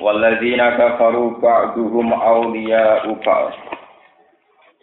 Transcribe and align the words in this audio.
والذين 0.00 0.70
كفروا 0.70 1.30
بعضهم 1.42 2.12
أولياء 2.12 3.12
بعض 3.26 3.52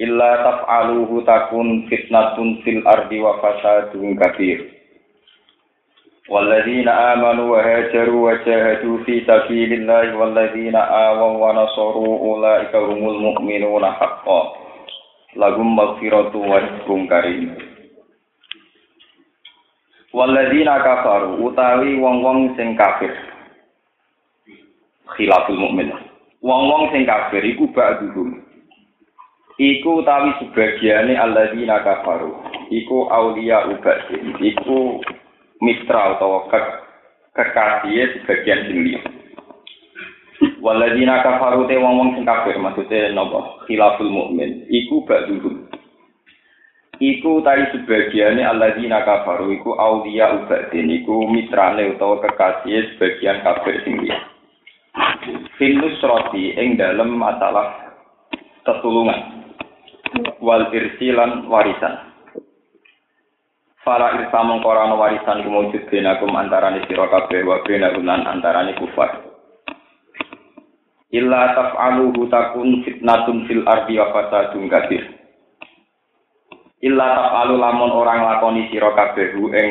إلا 0.01 0.31
تفعلوه 0.51 1.23
تكون 1.27 1.89
فتنة 1.91 2.35
في 2.63 2.69
الأرض 2.69 3.11
وفساد 3.11 3.91
كبير 4.23 4.59
والذين 6.29 6.89
آمنوا 6.89 7.57
وهاجروا 7.57 8.31
وجاهدوا 8.31 8.97
في 9.05 9.21
سبيل 9.27 9.73
الله 9.73 10.17
والذين 10.17 10.75
آووا 10.75 11.33
ونصروا 11.49 12.19
أولئك 12.19 12.75
هم 12.75 13.09
المؤمنون 13.09 13.85
حقا 13.85 14.53
لهم 15.35 15.75
مغفرة 15.75 16.37
ورزق 16.37 16.87
كريم 17.09 17.55
والذين 20.13 20.69
كفروا 20.77 21.37
utawi 21.51 21.95
wong-wong 22.01 22.57
sing 22.57 22.75
kafir 22.75 23.30
khilaful 25.16 25.58
mukmin. 25.58 25.90
Wong-wong 26.42 26.90
sing 26.90 27.06
kafir 27.06 27.42
iku 27.46 27.70
ba'dhum. 27.70 28.42
Iku 29.62 30.02
utawi 30.02 30.34
sebagiane 30.42 31.14
alladzina 31.14 31.86
kafaru. 31.86 32.34
Iku 32.72 33.06
aulia 33.12 33.68
ubadin. 33.70 34.34
Iku 34.42 34.98
mitra 35.62 36.18
utawa 36.18 36.50
ke 36.50 36.60
kekasih 37.38 38.18
sebagian 38.18 38.66
sing 38.66 38.78
liya. 38.82 39.02
Waladina 40.58 41.22
kafaru 41.22 41.70
te 41.70 41.78
wong-wong 41.78 42.18
sing 42.18 42.26
kafir 42.26 42.58
maksudnya 42.58 43.14
napa? 43.14 43.62
Khilaful 43.70 44.10
mukmin. 44.10 44.66
Iku 44.66 45.06
ba'dhum. 45.06 45.70
Iku 46.98 47.42
tadi 47.46 47.70
sebagiannya 47.70 48.42
alladzina 48.42 49.06
kafaru 49.06 49.54
iku 49.54 49.78
aulia 49.78 50.42
ubadin. 50.42 50.90
Iku 50.90 51.30
mitrane 51.30 51.94
utawa 51.94 52.18
kekasih 52.18 52.98
sebagian 52.98 53.46
kafir 53.46 53.78
sing 53.86 54.02
liya. 54.02 54.32
Finus 55.56 55.96
roti 56.04 56.52
ing 56.52 56.76
dalam 56.76 57.16
masalah 57.16 57.96
tetulungan 58.66 59.48
wal 60.42 60.68
irsilan 60.68 61.48
warisan. 61.48 62.12
Fala 63.80 64.20
irsa 64.20 64.44
mengkorano 64.44 65.00
warisan 65.00 65.42
kumujud 65.42 65.88
benakum 65.88 66.30
antarani 66.36 66.84
sira 66.86 67.08
kabeh 67.08 67.40
wa 67.42 67.64
benakum 67.64 68.04
lan 68.04 68.22
antarani 68.28 68.76
kufar. 68.76 69.32
Illa 71.12 71.56
taf'aluhu 71.56 72.28
takun 72.28 72.84
fitnatun 72.84 73.48
fil 73.48 73.64
ardi 73.64 73.96
wa 73.96 74.12
fasadun 74.12 74.68
kabir. 74.68 75.02
Illa 76.84 77.06
taf'alu 77.16 77.54
lamun 77.56 77.90
orang 77.96 78.28
lakoni 78.28 78.68
sira 78.68 78.92
kabeh 78.92 79.40
ing 79.40 79.70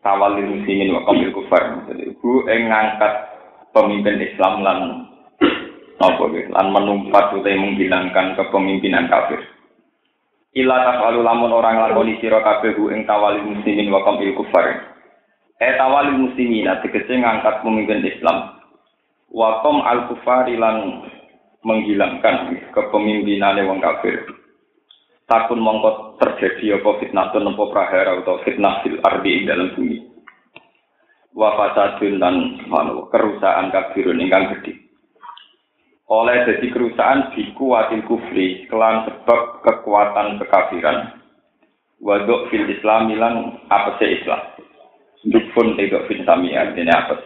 tawalil 0.00 0.48
muslimin 0.48 0.96
wa 0.96 1.06
kufar. 1.06 1.86
Hu 2.24 2.46
ing 2.50 2.72
ngangkat 2.72 3.31
pemimpin 3.72 4.20
Islam 4.20 4.60
lan 4.60 4.78
gitu, 6.02 6.50
lan 6.52 6.66
menumpat 6.72 7.32
utai 7.36 7.56
menghilangkan 7.56 8.36
kepemimpinan 8.36 9.08
kafir. 9.08 9.40
Ila 10.52 10.76
tafalu 10.84 11.24
lamun 11.24 11.54
orang 11.54 11.80
lakoni 11.80 12.20
sira 12.20 12.44
kabeh 12.44 12.76
ing 12.92 13.08
tawali 13.08 13.40
muslimin 13.40 13.88
wa 13.88 14.04
qamil 14.04 14.36
kufar. 14.36 14.92
Eh 15.56 15.72
tawali 15.80 16.12
muslimin 16.12 16.68
tegese 16.84 17.16
ngangkat 17.16 17.64
pemimpin 17.64 18.04
Islam. 18.04 18.60
Wa 19.32 19.64
al 19.64 20.12
kufari 20.12 20.60
lan 20.60 21.08
menghilangkan 21.64 22.52
kepemimpinan 22.74 23.64
wong 23.64 23.80
kafir. 23.80 24.28
Takun 25.24 25.64
mongko 25.64 26.20
terjadi 26.20 26.76
apa 26.76 26.90
fitnah 27.00 27.32
tun 27.32 27.48
apa 27.48 27.62
prahara 27.72 28.20
atau 28.20 28.42
fitnah 28.44 28.84
fil 28.84 29.00
ardi 29.00 29.48
dalam 29.48 29.72
bumi 29.72 30.11
wa 31.32 31.56
fasadun 31.56 32.20
lan 32.20 32.36
kerusakan 33.08 33.72
kabirun 33.72 34.20
ingkang 34.20 34.52
gedhe. 34.56 34.76
Oleh 36.12 36.44
jadi 36.44 36.66
kerusakan 36.68 37.32
bikuatil 37.32 38.04
kufri 38.04 38.68
kelan 38.68 39.08
sebab 39.08 39.64
kekuatan 39.64 40.36
kekafiran. 40.44 41.16
Waduk 42.02 42.50
fil 42.50 42.68
Islam 42.68 43.14
lan 43.16 43.62
apa 43.70 43.96
sih 43.96 44.20
Islam? 44.20 44.42
Dukun 45.22 45.78
tidak 45.78 46.10
fil 46.10 46.20
sami 46.26 46.52
artinya 46.52 47.06
apa? 47.06 47.16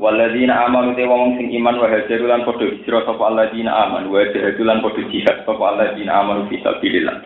Waladina 0.00 0.66
amanu 0.66 0.96
te 0.96 1.04
wong 1.06 1.38
sing 1.38 1.52
iman 1.60 1.78
wa 1.78 1.86
hajaru 1.86 2.26
lan 2.26 2.42
padha 2.42 2.66
hijrah 2.72 3.06
sapa 3.06 3.22
alladzina 3.22 3.70
amanu 3.86 4.18
wa 4.18 4.24
jahadu 4.34 4.64
lan 4.66 4.82
padha 4.82 5.06
jihad 5.12 5.46
sapa 5.46 5.62
alladzina 5.62 6.24
amanu 6.24 6.48
fi 6.50 6.58
sabilillah. 6.64 7.22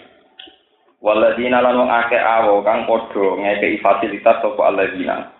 Waladina 1.00 1.64
lan 1.64 1.78
wong 1.78 1.88
akeh 1.88 2.20
awo 2.20 2.60
kang 2.66 2.84
padha 2.84 3.24
ngekeki 3.40 3.80
fasilitas 3.80 4.42
sapa 4.44 4.60
alladzina 4.60 5.39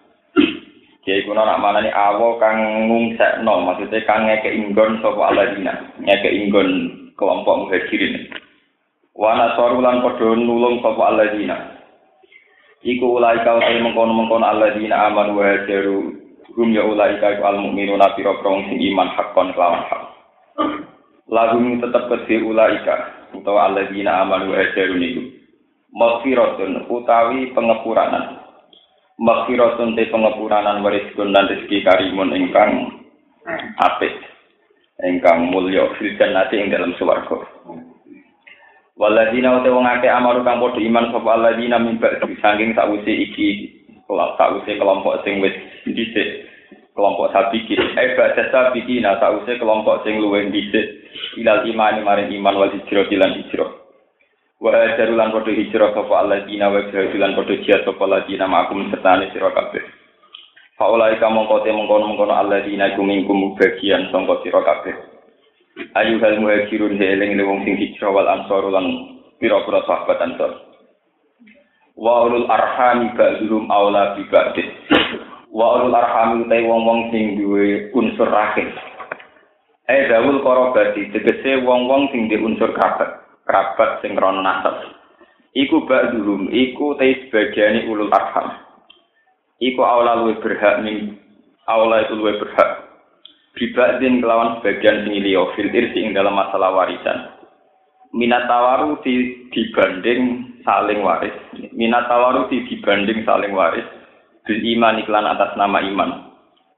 Kiai 1.01 1.25
kuno 1.25 1.41
nak 1.41 1.65
mana 1.65 1.81
nih 1.81 1.97
awo 1.97 2.37
kang 2.37 2.61
ngungsekno, 2.61 3.65
maksudnya 3.65 4.05
kang 4.05 4.29
ngeke 4.29 4.53
inggon 4.53 5.01
sopo 5.01 5.25
aladina, 5.25 5.97
ngeke 5.97 6.29
inggon 6.29 6.69
kelompok 7.17 7.65
muhajirin. 7.65 8.29
Wana 9.17 9.57
sorulan 9.57 10.05
podo 10.05 10.37
nulung 10.37 10.85
sopo 10.85 11.01
aladina. 11.01 11.57
Iku 12.85 13.17
ulai 13.17 13.41
kau 13.45 13.61
tay 13.65 13.81
mengkono 13.81 14.13
mengkono 14.13 14.45
aladina 14.45 15.09
aman 15.09 15.37
wa 15.37 15.45
hajaru 15.45 16.17
hum 16.57 16.69
ya 16.73 16.85
ulai 16.85 17.17
kau 17.17 17.33
al 17.49 17.61
mukminuna 17.61 18.13
piro 18.13 18.37
prong 18.45 18.69
sing 18.69 18.81
iman 18.93 19.09
hakon 19.17 19.57
kelawan 19.57 19.85
hak. 19.89 20.03
Lagum 21.33 21.81
tetap 21.81 22.13
kesi 22.13 22.45
ulai 22.45 22.77
kau 22.85 23.57
aladina 23.57 24.21
aman 24.21 24.53
wa 24.53 24.57
hajaru 24.57 25.01
niku. 25.01 25.23
Maghfiratun 25.97 26.93
utawi 26.93 27.53
pengepuranan 27.57 28.50
Maghfiratun 29.21 29.93
te 30.01 30.09
pengepuranan 30.09 30.81
wariskun 30.81 31.37
dan 31.37 31.45
rezeki 31.45 31.85
karimun 31.85 32.33
ingkang 32.33 32.89
apik 33.77 34.17
ingkang 35.05 35.53
mulya 35.53 35.93
fil 36.01 36.17
jannati 36.17 36.57
ing 36.57 36.73
dalam 36.73 36.97
swarga. 36.97 37.37
Waladina 39.01 39.61
uta 39.61 39.73
wong 39.73 39.89
akeh 39.89 40.13
amaru 40.13 40.45
kang 40.45 40.61
padha 40.61 40.77
iman 40.77 41.09
sapa 41.09 41.29
alladzina 41.33 41.81
min 41.81 41.97
ba'di 41.97 42.37
saking 42.37 42.77
sawise 42.77 43.09
iki 43.09 43.49
sawise 44.09 44.77
kelompok 44.77 45.25
sing 45.25 45.41
wis 45.41 45.57
dhisik 45.89 46.45
kelompok 46.93 47.33
sabiki 47.33 47.81
eh 47.81 48.13
ba'da 48.13 48.53
sabiki 48.53 49.01
nah 49.01 49.17
sawise 49.17 49.57
kelompok 49.57 50.05
sing 50.05 50.21
luwih 50.21 50.53
dhisik 50.53 51.09
ilal 51.41 51.65
imani 51.65 52.05
maring 52.05 52.29
iman 52.41 52.61
wal 52.61 52.73
hijrah 52.73 53.09
lan 53.09 53.41
hijrah. 53.41 53.80
Wa 54.61 54.77
hajaru 54.77 55.17
lan 55.17 55.33
padha 55.33 55.57
hijrah 55.57 55.97
sapa 55.97 56.15
alladzina 56.21 56.69
wa 56.69 56.85
jahadu 56.93 57.17
lan 57.17 57.33
padha 57.33 57.57
jihad 57.65 57.81
sapa 57.89 58.03
alladzina 58.05 58.45
ma'akum 58.45 58.93
sertane 58.93 59.33
sira 59.33 59.49
kabeh. 59.57 59.81
Faulai 60.77 61.17
kamu 61.17 61.49
kote 61.49 61.73
mengkono 61.73 62.13
mengkono 62.13 62.37
alladzina 62.37 62.93
iku 62.93 63.01
mingkum 63.01 63.57
bagian 63.57 64.13
sangka 64.13 64.45
sira 64.45 64.61
kabeh. 64.61 64.95
Ayu 65.97 66.21
hal 66.21 66.45
muhajirun 66.45 67.01
heling 67.01 67.41
wong 67.41 67.65
sing 67.65 67.81
hijrah 67.81 68.13
wal 68.13 68.29
ansor 68.29 68.69
lan 68.69 69.17
pira-pira 69.41 69.81
sahabat 69.89 70.21
ansor 70.21 70.53
Wa 71.97 72.29
ulul 72.29 72.45
arhami 72.53 73.17
ba'dhum 73.17 73.65
aula 73.73 74.13
bi 74.19 74.29
ba'd 74.29 74.57
Wa 75.49 75.81
ulul 75.81 75.97
arhami 75.97 76.45
utai 76.45 76.69
wong-wong 76.69 77.09
sing 77.15 77.41
duwe 77.41 77.89
unsur 77.97 78.29
rahim 78.29 78.69
Eh 79.89 80.11
dawul 80.11 80.45
korobati 80.45 81.09
tegese 81.17 81.65
wong-wong 81.65 82.13
sing 82.13 82.29
duwe 82.29 82.45
unsur 82.45 82.77
kerabat 82.77 83.30
kerabat 83.51 83.99
sing 83.99 84.15
krana 84.15 84.47
nasab. 84.47 84.79
Iku 85.51 85.83
ba'dhum, 85.91 86.55
iku 86.55 86.95
te 86.95 87.27
sebagiane 87.27 87.91
ulul 87.91 88.15
arham. 88.15 88.55
Iku 89.59 89.83
aula 89.83 90.23
luwe 90.23 90.39
berhak 90.39 90.87
ning 90.87 91.19
aula 91.67 92.07
itu 92.07 92.15
luwe 92.15 92.39
berhak. 92.39 92.87
Bibadin 93.59 94.23
kelawan 94.23 94.63
sebagian 94.63 95.03
sing 95.03 95.19
liya 95.19 95.43
fil 95.59 95.75
irsi 95.75 96.07
ing 96.07 96.15
dalam 96.15 96.39
masalah 96.39 96.71
warisan. 96.71 97.35
Minat 98.15 98.47
tawaru 98.47 99.03
di, 99.03 99.47
dibanding 99.51 100.55
saling 100.63 101.03
waris. 101.03 101.35
Minat 101.75 102.07
tawaru 102.07 102.47
di, 102.47 102.63
dibanding 102.71 103.27
saling 103.27 103.51
waris. 103.51 103.87
Bil 104.47 104.63
iman 104.79 105.03
iklan 105.03 105.27
atas 105.27 105.59
nama 105.59 105.83
iman. 105.83 106.11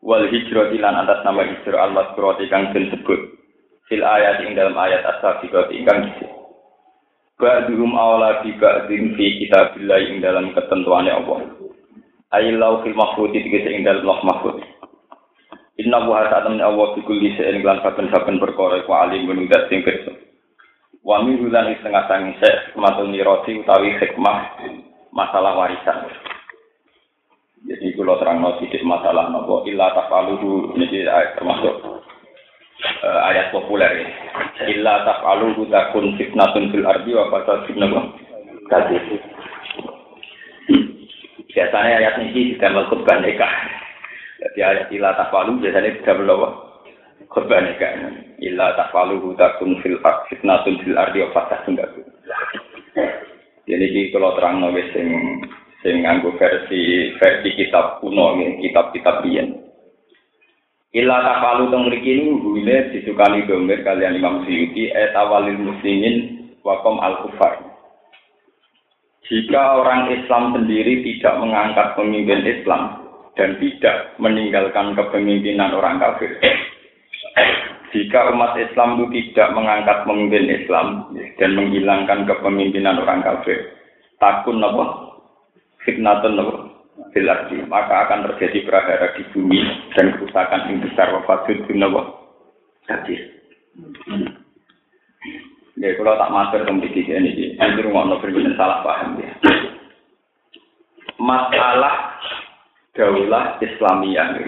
Wal 0.00 0.28
hijrah 0.32 0.72
ilan 0.72 0.96
atas 1.06 1.20
nama 1.24 1.44
hijrah 1.44 1.88
al-maskurah 1.88 2.40
kang 2.48 2.72
disebut. 2.72 3.20
Fil 3.88 4.04
ayat 4.04 4.44
ing 4.44 4.56
dalam 4.56 4.76
ayat 4.76 5.04
as-sabiqat 5.04 5.72
ingkang 5.76 6.08
disebut. 6.08 6.31
Ba'dhum 7.42 7.98
awla 7.98 8.46
bi 8.46 8.54
ba'dhin 8.54 9.18
fi 9.18 9.42
kitabillah 9.42 9.98
ing 10.06 10.22
dalam 10.22 10.54
ketentuannya 10.54 11.12
Allah. 11.18 11.38
Ailau 12.30 12.86
fil 12.86 12.94
mahfud 12.94 13.34
iki 13.34 13.50
ing 13.50 13.82
dalam 13.82 14.06
loh 14.06 14.22
mahfud. 14.22 14.62
Inna 15.82 16.06
wa 16.06 16.22
ta'ala 16.30 16.54
Allah 16.54 16.88
bi 16.94 17.02
kulli 17.02 17.34
shay'in 17.34 17.66
lan 17.66 17.82
saben-saben 17.82 18.38
perkara 18.38 18.86
iku 18.86 18.94
alim 18.94 19.26
menudat 19.26 19.66
sing 19.66 19.82
pirsa. 19.82 20.14
Wa 21.02 21.18
min 21.26 21.42
hulan 21.42 21.74
setengah 21.74 22.06
sangi 22.06 22.38
sek 22.38 22.78
matul 22.78 23.10
niroti 23.10 23.58
utawi 23.58 23.90
hikmah 23.98 24.62
masalah 25.10 25.58
warisan. 25.58 26.06
Jadi 27.66 27.94
kalau 27.98 28.18
terang 28.22 28.42
sedikit 28.58 28.86
masalah 28.86 29.30
nopo 29.30 29.66
illa 29.66 29.90
tafaluhu 29.94 30.78
ini 30.78 31.06
termasuk 31.38 31.91
uh, 33.02 33.20
ayat 33.30 33.50
populer 33.54 33.90
ya. 34.02 34.08
Illa 34.70 35.02
tafaluhu 35.06 35.66
takun 35.70 36.14
fitnatun 36.18 36.70
fil 36.70 36.86
ardi 36.86 37.12
wa 37.14 37.30
fasadun 37.30 37.76
nopo. 37.78 38.00
Biasanya 41.52 41.94
ayat 42.00 42.14
ini 42.24 42.56
tidak 42.56 42.72
melakukan 42.72 43.18
nikah. 43.20 43.54
Jadi 44.42 44.58
ayat 44.58 44.88
ila 44.90 45.14
tafalu 45.14 45.62
biasanya 45.62 45.94
tidak 46.02 46.18
berlawa 46.18 46.48
korban 47.30 47.70
kan. 47.78 48.26
Ila 48.42 48.74
tafalu 48.74 49.36
takun 49.38 49.78
fil 49.84 50.00
fitnatun 50.32 50.80
fil 50.82 50.98
ardi 50.98 51.22
wa 51.22 51.30
fasadun 51.36 51.78
Jadi 53.62 53.86
di 53.94 54.10
kalau 54.10 54.34
terang 54.34 54.58
nabi 54.58 54.82
sing 54.90 55.06
sing 55.86 56.02
nganggo 56.02 56.34
versi 56.34 57.14
versi 57.18 57.48
kitab 57.54 58.02
kuno 58.02 58.34
kitab-kitab 58.58 59.22
biyen. 59.22 59.71
Ila 60.92 61.16
tafalu 61.24 61.72
teng 61.72 61.88
mriki 61.88 62.20
niku 62.20 62.52
gune 62.52 62.76
disukani 62.92 63.48
domir 63.48 63.80
kalian 63.80 64.20
Imam 64.20 64.44
Suyuti 64.44 64.92
et 64.92 65.16
awalil 65.16 65.56
muslimin 65.56 66.48
wakom 66.60 67.00
al 67.00 67.24
kufar. 67.24 67.64
Jika 69.24 69.80
orang 69.80 70.12
Islam 70.12 70.52
sendiri 70.52 71.00
tidak 71.00 71.40
mengangkat 71.40 71.96
pemimpin 71.96 72.44
Islam, 72.44 73.02
dan 73.36 73.56
tidak 73.56 74.12
meninggalkan 74.20 74.92
kepemimpinan 74.92 75.72
orang 75.72 75.96
kafir. 76.00 76.36
Jika 77.92 78.32
umat 78.32 78.56
Islam 78.56 79.00
itu 79.00 79.32
tidak 79.32 79.52
mengangkat 79.52 80.04
pemimpin 80.08 80.48
Islam 80.48 81.12
dan 81.36 81.50
menghilangkan 81.56 82.24
kepemimpinan 82.24 83.00
orang 83.04 83.20
kafir, 83.20 83.72
takun 84.16 84.60
nopo 84.60 84.84
fitnatun 85.84 86.36
nopo 86.36 86.61
bilardi, 87.12 87.60
maka 87.68 88.08
akan 88.08 88.26
terjadi 88.32 88.64
prahara 88.66 89.14
di 89.14 89.22
bumi 89.30 89.60
dan 89.94 90.16
kerusakan 90.16 90.68
yang 90.68 90.78
besar. 90.84 91.12
Wafat 91.12 91.48
nopo 91.76 92.02
hadir. 92.88 93.20
Ya, 95.80 95.96
kalau 95.96 96.18
tak 96.20 96.32
masuk 96.32 96.58
ke 96.64 96.72
memiliki 96.72 97.02
ini, 97.08 97.56
ini 97.56 97.80
rumah 97.84 98.08
nopo 98.08 98.26
salah 98.56 98.80
paham 98.82 99.20
ya. 99.20 99.32
Masalah 101.20 102.18
daulah 102.96 103.60
Islamiyah. 103.62 104.42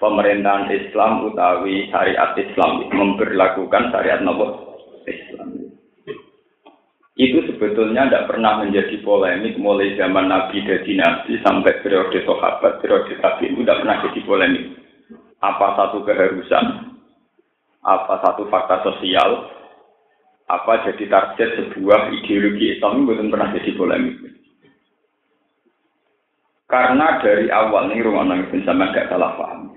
Pemerintahan 0.00 0.72
Islam 0.72 1.28
utawi 1.28 1.92
syariat 1.92 2.32
Islam 2.32 2.88
memperlakukan 2.88 3.92
syariat 3.92 4.24
nopo? 4.24 4.72
Islam 5.04 5.59
itu 7.20 7.44
sebetulnya 7.52 8.08
tidak 8.08 8.32
pernah 8.32 8.64
menjadi 8.64 8.96
polemik 9.04 9.60
mulai 9.60 9.92
zaman 10.00 10.32
Nabi 10.32 10.64
dan 10.64 10.88
Nabi 10.88 11.36
sampai 11.44 11.84
periode 11.84 12.16
sahabat 12.24 12.80
periode 12.80 13.12
tabi 13.20 13.52
itu 13.52 13.60
tidak 13.60 13.84
pernah 13.84 13.96
jadi 14.08 14.20
polemik. 14.24 14.64
Apa 15.44 15.66
satu 15.76 16.00
keharusan? 16.00 16.96
Apa 17.84 18.14
satu 18.24 18.48
fakta 18.48 18.80
sosial? 18.88 19.52
Apa 20.48 20.88
jadi 20.88 21.04
target 21.12 21.48
sebuah 21.60 22.08
ideologi 22.16 22.80
Islam? 22.80 23.04
Itu 23.04 23.12
belum 23.12 23.28
pernah 23.28 23.48
jadi 23.52 23.70
polemik. 23.76 24.16
Karena 26.70 27.18
dari 27.20 27.50
awal 27.50 27.90
nih 27.90 28.00
rumah 28.00 28.24
nangis 28.24 28.64
sama 28.64 28.94
gak 28.94 29.10
salah 29.10 29.34
paham. 29.34 29.69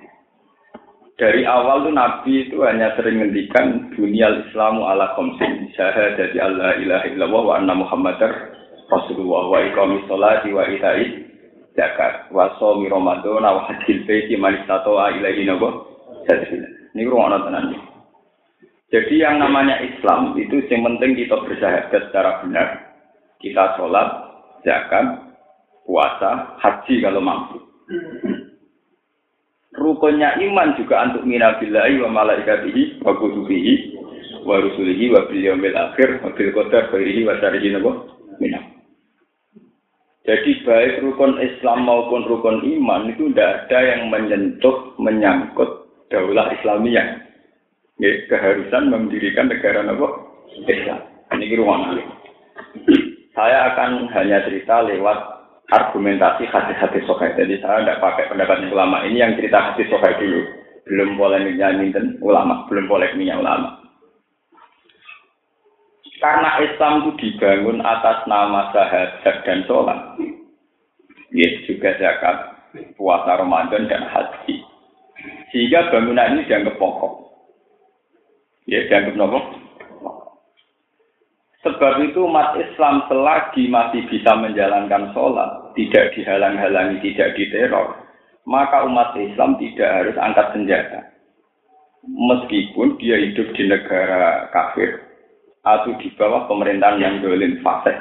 Dari 1.23 1.47
awal 1.47 1.87
tuh 1.87 1.95
Nabi 1.95 2.51
itu 2.51 2.59
hanya 2.67 2.91
sering 2.99 3.23
ngendikan 3.23 3.95
dunia 3.95 4.43
Islamu 4.43 4.83
ala 4.83 5.15
komsin 5.15 5.71
jadi 5.71 6.35
Allah 6.35 6.75
ilaha 6.83 7.07
illallah 7.07 7.41
wa 7.47 7.53
anna 7.55 7.79
Muhammadar 7.79 8.51
Rasulullah 8.91 9.47
wa 9.47 9.63
iqami 9.63 10.03
sholati 10.03 10.51
wa 10.51 10.67
itai 10.67 11.23
zakat 11.79 12.27
wa 12.27 12.51
shomi 12.59 12.91
ramadan 12.91 13.39
wa 13.39 13.63
hajjil 13.71 14.03
baiti 14.03 14.35
man 14.35 14.67
ilaihi 14.67 15.47
nabo 15.47 15.95
Ini 16.91 17.07
rumah 17.07 17.39
tenan 17.39 17.71
Jadi 18.91 19.15
yang 19.15 19.39
namanya 19.39 19.79
Islam 19.79 20.35
itu 20.35 20.59
yang 20.67 20.83
penting 20.83 21.23
kita 21.23 21.39
bersahabat 21.39 22.03
secara 22.11 22.43
benar. 22.43 22.67
Kita 23.39 23.79
sholat, 23.79 24.11
zakat, 24.67 25.23
puasa, 25.87 26.59
haji 26.59 26.99
kalau 26.99 27.23
mampu. 27.23 27.63
Rukunnya 29.73 30.37
iman 30.37 30.77
juga 30.77 31.01
untuk 31.09 31.25
minabillahi 31.25 31.97
wa 32.05 32.09
malaikatihi 32.13 33.01
wa 33.01 33.17
kutubihi 33.17 33.73
wa 34.45 34.61
rusulihi 34.61 35.09
wa 35.09 35.25
bil 35.25 35.77
akhir 35.77 36.21
wa 36.21 36.29
bil 36.37 36.51
qadar 36.53 36.93
wa 36.93 37.33
syarrihi 37.41 37.73
minam. 38.37 38.63
Jadi 40.23 40.63
baik 40.63 41.03
rukun 41.03 41.35
Islam 41.43 41.83
maupun 41.83 42.23
rukun 42.23 42.63
iman 42.63 43.11
itu 43.11 43.27
tidak 43.33 43.67
ada 43.67 43.79
yang 43.83 44.01
menyentuh, 44.07 44.95
menyangkut 44.95 45.83
daulah 46.07 46.47
Islamiyah. 46.55 47.19
Ya, 47.99 48.09
keharusan 48.31 48.89
mendirikan 48.89 49.51
negara 49.51 49.83
apa? 49.83 50.07
Islam. 50.63 51.01
Ini 51.33 51.59
rumah 51.59 51.97
Saya 53.35 53.73
akan 53.73 54.07
hanya 54.15 54.45
cerita 54.47 54.85
lewat 54.85 55.42
argumentasi 55.73 56.45
hadis-hadis 56.45 57.03
sokai. 57.09 57.33
Jadi 57.33 57.57
saya 57.65 57.81
tidak 57.81 58.01
pakai 58.05 58.29
pendapat 58.29 58.69
ulama 58.69 59.01
ini 59.09 59.25
yang 59.25 59.33
cerita 59.33 59.73
hadis 59.73 59.89
sokai 59.89 60.13
dulu. 60.21 60.41
Belum 60.83 61.15
polemiknya 61.17 61.73
dan 61.95 62.19
ulama, 62.21 62.67
belum 62.69 62.85
polemiknya 62.85 63.41
ulama. 63.41 63.81
Karena 66.21 66.55
Islam 66.63 66.93
itu 67.03 67.11
dibangun 67.19 67.83
atas 67.83 68.23
nama 68.29 68.71
syahadat 68.71 69.43
dan 69.43 69.59
sholat. 69.67 69.99
Yes, 71.33 71.65
juga 71.67 71.97
zakat, 71.97 72.53
puasa 72.95 73.41
Ramadan 73.41 73.89
dan 73.89 74.07
haji. 74.07 74.61
Sehingga 75.51 75.89
bangunan 75.91 76.37
ini 76.37 76.47
dianggap 76.47 76.77
pokok. 76.77 77.13
Ya, 78.69 78.85
dianggap 78.87 79.19
nomor 79.19 79.62
Sebab 81.63 82.03
itu 82.03 82.27
umat 82.27 82.59
Islam 82.59 83.07
selagi 83.07 83.71
masih 83.71 84.03
bisa 84.11 84.35
menjalankan 84.35 85.15
sholat, 85.15 85.71
tidak 85.79 86.11
dihalang-halangi, 86.11 86.99
tidak 86.99 87.39
diteror, 87.39 88.03
maka 88.43 88.83
umat 88.83 89.15
Islam 89.15 89.55
tidak 89.55 89.87
harus 89.87 90.15
angkat 90.19 90.51
senjata. 90.51 90.99
Meskipun 92.03 92.99
dia 92.99 93.15
hidup 93.15 93.55
di 93.55 93.63
negara 93.71 94.51
kafir 94.51 95.07
atau 95.63 95.95
di 95.95 96.11
bawah 96.19 96.51
pemerintahan 96.51 96.99
yang 96.99 97.15
dolim 97.23 97.63
fasik. 97.63 97.95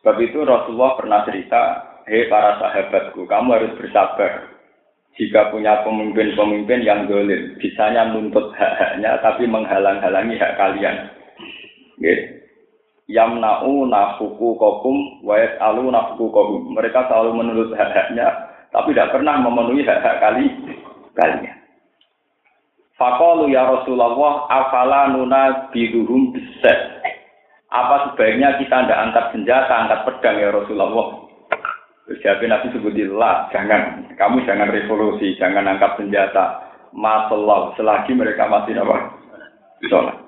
Sebab 0.00 0.16
itu 0.24 0.40
Rasulullah 0.48 0.96
pernah 0.96 1.20
cerita, 1.28 1.62
hei 2.08 2.32
para 2.32 2.56
sahabatku, 2.64 3.28
kamu 3.28 3.48
harus 3.60 3.76
bersabar. 3.76 4.56
Jika 5.20 5.52
punya 5.52 5.84
pemimpin-pemimpin 5.84 6.80
yang 6.80 7.04
dolim, 7.04 7.60
bisanya 7.60 8.08
nuntut 8.08 8.56
hak-haknya 8.56 9.20
tapi 9.20 9.44
menghalang-halangi 9.44 10.40
hak 10.40 10.56
kalian 10.56 11.12
Yamna'u 13.10 13.86
nafuku 13.90 14.56
kokum 14.56 14.96
wa 15.26 15.36
yas'alu 15.38 15.90
nafuku 15.90 16.26
kokum. 16.30 16.72
Mereka 16.74 17.10
selalu 17.10 17.30
menurut 17.42 17.68
hak-haknya, 17.74 18.30
tapi 18.70 18.94
tidak 18.94 19.12
pernah 19.12 19.42
memenuhi 19.42 19.82
hak-hak 19.82 20.22
kali 20.22 20.46
kalian. 21.18 21.56
Fakalu 22.96 23.50
ya 23.50 23.66
Rasulullah, 23.66 24.46
afala 24.46 25.10
nuna 25.10 25.68
biduhum 25.74 26.30
biset. 26.30 27.02
Apa 27.72 28.12
sebaiknya 28.12 28.60
kita 28.62 28.84
tidak 28.84 29.00
angkat 29.00 29.24
senjata, 29.32 29.74
angkat 29.74 30.00
pedang 30.06 30.36
ya 30.38 30.48
Rasulullah? 30.54 31.24
Terus 32.06 32.44
Nabi 32.46 32.66
sebutillah, 32.76 33.48
jangan. 33.50 34.12
Kamu 34.14 34.44
jangan 34.44 34.68
revolusi, 34.70 35.34
jangan 35.40 35.66
angkat 35.66 35.98
senjata. 35.98 36.68
Masalah, 36.92 37.72
selagi 37.74 38.12
mereka 38.12 38.46
masih 38.46 38.76
apa? 38.76 39.16
Sholat. 39.88 40.21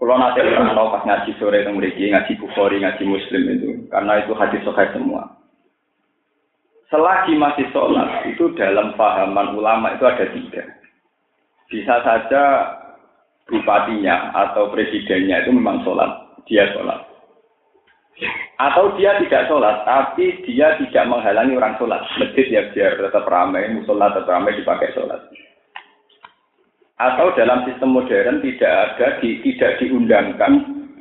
Kalau 0.00 0.16
nanti 0.16 0.40
tahu 0.40 0.88
pas 0.96 1.04
ngaji 1.04 1.30
sore 1.36 1.60
itu 1.60 1.76
mereka 1.76 2.00
ngaji 2.00 2.32
bukhari, 2.40 2.80
ngaji 2.80 3.04
muslim 3.04 3.42
itu, 3.52 3.68
karena 3.92 4.24
itu 4.24 4.32
hadis 4.32 4.64
sokai 4.64 4.88
semua. 4.96 5.28
Selagi 6.88 7.36
masih 7.36 7.68
sholat, 7.68 8.24
itu 8.32 8.48
dalam 8.56 8.96
pahaman 8.96 9.52
ulama 9.52 9.92
itu 9.92 10.08
ada 10.08 10.24
tiga. 10.32 10.64
Bisa 11.68 12.00
saja 12.00 12.42
bupatinya 13.44 14.32
atau 14.32 14.72
presidennya 14.72 15.44
itu 15.44 15.52
memang 15.52 15.84
sholat, 15.84 16.08
dia 16.48 16.64
sholat. 16.72 17.04
Atau 18.56 18.96
dia 18.96 19.20
tidak 19.20 19.52
sholat, 19.52 19.84
tapi 19.84 20.40
dia 20.48 20.80
tidak 20.80 21.12
menghalangi 21.12 21.60
orang 21.60 21.76
sholat. 21.76 22.00
Masjid 22.16 22.48
ya 22.48 22.72
biar 22.72 22.96
tetap 22.96 23.28
ramai, 23.28 23.68
musola 23.68 24.16
tetap 24.16 24.32
ramai 24.32 24.56
dipakai 24.56 24.96
sholat 24.96 25.28
atau 27.00 27.32
dalam 27.32 27.64
sistem 27.64 27.96
modern 27.96 28.44
tidak 28.44 28.68
ada 28.68 29.16
di, 29.24 29.40
tidak 29.40 29.80
diundangkan 29.80 30.52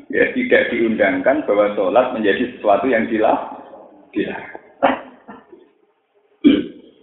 ya 0.07 0.31
tidak 0.31 0.71
diundangkan 0.71 1.43
bahwa 1.43 1.75
sholat 1.75 2.15
menjadi 2.15 2.55
sesuatu 2.55 2.87
yang 2.87 3.05
dilah 3.11 3.59
dilarang. 4.15 4.57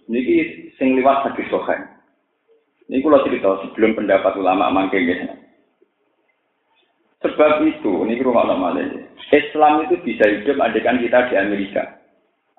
Ini 0.06 1.02
riwayat 1.02 1.28
hadis 1.28 1.50
sahih. 1.50 1.80
Ini 2.86 3.02
kalau 3.02 3.26
cerita 3.26 3.50
sebelum 3.66 3.98
pendapat 3.98 4.32
ulama 4.38 4.70
mangke 4.70 5.02
guys. 5.02 5.26
Sebab 7.26 7.66
itu, 7.66 8.06
ini 8.06 8.22
rumah 8.22 8.46
ulama 8.46 8.78
Islam 9.34 9.82
itu 9.88 9.98
bisa 10.06 10.22
hidup 10.30 10.62
andekan 10.62 11.02
kita 11.02 11.26
di 11.26 11.34
Amerika. 11.34 11.82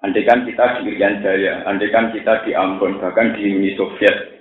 Andekan 0.03 0.43
kita 0.43 0.83
di 0.83 0.91
Irian 0.91 1.23
Jaya, 1.23 1.63
andekan 1.63 2.11
kita 2.11 2.43
di 2.43 2.51
Ambon, 2.51 2.99
bahkan 2.99 3.33
di 3.33 3.47
Uni 3.47 3.73
Soviet. 3.79 4.36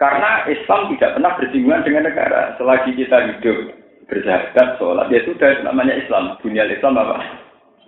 Karena 0.00 0.48
Islam 0.48 0.90
tidak 0.94 1.18
pernah 1.18 1.32
bersinggungan 1.36 1.84
dengan 1.84 2.04
negara. 2.10 2.56
Selagi 2.56 2.96
kita 2.96 3.16
hidup 3.36 3.58
berzakat, 4.10 4.68
sholat, 4.82 5.06
ya 5.14 5.22
sudah 5.22 5.62
namanya 5.62 5.94
Islam. 5.94 6.34
Dunia 6.42 6.66
Islam 6.66 6.98
apa? 6.98 7.16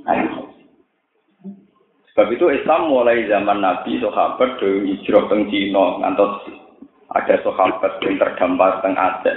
Ayo. 0.07 0.53
Sebab 2.12 2.29
itu 2.29 2.47
Islam 2.53 2.93
mulai 2.93 3.25
zaman 3.27 3.65
Nabi, 3.65 3.97
sahabat 3.99 4.61
dari 4.61 4.95
hijrah 4.95 5.33
ke 5.33 5.37
Cina, 5.49 5.97
ngantos 6.05 6.45
ada 7.12 7.41
sahabat 7.41 7.93
yang 8.05 8.21
terdampar 8.21 8.85
teng 8.85 8.95
Aceh. 8.95 9.37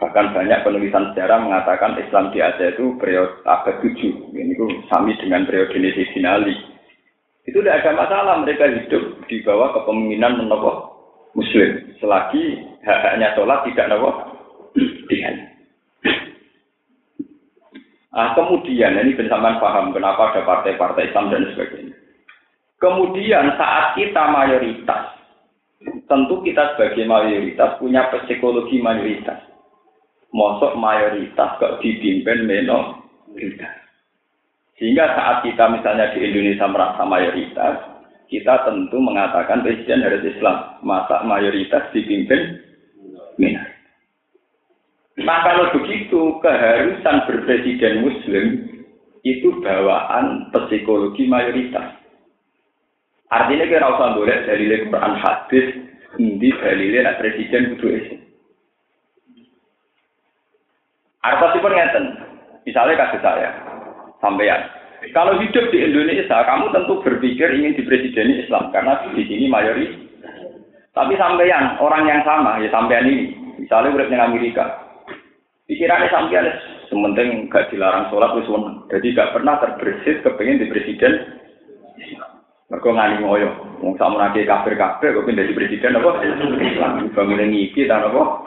Bahkan 0.00 0.32
banyak 0.32 0.64
penulisan 0.64 1.12
sejarah 1.12 1.44
mengatakan 1.44 2.00
Islam 2.00 2.32
di 2.32 2.40
Aceh 2.40 2.72
itu 2.72 2.96
periode 2.96 3.44
abad 3.44 3.84
7. 3.84 4.32
Ini 4.32 4.52
itu 4.56 4.66
sami 4.88 5.12
dengan 5.20 5.44
periode 5.44 5.76
Sinali. 6.16 6.56
Itu 7.44 7.60
tidak 7.60 7.84
ada 7.84 7.92
masalah 8.00 8.34
mereka 8.40 8.68
hidup 8.68 9.20
di 9.28 9.44
bawah 9.44 9.76
kepemimpinan 9.76 10.40
menokoh 10.40 10.89
Muslim. 11.34 11.94
Selagi 12.00 12.64
hak-haknya 12.82 13.36
sholat 13.36 13.62
tidak 13.68 13.88
nopo 13.92 14.10
dengan. 15.06 15.34
Ah, 18.10 18.34
kemudian 18.34 18.98
ini 18.98 19.14
bersamaan 19.14 19.62
paham 19.62 19.94
kenapa 19.94 20.34
ada 20.34 20.42
partai-partai 20.42 21.14
Islam 21.14 21.30
dan 21.30 21.46
sebagainya. 21.54 21.94
Kemudian 22.82 23.54
saat 23.54 23.94
kita 23.94 24.22
mayoritas, 24.34 25.14
tentu 26.10 26.42
kita 26.42 26.74
sebagai 26.74 27.06
mayoritas 27.06 27.78
punya 27.78 28.10
psikologi 28.10 28.82
mayoritas. 28.82 29.38
Mosok 30.34 30.74
mayoritas 30.74 31.58
kok 31.60 31.78
dipimpin 31.84 32.50
minoritas. 32.50 33.76
Sehingga 34.80 35.12
saat 35.12 35.36
kita 35.44 35.68
misalnya 35.70 36.10
di 36.16 36.24
Indonesia 36.24 36.66
merasa 36.66 37.02
mayoritas, 37.04 37.99
kita 38.30 38.62
tentu 38.62 38.96
mengatakan 39.02 39.66
presiden 39.66 40.06
harus 40.06 40.22
Islam. 40.22 40.78
Masa 40.86 41.26
mayoritas 41.26 41.90
dipimpin 41.90 42.62
minoritas. 43.36 43.80
Nah 45.20 45.44
kalau 45.44 45.68
begitu, 45.76 46.40
keharusan 46.40 47.16
berpresiden 47.28 48.06
muslim 48.06 48.44
itu 49.20 49.52
bawaan 49.60 50.48
psikologi 50.48 51.28
mayoritas. 51.28 51.92
Artinya 53.28 53.68
kira 53.68 53.86
usah 53.94 54.16
boleh 54.16 54.36
dalilnya 54.48 54.86
Quran 54.88 55.14
hadis, 55.20 55.66
ini 56.16 56.48
dalilnya 56.56 57.20
presiden 57.20 57.76
kudu 57.76 57.86
Islam. 57.94 58.20
pun 61.60 61.74
ngeten. 61.76 62.04
Misalnya 62.64 62.96
kasih 62.96 63.20
saya, 63.20 63.50
sampean. 64.24 64.79
Kalau 65.00 65.40
hidup 65.40 65.72
di 65.72 65.78
Indonesia, 65.80 66.44
kamu 66.44 66.76
tentu 66.76 67.00
berpikir 67.00 67.48
ingin 67.56 67.72
dipresideni 67.72 68.44
Islam 68.44 68.68
karena 68.68 69.00
di 69.16 69.24
sini 69.24 69.48
mayoritas. 69.48 69.96
Tapi 70.92 71.16
sampean, 71.16 71.80
orang 71.80 72.04
yang 72.04 72.20
sama, 72.26 72.60
ya 72.60 72.68
sampean 72.68 73.08
ini, 73.08 73.32
misalnya 73.56 73.96
udah 73.96 74.06
di 74.10 74.16
Amerika, 74.20 74.64
pikirannya 75.64 76.12
sampean 76.12 76.46
sementing 76.92 77.48
gak 77.48 77.72
dilarang 77.72 78.10
sholat 78.12 78.34
wis 78.36 78.50
Jadi 78.92 79.16
gak 79.16 79.32
pernah 79.32 79.56
terbersit 79.62 80.20
kepengen 80.20 80.60
di 80.60 80.66
presiden 80.68 81.40
mereka 82.70 82.86
ngani 82.94 83.16
ngoyo. 83.26 83.50
Wong 83.82 83.98
sama 83.98 84.30
nake 84.30 84.46
kafir-kafir 84.46 85.10
kok 85.10 85.26
pindah 85.26 85.42
di 85.42 85.58
presiden 85.58 85.98
apa? 85.98 86.22
Islam 86.22 87.10
bangun 87.10 87.50
ngipi 87.50 87.90
ta 87.90 87.98
apa? 87.98 88.46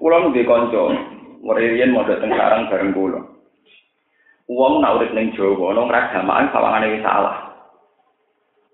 Kulo 0.00 0.16
nu 0.22 0.32
kanca, 0.32 0.82
Muriyen 1.46 1.94
mau 1.94 2.02
dateng 2.02 2.34
sarang 2.34 2.66
bareng 2.66 2.90
kulo. 2.90 3.22
Wong 4.50 4.82
nak 4.82 4.98
urip 4.98 5.14
ning 5.14 5.30
Jawa, 5.38 5.74
nang 5.74 5.86
ragamaan 5.86 6.50
sawangane 6.50 6.98
wis 6.98 7.02
salah. 7.06 7.54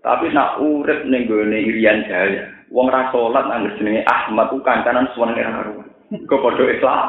Tapi 0.01 0.33
nak 0.33 0.57
urip 0.61 1.05
ning 1.05 1.29
gone 1.29 1.53
Irian 1.53 2.09
Jaya, 2.09 2.49
wong 2.73 2.89
ra 2.89 3.13
salat 3.13 3.45
nang 3.45 3.69
jenenge 3.77 4.09
Ahmad 4.09 4.49
ku 4.49 4.65
kancanan 4.65 5.09
suwane 5.13 5.37
ra 5.37 5.53
karuan. 5.53 5.89
Kok 6.29 6.41
padha 6.41 6.65
Islam. 6.69 7.09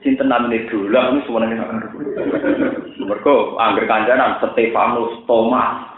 Sinten 0.00 0.28
namine 0.32 0.64
dolan 0.72 1.20
wis 1.20 1.24
suwane 1.28 1.52
ra 1.52 1.68
karuan. 1.68 2.08
Mergo 3.04 3.60
angger 3.60 3.84
kancanan 3.84 4.40
Stefanus 4.40 5.12
Thomas. 5.28 5.92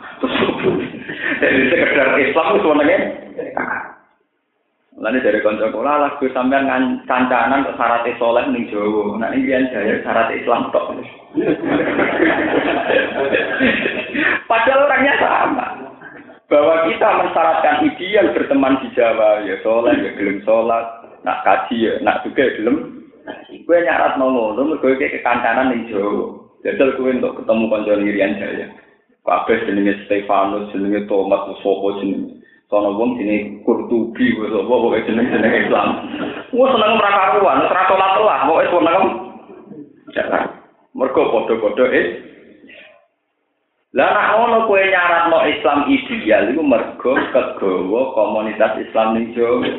Dari 1.38 1.70
sekedar 1.70 2.18
Islam 2.18 2.46
itu 2.50 2.62
sebenarnya. 2.62 2.98
Lalu 4.94 5.26
dari 5.26 5.42
konco 5.42 5.66
kula 5.74 6.06
lah 6.06 6.10
gue 6.22 6.30
sampean 6.30 6.70
kancanan 7.02 7.66
syarat 7.74 8.06
soleh 8.14 8.46
ning 8.46 8.70
Jawa. 8.70 9.18
Nah 9.18 9.34
ini 9.34 9.42
biar 9.42 9.66
jaya 9.74 9.98
syarat 10.06 10.30
Islam 10.30 10.70
tok. 10.70 10.94
Padahal 14.50 14.86
orangnya 14.86 15.14
sama. 15.18 15.66
Bahwa 16.46 16.86
kita 16.86 17.08
mensyaratkan 17.10 17.90
ideal 17.90 18.30
berteman 18.30 18.78
di 18.86 18.88
Jawa, 18.94 19.42
ya 19.42 19.58
soleh, 19.66 19.98
ya 19.98 20.14
gelem 20.14 20.38
sholat, 20.46 20.86
nak 21.26 21.42
kaji 21.42 21.90
ya, 21.90 21.92
nak 21.98 22.22
juga 22.22 22.46
ya 22.46 22.54
gelem. 22.62 23.02
Gue 23.66 23.78
nyarat 23.82 24.14
mau 24.14 24.30
ngono, 24.30 24.78
gue 24.78 24.94
kayak 24.94 25.18
kekancanan 25.18 25.74
ning 25.74 25.90
Jawa. 25.90 26.38
Jajal 26.62 26.94
kowe 26.94 27.10
untuk 27.10 27.42
ketemu 27.42 27.64
kanca 27.66 27.92
Irian 27.98 28.38
Jaya. 28.38 28.66
Kabeh 29.26 29.58
jenenge 29.66 30.06
Stefanus, 30.06 30.70
jenenge 30.70 31.08
Thomas, 31.10 31.50
sapa 31.58 31.88
jenenge. 31.98 32.43
Sono 32.74 32.98
wong 32.98 33.22
jenenge 33.22 33.62
Kurtubi, 33.62 34.34
sapa 34.34 34.66
pokoke 34.66 35.06
jeneng-jeneng 35.06 35.62
Islam. 35.62 35.88
Wong 36.50 36.74
seneng 36.74 36.98
ora 36.98 37.10
karuan, 37.14 37.70
ora 37.70 37.82
salat 37.86 38.12
lah, 38.18 38.40
pokoke 38.50 38.66
seneng. 38.66 39.02
Jangan. 40.10 40.44
Mergo 40.90 41.22
padha-padha 41.30 41.86
eh 41.94 42.06
lah 43.94 44.10
nak 44.10 44.30
ngono 44.34 44.66
kowe 44.66 44.82
nyaratno 44.82 45.38
Islam 45.46 45.86
ideal 45.86 46.50
iku 46.50 46.66
mergo 46.66 47.14
kegawa 47.30 48.10
komunitas 48.18 48.74
Islam 48.82 49.14
ning 49.14 49.30
Jawa. 49.38 49.70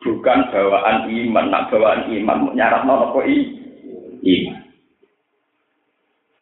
Bukan 0.00 0.48
bawaan 0.48 1.12
iman, 1.12 1.52
nak 1.52 1.68
bawaan 1.68 2.08
iman 2.08 2.56
nyaratno 2.56 3.12
apa 3.12 3.20
i? 3.28 3.36
Iman. 4.24 4.67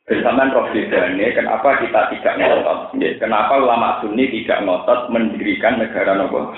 Bersamaan 0.06 0.54
roh 0.54 0.70
bedanya, 0.70 1.34
kenapa 1.34 1.82
kita 1.82 2.14
tidak 2.14 2.38
ngotot? 2.38 2.94
Kenapa 3.18 3.58
ulama 3.58 3.98
sunni 3.98 4.30
tidak 4.30 4.62
ngotot 4.62 5.10
mendirikan 5.10 5.82
negara 5.82 6.14
nopo? 6.14 6.54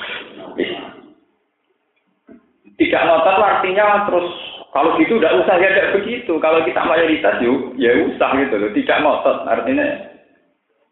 Tidak 2.76 3.02
ngotot 3.08 3.36
artinya 3.40 4.04
terus 4.04 4.28
kalau 4.68 5.00
gitu 5.00 5.16
tidak 5.16 5.40
usah 5.40 5.56
ya 5.56 5.68
tidak 5.72 5.96
begitu. 5.96 6.32
Kalau 6.36 6.60
kita 6.60 6.84
mayoritas 6.84 7.40
yuk, 7.40 7.72
ya 7.80 7.96
usah 8.04 8.36
gitu 8.36 8.54
loh. 8.60 8.70
Tidak 8.76 9.00
ngotot 9.00 9.38
artinya 9.48 9.86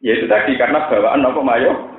ya 0.00 0.12
itu 0.16 0.24
tadi 0.24 0.56
karena 0.56 0.88
bawaan 0.88 1.20
nopo 1.20 1.44
mayo. 1.44 1.92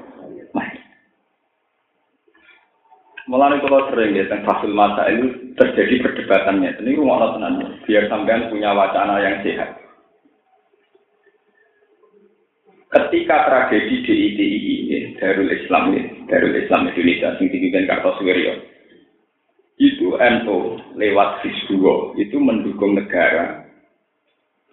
Mulai 3.27 3.59
kalau 3.59 3.91
sering 3.91 4.15
ya 4.15 4.23
tentang 4.31 4.71
masa 4.71 5.11
itu 5.11 5.51
terjadi 5.59 5.99
perdebatannya. 5.99 6.79
Ini 6.79 6.95
rumah 6.95 7.35
tenan 7.35 7.75
biar 7.83 8.07
sampean 8.07 8.47
punya 8.47 8.71
wacana 8.71 9.19
yang 9.19 9.43
sehat. 9.43 9.86
Ketika 12.87 13.35
tragedi 13.47 13.95
DITI 14.03 14.45
ini, 14.63 14.99
Darul 15.19 15.51
Islam 15.51 15.91
ini, 15.91 16.23
Darul 16.31 16.55
Islam 16.55 16.87
Indonesia, 16.87 17.35
yang 17.35 17.47
dipimpin 17.51 17.87
Kartosuwiryo, 17.89 18.53
itu 19.77 20.07
NU 20.17 20.57
lewat 20.97 21.45
Fisbuwo 21.45 22.17
itu 22.17 22.41
mendukung 22.41 22.97
negara 22.97 23.69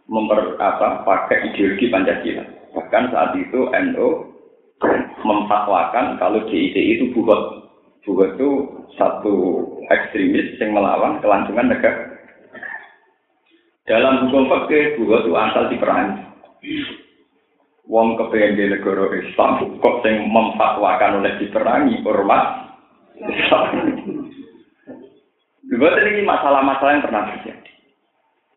memper 0.09 0.57
apa 0.57 1.05
pakai 1.05 1.53
ideologi 1.53 1.93
Pancasila. 1.93 2.45
Bahkan 2.73 3.05
saat 3.13 3.37
itu 3.37 3.69
NU 3.69 4.09
memfatwakan 5.25 6.17
kalau 6.21 6.45
DITI 6.49 7.01
itu 7.01 7.05
buat 7.21 7.69
buat 8.05 8.37
itu 8.37 8.51
satu 9.01 9.35
ekstremis 9.89 10.61
yang 10.61 10.77
melawan 10.77 11.21
kelangsungan 11.25 11.73
negara. 11.73 12.15
Dalam 13.85 14.29
hukum 14.29 14.49
fakir 14.49 14.97
buat 15.01 15.25
itu 15.25 15.33
asal 15.37 15.69
diperangi 15.69 16.25
wong 17.89 18.17
kepengen 18.17 18.57
di 18.57 18.65
negara 18.73 19.13
Islam 19.13 19.81
kok 19.81 19.97
sing 20.01 20.29
memfatwakan 20.33 21.21
oleh 21.21 21.33
diperangi 21.41 22.01
ormas 22.05 22.73
Islam. 23.21 23.65
ini 25.75 26.23
masalah-masalah 26.25 26.93
yang 26.97 27.05
pernah 27.05 27.23
terjadi. 27.35 27.73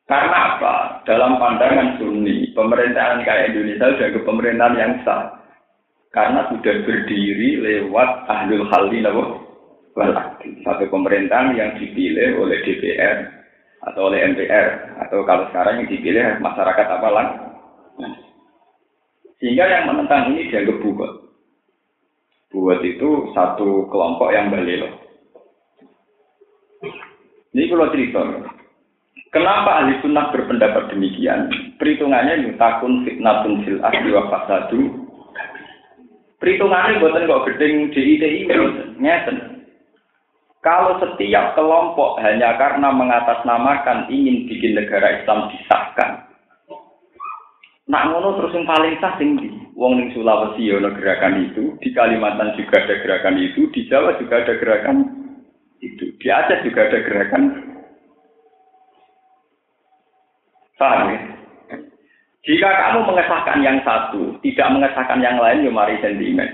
Karena 0.07 0.37
apa? 0.55 0.75
Dalam 1.03 1.35
pandangan 1.35 1.99
Sunni, 1.99 2.55
pemerintahan 2.55 3.27
kayak 3.27 3.51
Indonesia 3.51 3.91
sudah 3.91 4.09
ke 4.15 4.19
pemerintahan 4.23 4.79
yang 4.79 4.93
sah. 5.03 5.35
Karena 6.15 6.47
sudah 6.47 6.75
berdiri 6.87 7.59
lewat 7.59 8.31
ahlul 8.31 8.63
halli 8.71 9.03
Satu 10.63 10.85
pemerintahan 10.87 11.59
yang 11.59 11.75
dipilih 11.75 12.39
oleh 12.39 12.57
DPR 12.63 13.17
atau 13.83 14.09
oleh 14.09 14.23
MPR 14.31 14.97
atau 15.05 15.21
kalau 15.27 15.45
sekarang 15.51 15.83
yang 15.83 15.89
dipilih 15.91 16.39
masyarakat 16.39 16.87
apa 16.87 17.09
lagi? 17.11 17.35
Sehingga 19.37 19.65
yang 19.69 19.93
menentang 19.93 20.33
ini 20.33 20.49
dianggap 20.49 20.81
buat. 20.81 21.13
Buat 22.47 22.79
itu 22.81 23.09
satu 23.37 23.85
kelompok 23.91 24.33
yang 24.33 24.49
balelo. 24.49 24.89
Ini 27.53 27.69
kalau 27.69 27.89
cerita. 27.93 28.21
Kenapa 29.33 29.83
ahli 29.83 29.99
sunnah 30.01 30.31
berpendapat 30.31 30.89
demikian? 30.93 31.51
Perhitungannya 31.77 32.47
yutakun 32.47 33.03
fitnatun 33.05 33.65
fil 33.67 33.79
asli 33.83 34.09
wa 34.09 34.23
fasadu. 34.31 34.81
Perhitungannya 36.37 37.01
buatan 37.01 37.25
kok 37.25 37.45
gedeng 37.49 37.89
DITI 37.91 38.45
ngeten. 39.01 39.37
Kalau 40.61 40.99
setiap 40.99 41.55
kelompok 41.55 42.19
hanya 42.19 42.57
karena 42.59 42.91
mengatasnamakan 42.91 44.09
ingin 44.11 44.51
bikin 44.51 44.75
negara 44.75 45.21
Islam 45.21 45.47
disahkan, 45.53 46.26
Nak 47.87 48.05
ngono 48.11 48.35
terus 48.35 48.51
yang 48.51 48.67
paling 48.67 48.99
sah 48.99 49.15
sing 49.15 49.39
di 49.39 49.47
Wong 49.77 49.95
ning 49.95 50.11
Sulawesi 50.11 50.67
ya 50.67 50.81
gerakan 50.81 51.47
itu, 51.47 51.79
di 51.79 51.95
Kalimantan 51.95 52.57
juga 52.59 52.83
ada 52.83 52.99
gerakan 52.99 53.39
itu, 53.39 53.71
di 53.71 53.87
Jawa 53.87 54.19
juga 54.19 54.43
ada 54.43 54.53
gerakan 54.59 54.97
itu, 55.79 56.11
di 56.19 56.27
Aceh 56.27 56.67
juga 56.67 56.89
ada 56.89 56.99
gerakan. 56.99 57.43
Paham 60.77 61.13
ya? 61.13 61.19
Jika 62.47 62.69
kamu 62.69 62.99
mengesahkan 63.11 63.59
yang 63.59 63.77
satu, 63.83 64.39
tidak 64.39 64.71
mengesahkan 64.71 65.19
yang 65.19 65.37
lain, 65.39 65.67
ya 65.67 65.71
mari 65.71 65.99
sentimen. 65.99 66.47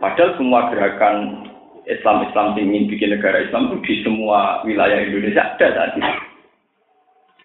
Padahal 0.00 0.34
semua 0.34 0.72
gerakan 0.72 1.46
Islam-Islam 1.86 2.58
ingin 2.58 2.90
bikin 2.90 3.12
negara 3.14 3.44
Islam 3.44 3.70
itu 3.70 3.76
di 3.86 3.94
semua 4.02 4.66
wilayah 4.66 4.98
Indonesia 4.98 5.46
ada 5.46 5.68
tadi. 5.74 6.31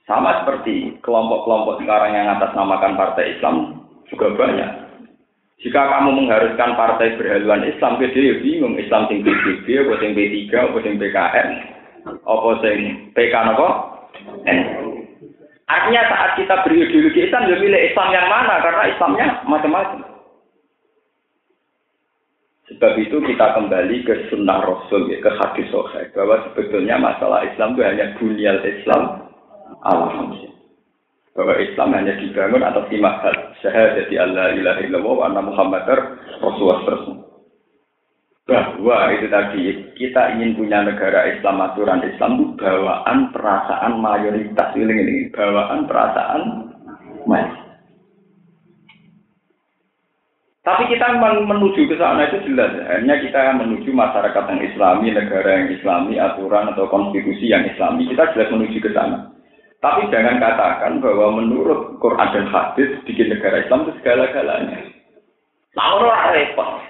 Sama 0.08 0.40
seperti 0.40 0.96
kelompok-kelompok 1.04 1.84
sekarang 1.84 2.16
yang 2.16 2.32
atas 2.32 2.56
namakan 2.56 2.96
partai 2.96 3.36
Islam 3.36 3.84
juga 4.08 4.32
banyak. 4.40 4.88
Jika 5.60 5.84
kamu 5.84 6.16
mengharuskan 6.16 6.80
partai 6.80 7.20
berhaluan 7.20 7.68
Islam, 7.68 8.00
dia 8.00 8.40
bingung 8.40 8.80
Islam 8.80 9.12
sing 9.12 9.20
PBB, 9.26 9.68
apa 9.84 9.94
sing 10.00 10.16
P3, 10.16 10.48
apa 10.54 10.78
sing 10.80 10.96
PKN, 10.96 11.48
apa 12.24 12.50
sing 12.64 12.80
PK 13.12 13.36
apa? 13.36 13.68
Artinya 15.68 16.02
saat 16.08 16.32
kita 16.40 16.64
berideologi 16.64 17.28
Islam, 17.28 17.52
ya 17.52 17.60
milih 17.60 17.82
Islam 17.92 18.10
yang 18.16 18.28
mana? 18.32 18.64
Karena 18.64 18.84
Islamnya 18.88 19.28
macam-macam. 19.44 20.00
Sebab 22.72 22.94
itu 23.04 23.18
kita 23.28 23.48
kembali 23.60 23.98
ke 24.08 24.32
sunnah 24.32 24.64
Rasul, 24.64 25.12
ya, 25.12 25.20
ke 25.20 25.32
hadis 25.36 25.68
sahih 25.68 26.08
bahwa 26.16 26.48
sebetulnya 26.48 26.96
masalah 26.96 27.44
Islam 27.44 27.76
itu 27.76 27.84
hanya 27.84 28.16
bunyal 28.16 28.60
Islam 28.64 29.27
Alhamdulillah. 29.84 30.56
Bahwa 31.38 31.54
Islam 31.62 31.90
hanya 31.94 32.14
dibangun 32.18 32.66
atas 32.66 32.86
lima 32.90 33.12
hal. 33.22 33.36
Syahadat 33.62 34.10
Allah 34.10 34.58
ilaha 34.58 34.80
illallah 34.82 35.14
wa 35.14 35.24
anna 35.30 35.42
muhammadar 35.46 36.00
rasulullah 36.42 37.28
bahwa 38.48 39.12
itu 39.12 39.28
tadi 39.28 39.62
kita 40.00 40.40
ingin 40.40 40.56
punya 40.56 40.80
negara 40.80 41.28
Islam 41.36 41.60
aturan 41.68 42.00
Islam 42.08 42.40
itu 42.40 42.46
bawaan 42.56 43.36
perasaan 43.36 44.00
mayoritas 44.00 44.72
ini 44.80 45.28
bawaan 45.36 45.84
perasaan 45.84 46.42
mayoritas. 47.28 47.68
Tapi 50.64 50.84
kita 50.92 51.16
menuju 51.48 51.88
ke 51.88 51.96
sana 51.96 52.28
itu 52.28 52.44
jelas. 52.52 52.76
Hanya 52.92 53.24
kita 53.24 53.56
menuju 53.56 53.88
masyarakat 53.88 54.44
yang 54.52 54.62
Islami, 54.68 55.16
negara 55.16 55.64
yang 55.64 55.72
Islami, 55.72 56.20
aturan 56.20 56.76
atau 56.76 56.92
konstitusi 56.92 57.48
yang 57.48 57.64
Islami. 57.72 58.04
Kita 58.12 58.36
jelas 58.36 58.52
menuju 58.52 58.76
ke 58.84 58.92
sana. 58.92 59.32
Tapi 59.78 60.10
jangan 60.10 60.42
katakan 60.42 60.98
bahwa 61.06 61.38
menurut 61.38 62.02
Quran 62.02 62.30
dan 62.34 62.46
hadis 62.50 62.98
bikin 63.06 63.30
negara 63.30 63.62
Islam 63.62 63.86
itu 63.86 63.94
segala-galanya. 64.02 64.90
Nah, 65.78 65.86
orang 66.02 66.34
repot. 66.34 66.82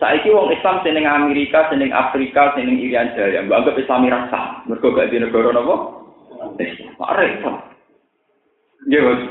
Saiki 0.00 0.32
wong 0.32 0.48
Islam 0.48 0.80
seneng 0.80 1.04
Amerika, 1.04 1.68
seneng 1.68 1.92
Afrika, 1.92 2.56
seneng 2.56 2.80
Irian 2.80 3.12
Jaya, 3.12 3.44
mbak 3.44 3.62
anggap 3.62 3.76
Islami 3.76 4.08
rasa. 4.08 4.64
Mereka 4.64 4.96
gak 4.96 5.10
di 5.12 5.20
negara 5.20 5.52
apa? 5.52 5.76
Pak 6.96 7.12
repot. 7.20 7.56
Ya, 8.88 8.98
mas. 9.04 9.22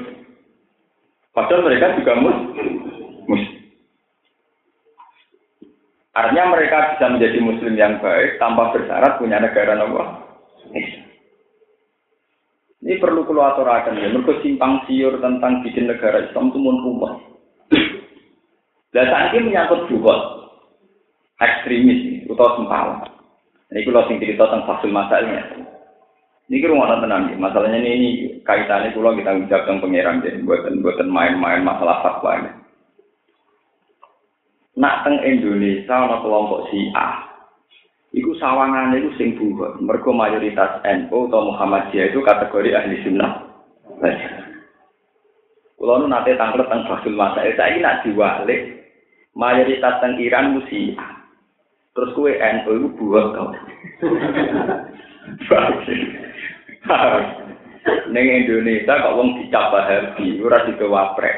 Padahal 1.31 1.65
mereka 1.65 1.97
juga 1.97 2.13
mus, 2.21 2.37
mus. 3.25 3.43
Artinya 6.11 6.53
mereka 6.53 6.95
bisa 6.95 7.05
menjadi 7.07 7.39
muslim 7.39 7.73
yang 7.79 7.97
baik 8.03 8.35
tanpa 8.35 8.75
bersyarat 8.75 9.15
punya 9.17 9.39
negara 9.39 9.79
apa? 9.79 10.30
Ini 12.91 12.99
perlu 12.99 13.23
keluar 13.23 13.55
aturakan 13.55 14.03
ya. 14.03 14.11
Mereka 14.11 14.43
simpang 14.43 14.83
siur 14.83 15.15
tentang 15.23 15.63
bikin 15.63 15.87
negara 15.87 16.27
Islam 16.27 16.51
itu 16.51 16.59
mun 16.59 16.83
rumah. 16.83 17.23
Dan 18.91 19.07
saat 19.07 19.31
ini 19.31 19.47
menyangkut 19.47 19.87
juga 19.87 20.11
ekstremis 21.39 22.27
atau 22.27 22.59
sempala. 22.59 23.07
Ini 23.71 23.87
kalau 23.87 24.03
sing 24.11 24.19
cerita 24.19 24.43
tentang 24.43 24.67
fasil 24.67 24.91
masalahnya. 24.91 25.39
Ini 26.51 26.59
kira 26.59 26.75
mau 26.75 26.83
tenang 26.83 27.31
ya. 27.31 27.39
Masalahnya 27.39 27.79
ini, 27.79 27.95
ini 27.95 28.09
kaitannya 28.43 28.91
kalau 28.91 29.15
kita 29.15 29.39
ucap 29.39 29.63
tentang 29.63 29.87
pangeran 29.87 30.19
jadi 30.27 30.43
buatan 30.43 30.83
buatan 30.83 31.07
main-main 31.07 31.63
masalah 31.63 32.03
fatwa 32.03 32.43
ini. 32.43 32.51
Nak 34.75 35.07
teng 35.07 35.15
Indonesia 35.23 35.95
ada 35.95 36.19
kelompok 36.19 36.67
si 36.67 36.91
A 36.91 37.30
Iku 38.11 38.35
sawangan 38.35 38.91
itu 38.99 39.07
sing 39.15 39.39
buhut. 39.39 39.79
Mergo 39.79 40.11
mayoritas 40.11 40.83
NU 40.83 41.31
atau 41.31 41.47
Muhammadiyah 41.47 42.11
itu 42.11 42.19
kategori 42.19 42.75
ahli 42.75 42.99
sunnah. 43.07 43.47
Kalau 45.79 45.97
nu 45.97 46.11
nate 46.11 46.35
tangklet 46.35 46.67
tentang 46.67 46.85
Fasul 46.91 47.15
Masa, 47.15 47.41
saya 47.55 47.73
ini 47.73 47.81
nak 47.81 48.03
diwalik 48.03 48.85
mayoritas 49.31 49.97
teng 50.03 50.19
Iran 50.19 50.59
musi. 50.59 50.93
Terus 51.95 52.11
kue 52.11 52.35
NU 52.35 52.71
itu 52.83 52.87
buat 52.99 53.31
kau. 53.31 53.49
Neng 58.11 58.25
Indonesia 58.27 58.93
kok 58.99 59.15
wong 59.15 59.39
dicap 59.39 59.71
Wahabi, 59.71 60.37
ora 60.43 60.67
dikewaprek. 60.67 61.35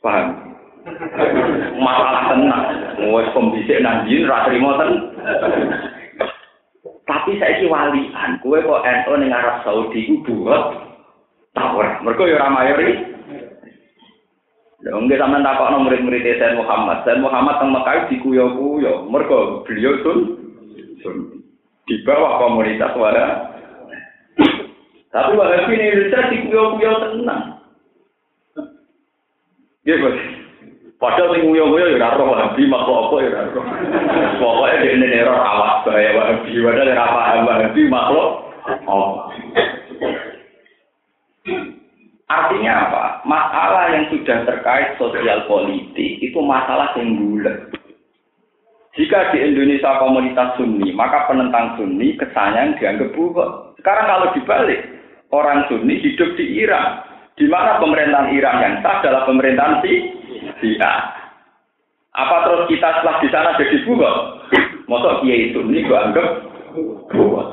Paham? 0.00 0.56
Masalah 1.76 2.32
tenang. 2.32 2.64
Wes 3.12 3.28
pembisik 3.36 3.84
nang 3.84 4.08
ra 4.08 4.48
trimo 4.48 4.72
Tapi 7.06 7.38
saya 7.38 7.62
ini 7.62 7.70
walian, 7.70 8.42
kue 8.42 8.58
kok 8.58 8.82
NU 8.82 9.12
ning 9.22 9.30
Arab 9.30 9.62
Saudi 9.62 10.10
ku 10.10 10.26
buat 10.26 10.74
tawar. 11.54 12.02
Mereka 12.02 12.26
ya 12.26 12.42
ora 12.42 12.50
mayori. 12.50 13.14
Ya 14.82 14.90
nggih 14.90 15.18
sampean 15.18 15.46
takokno 15.46 15.86
murid-murid 15.86 16.26
Sayyid 16.26 16.58
Muhammad. 16.58 17.06
Sayyid 17.06 17.22
Muhammad 17.22 17.62
teng 17.62 17.70
Mekah 17.70 18.10
dikuyo-kuyo. 18.10 19.06
Mereka 19.06 19.66
beliau 19.66 19.94
sun 20.02 20.18
sun 21.02 21.16
di 21.86 21.94
bawah 22.02 22.42
komunitas 22.42 22.94
wara. 22.98 23.54
Tapi 25.14 25.32
Wahabi 25.32 25.78
ini 25.78 25.84
Indonesia 25.90 26.28
dikuyo-kuyo 26.28 26.92
tenang. 27.02 27.42
Ya, 29.86 29.94
Bos. 30.02 30.18
Padahal 30.96 31.36
sing 31.36 31.44
nguyo-nguyo 31.44 31.92
ya 31.92 32.08
ora 32.08 32.16
roh 32.16 32.26
Wahabi 32.32 32.62
makhluk 32.72 32.96
apa 32.96 33.16
ya 33.20 33.28
ora 33.28 33.42
roh. 33.52 33.66
Pokoke 34.40 34.76
dene 34.80 35.18
ora 35.28 35.36
awak 35.44 35.74
bahaya 35.84 36.10
Wahabi 36.16 36.52
padahal 36.56 36.88
ora 36.88 37.06
paham 37.12 37.44
Wahabi 37.44 37.82
makhluk 37.84 38.28
oh. 38.88 39.10
Artinya 42.26 42.72
apa? 42.90 43.04
Masalah 43.22 43.84
yang 43.94 44.04
sudah 44.10 44.42
terkait 44.48 44.98
sosial 44.98 45.46
politik 45.46 46.18
itu 46.18 46.38
masalah 46.42 46.90
yang 46.98 47.14
bulat. 47.22 47.70
Jika 48.98 49.30
di 49.30 49.44
Indonesia 49.46 50.00
komunitas 50.00 50.56
Sunni, 50.56 50.90
maka 50.96 51.28
penentang 51.30 51.76
Sunni 51.78 52.16
kesannya 52.18 52.80
dianggap 52.80 53.14
bulat. 53.14 53.78
Sekarang 53.78 54.06
kalau 54.10 54.28
dibalik, 54.34 54.80
orang 55.30 55.68
Sunni 55.70 56.02
hidup 56.02 56.34
di 56.34 56.66
Iran, 56.66 57.04
di 57.36 57.46
mana 57.46 57.76
pemerintahan 57.78 58.32
Iran 58.32 58.56
yang 58.64 58.74
sah 58.80 59.04
adalah 59.04 59.28
pemerintahan 59.28 59.84
si 59.84 60.15
dia. 60.62 60.92
Apa 62.16 62.48
terus 62.48 62.64
kita 62.72 62.88
setelah 63.00 63.16
di 63.20 63.28
sana 63.28 63.50
jadi? 63.60 63.76
Masa 64.86 65.20
kiai 65.20 65.50
itu 65.50 65.60
ini 65.66 65.84
gua 65.84 66.08
anggap 66.08 66.28
bugot. 67.10 67.48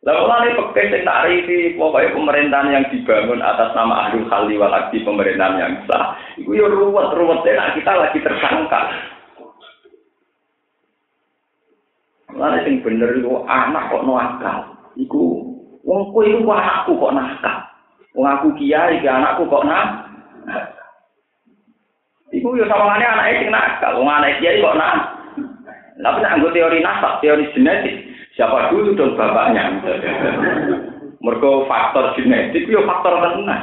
Lalu 0.00 0.20
mulai 0.24 0.56
pakai 0.56 0.88
sing 0.88 1.02
tarifi 1.04 1.76
pokoknya 1.76 2.16
pemerintahan 2.16 2.72
yang 2.72 2.84
dibangun 2.88 3.44
atas 3.44 3.76
nama 3.76 4.08
Ahlul 4.08 4.24
Khalli 4.32 4.56
wal 4.56 4.72
pemerintahan 4.88 5.60
yang 5.60 5.74
sah. 5.84 6.16
Itu 6.40 6.56
ya 6.56 6.72
ruwet 6.72 7.12
ruwet 7.12 7.44
nah 7.44 7.76
kita 7.76 7.92
lagi 7.92 8.18
tersangka. 8.24 8.80
Lalu 12.32 12.58
sing 12.64 12.74
bener 12.80 13.12
itu 13.12 13.28
anak 13.44 13.92
kok 13.92 14.06
nakal. 14.08 14.58
Iku 14.96 15.44
wong 15.84 16.00
kowe 16.16 16.24
iku 16.24 16.48
anakku 16.48 16.96
kok 16.96 17.12
nakal. 17.12 17.58
Wong 18.16 18.24
aku 18.24 18.48
kiai, 18.56 19.04
anakku 19.04 19.44
kok 19.52 19.66
nakal. 19.68 20.09
Iku 22.40 22.56
yo 22.56 22.64
sawangane 22.64 23.04
anake 23.04 23.44
sing 23.44 23.52
nakal, 23.52 24.00
wong 24.00 24.08
anak 24.08 24.40
kiai 24.40 24.64
kok 24.64 24.72
nak. 24.80 25.12
Tapi 26.00 26.24
nek 26.24 26.32
anggo 26.32 26.48
teori 26.56 26.80
nasab, 26.80 27.20
teori 27.20 27.44
genetik, 27.52 28.08
siapa 28.32 28.72
dulu 28.72 28.96
dong 28.96 29.12
bapaknya. 29.12 29.76
Mergo 31.20 31.68
faktor 31.68 32.16
genetik 32.16 32.64
yo 32.64 32.80
faktor 32.88 33.20
tenan. 33.20 33.60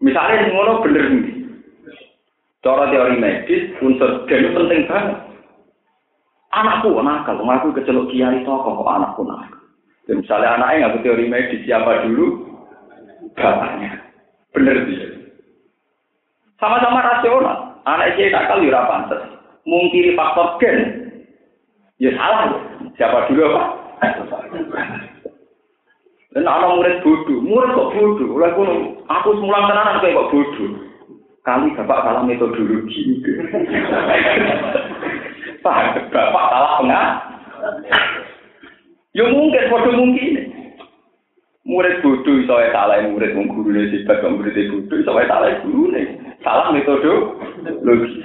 Misalnya 0.00 0.48
ngono 0.48 0.80
bener 0.80 1.04
nih. 1.12 1.36
Cara 2.64 2.88
teori 2.88 3.20
medis, 3.20 3.76
unsur 3.84 4.24
gen 4.24 4.56
penting 4.56 4.88
banget. 4.88 5.20
Anakku 6.56 6.96
nakal, 6.96 7.44
aku 7.44 7.76
kecelok 7.76 8.08
kiai 8.08 8.40
toko 8.48 8.80
kok 8.80 8.88
anakku 8.88 9.28
nakal. 9.28 9.60
Dan 10.08 10.24
misalnya 10.24 10.56
anaknya 10.56 10.96
nggak 10.96 11.04
teori 11.04 11.28
medis 11.28 11.60
siapa 11.68 12.08
dulu? 12.08 12.40
Bapaknya. 13.36 14.00
Bener 14.56 14.88
dia. 14.88 15.19
Sama-sama 16.60 17.00
rasional. 17.00 17.80
Anak 17.88 18.20
kiai 18.20 18.28
nakal 18.28 18.60
ya 18.60 18.84
pantas. 18.84 19.24
Mungkin 19.64 20.12
faktor 20.12 20.60
gen. 20.60 20.76
Ya 21.96 22.12
salah. 22.16 22.52
Siapa 23.00 23.28
dulu 23.32 23.48
apa? 23.48 23.62
Dan 26.30 26.46
anak 26.46 26.72
murid 26.78 27.02
bodoh, 27.02 27.42
murid 27.42 27.74
kok 27.74 27.90
bodoh. 27.96 28.28
Oleh 28.38 28.48
aku, 28.54 28.62
aku 29.10 29.28
semula 29.40 29.66
tenanan 29.66 29.98
kayak 29.98 30.14
kok 30.14 30.30
bodoh. 30.30 30.70
Kali 31.40 31.72
bapak 31.72 32.04
salah 32.04 32.22
metodologi. 32.22 33.00
Pak, 35.64 36.08
bapak 36.12 36.44
salah 36.52 36.72
pengah. 36.80 37.06
Ya 39.16 39.24
mungkin, 39.26 39.68
bodoh 39.72 39.92
mungkin. 39.96 40.32
Murid 41.64 42.00
bodoh 42.04 42.36
wae 42.48 42.72
salah 42.72 43.04
murid 43.04 43.36
wong 43.36 43.48
gurune 43.52 43.92
sifat 43.92 44.24
murid 44.24 44.56
bodoh 44.70 45.12
wae 45.12 45.28
salah 45.28 45.52
gurune. 45.64 46.29
Salah 46.40 46.72
metode 46.72 47.12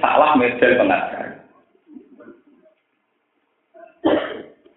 salah 0.00 0.30
model 0.40 0.72
pengajar. 0.80 1.24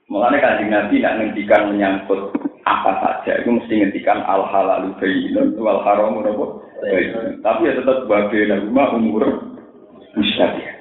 Mulane 0.10 0.38
kanjeng 0.42 0.74
Nabi 0.74 1.00
nak 1.00 1.16
ngendikan 1.22 1.70
menyangkut 1.70 2.34
apa 2.66 2.92
saja 3.02 3.40
itu 3.40 3.50
mesti 3.50 3.74
ngendikan 3.78 4.26
al 4.26 4.46
halalu 4.50 4.92
bayyinun 4.98 5.54
wal 5.62 5.86
haram 5.86 6.18
Tapi 7.40 7.62
ya 7.68 7.74
tetap 7.78 8.08
sebagai 8.08 8.42
nama 8.50 8.98
umur 8.98 9.24
musyabih. 10.18 10.80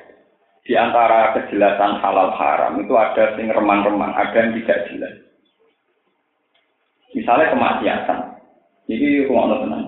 Di 0.68 0.76
antara 0.76 1.32
kejelasan 1.32 1.96
halal 2.04 2.36
haram 2.36 2.76
itu 2.84 2.92
ada 2.92 3.32
sing 3.40 3.48
remang-remang, 3.48 4.12
ada 4.12 4.36
yang 4.36 4.52
tidak 4.60 4.84
jelas. 4.92 5.14
Misalnya 7.16 7.56
kemaksiatan. 7.56 8.20
Jadi 8.84 9.08
rumah 9.28 9.64
tenang. 9.64 9.87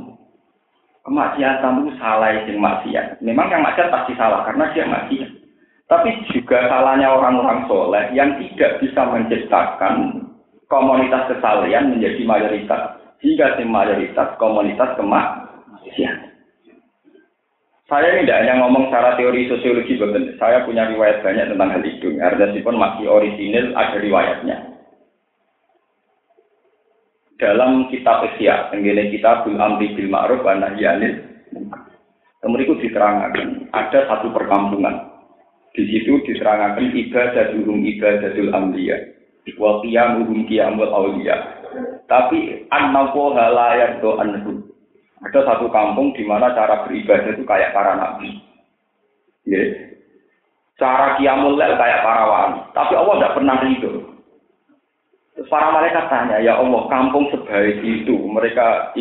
Kemaksiatan 1.10 1.82
itu 1.82 1.90
salah 1.98 2.30
yang 2.30 2.62
maksiat. 2.62 3.18
Memang 3.18 3.50
yang 3.50 3.66
maksiat 3.66 3.90
pasti 3.90 4.14
salah 4.14 4.46
karena 4.46 4.70
dia 4.70 4.86
maksiat. 4.86 5.30
Tapi 5.90 6.22
juga 6.30 6.70
salahnya 6.70 7.10
orang-orang 7.10 7.66
soleh 7.66 8.14
yang 8.14 8.38
tidak 8.38 8.78
bisa 8.78 9.02
menciptakan 9.10 10.22
komunitas 10.70 11.26
kesalahan 11.26 11.90
menjadi 11.90 12.22
mayoritas. 12.22 13.02
Hingga 13.18 13.58
si 13.58 13.66
mayoritas 13.66 14.38
komunitas 14.38 14.94
kemaksiatan. 14.94 16.30
Saya 17.90 18.22
tidak 18.22 18.46
hanya 18.46 18.62
ngomong 18.62 18.86
secara 18.86 19.18
teori 19.18 19.50
sosiologi. 19.50 19.98
Saya 20.38 20.62
punya 20.62 20.86
riwayat 20.94 21.26
banyak 21.26 21.50
tentang 21.50 21.74
hal 21.74 21.82
itu. 21.82 22.14
Meskipun 22.14 22.78
masih 22.78 23.10
orisinil, 23.10 23.74
ada 23.74 23.98
riwayatnya. 23.98 24.56
Dalam 27.40 27.88
kitab 27.88 28.20
Isya, 28.28 28.68
tenggine 28.68 29.08
kita 29.08 29.48
Bil 29.48 29.56
Amri 29.56 29.96
Bil 29.96 30.12
Ma'ruf 30.12 30.44
wa 30.44 30.60
Nahyanil, 30.60 31.24
kemudian 32.44 32.76
diterangkan 32.76 33.72
ada 33.72 34.00
satu 34.04 34.28
perkampungan. 34.28 35.08
Di 35.72 35.88
situ 35.88 36.20
diterangkan 36.20 36.92
ibadatul 36.92 37.80
ibadatul 37.80 38.52
amliya 38.52 39.20
wa 39.56 39.80
qiyamuhum 39.80 40.44
qiyamul 40.44 40.92
awliya. 40.92 41.64
Tapi 42.04 42.68
annahu 42.68 43.32
la 43.32 43.68
yardo 43.78 44.20
anhu. 44.20 44.52
Ada 45.20 45.40
satu 45.46 45.68
kampung 45.72 46.16
di 46.16 46.24
mana 46.24 46.52
cara 46.56 46.84
beribadah 46.84 47.36
itu 47.36 47.44
kayak 47.44 47.72
para 47.76 47.96
nabi. 47.96 48.40
Ya. 49.48 49.62
Cara 50.76 51.16
qiyamul 51.16 51.56
kayak 51.56 52.04
para 52.04 52.24
wali. 52.28 52.60
Tapi 52.76 52.92
Allah 52.96 53.14
tidak 53.16 53.34
pernah 53.36 53.56
ridho. 53.64 53.92
Terus 55.40 55.48
para 55.48 55.72
malaikat 55.72 56.04
tanya, 56.12 56.36
ya 56.44 56.60
Allah, 56.60 56.84
kampung 56.92 57.32
sebaik 57.32 57.80
itu, 57.80 58.12
mereka 58.28 58.92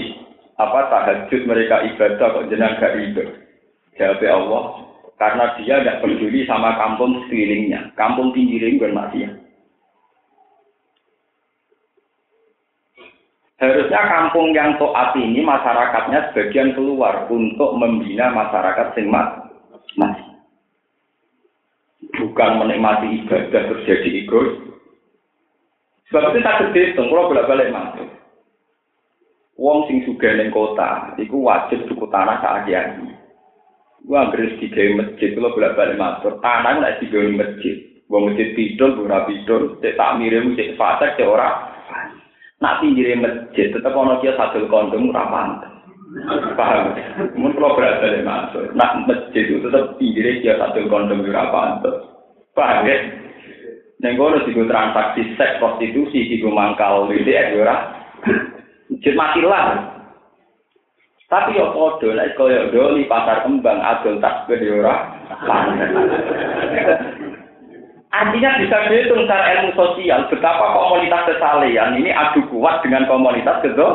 apa 0.55 0.79
tahajud, 0.87 1.43
mereka 1.43 1.83
ibadah 1.83 2.31
kok 2.31 2.47
jenang 2.47 2.79
gak 2.79 2.95
ridho. 2.95 3.27
Jawab 3.99 4.23
Allah, 4.23 4.63
karena 5.19 5.51
dia 5.59 5.83
tidak 5.83 5.99
peduli 5.99 6.47
sama 6.47 6.79
kampung 6.79 7.19
sekelilingnya. 7.27 7.91
Kampung 7.99 8.31
pinggirin 8.31 8.79
bukan 8.79 8.95
maksiat. 8.95 9.33
Harusnya 13.59 14.01
kampung 14.07 14.55
yang 14.55 14.79
toat 14.79 15.11
ini 15.19 15.43
masyarakatnya 15.43 16.31
sebagian 16.31 16.71
keluar 16.71 17.27
untuk 17.27 17.75
membina 17.75 18.31
masyarakat 18.31 18.95
sing 18.95 19.11
masih. 19.11 20.27
Bukan 22.15 22.51
menikmati 22.63 23.27
ibadah 23.27 23.59
terus 23.67 23.83
jadi 23.83 24.23
egois. 24.23 24.68
Sebab 26.09 26.33
itu 26.33 26.41
tak 26.41 26.57
gede, 26.73 26.97
kalau 26.97 27.29
bolak-balik 27.29 27.69
masuk. 27.69 28.09
Wong 29.61 29.85
sing 29.85 30.01
sugih 30.07 30.33
ning 30.39 30.49
kota, 30.49 31.13
iku 31.21 31.37
wajib 31.45 31.85
tuku 31.85 32.09
tanah 32.09 32.41
sak 32.41 32.65
aki-aki. 32.65 33.13
Gua 34.07 34.25
anggere 34.25 34.57
digawe 34.57 35.05
masjid, 35.05 35.35
kalau 35.37 35.53
bolak-balik 35.53 35.99
masuk, 36.01 36.41
tanah 36.41 36.81
nek 36.81 36.97
digawe 37.03 37.29
masjid. 37.29 37.75
Wong 38.09 38.33
masjid 38.33 38.57
pidol, 38.57 39.05
ora 39.05 39.29
pidol, 39.29 39.77
cek 39.85 39.99
tak 40.01 40.17
mirip, 40.17 40.57
cek 40.57 40.73
fasek, 40.81 41.13
cek 41.13 41.29
ora. 41.29 41.69
Nak 42.57 42.81
pinggire 42.81 43.13
masjid 43.15 43.69
tetep 43.69 43.93
ana 43.93 44.17
kia 44.17 44.33
sadul 44.33 44.65
kondom 44.65 45.13
ora 45.13 45.29
pantes. 45.29 45.71
Paham? 46.57 46.97
Mun 47.37 47.53
kalau 47.53 47.77
berada 47.77 48.17
di 48.17 48.25
masuk, 48.25 48.73
nak 48.73 49.05
masjid 49.05 49.45
itu 49.45 49.61
tetap 49.61 49.93
pinggirnya 50.01 50.41
dia 50.41 50.53
sadul 50.57 50.89
kondom 50.89 51.21
ora 51.21 51.53
pantes. 51.53 51.95
Paham 52.57 52.89
ya? 52.89 52.97
Neng 53.99 54.15
kono 54.15 54.39
digo 54.47 54.63
transaksi 54.63 55.35
seks 55.35 55.59
prostitusi 55.59 56.31
digo 56.31 56.55
mangkal 56.55 57.11
WDR 57.11 57.51
ora. 57.59 57.75
Masjid 58.87 59.11
matilah. 59.11 59.91
Tapi 61.27 61.59
yo 61.59 61.75
padha 61.75 62.09
nek 62.15 62.33
koyo 62.39 62.71
doli 62.71 63.05
pasar 63.05 63.43
kembang 63.43 63.83
adol 63.83 64.23
tasbih 64.23 64.81
ora 64.81 65.13
pantes. 65.43 65.91
Artinya 68.09 68.57
bisa 68.57 68.89
dihitung 68.89 69.29
secara 69.29 69.45
ilmu 69.61 69.71
sosial 69.77 70.25
betapa 70.33 70.65
komunitas 70.73 71.29
kesalehan 71.29 71.93
ini 71.93 72.09
adu 72.09 72.41
kuat 72.49 72.81
dengan 72.81 73.05
komunitas 73.05 73.61
gitu. 73.61 73.89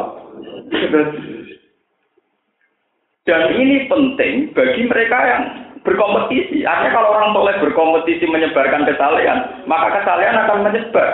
Dan 3.24 3.42
ini 3.56 3.88
penting 3.90 4.52
bagi 4.52 4.84
mereka 4.84 5.18
yang 5.26 5.63
berkompetisi. 5.84 6.64
Artinya 6.64 6.96
kalau 6.96 7.08
orang 7.14 7.36
soleh 7.36 7.54
berkompetisi 7.60 8.24
menyebarkan 8.26 8.88
kesalehan, 8.88 9.68
maka 9.68 10.00
kesalehan 10.00 10.40
akan 10.44 10.64
menyebar. 10.64 11.08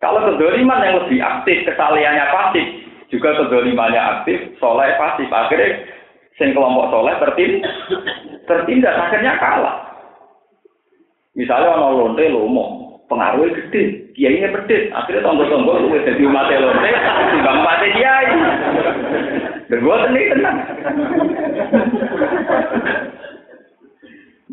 Kalau 0.00 0.18
kedoliman 0.26 0.82
yang 0.82 0.98
lebih 1.04 1.22
aktif, 1.22 1.62
kesalehannya 1.68 2.26
pasif, 2.32 2.66
juga 3.12 3.38
kedolimannya 3.38 4.00
aktif, 4.00 4.56
soleh 4.58 4.90
pasif. 4.98 5.28
Akhirnya 5.30 5.86
sing 6.40 6.56
kelompok 6.56 6.90
soleh 6.90 7.14
tertindas, 7.20 7.76
tertindas 8.48 8.96
akhirnya 8.98 9.38
kalah. 9.38 9.76
Misalnya 11.36 11.76
orang 11.76 11.96
lonte 11.96 12.24
lomo, 12.28 12.98
pengaruhnya 13.08 13.56
gede, 13.56 14.12
kiai 14.12 14.36
ini 14.36 14.52
pedes, 14.52 14.92
akhirnya 14.92 15.24
tonggo-tonggo 15.24 15.80
lu 15.80 15.96
jadi 15.96 16.20
umat 16.28 16.48
lonte, 16.48 16.90
timbang 17.32 17.58
mati 17.64 17.88
kiai. 17.96 18.28
Dan 19.72 19.80
gue 19.80 19.96
tenang. 20.04 20.56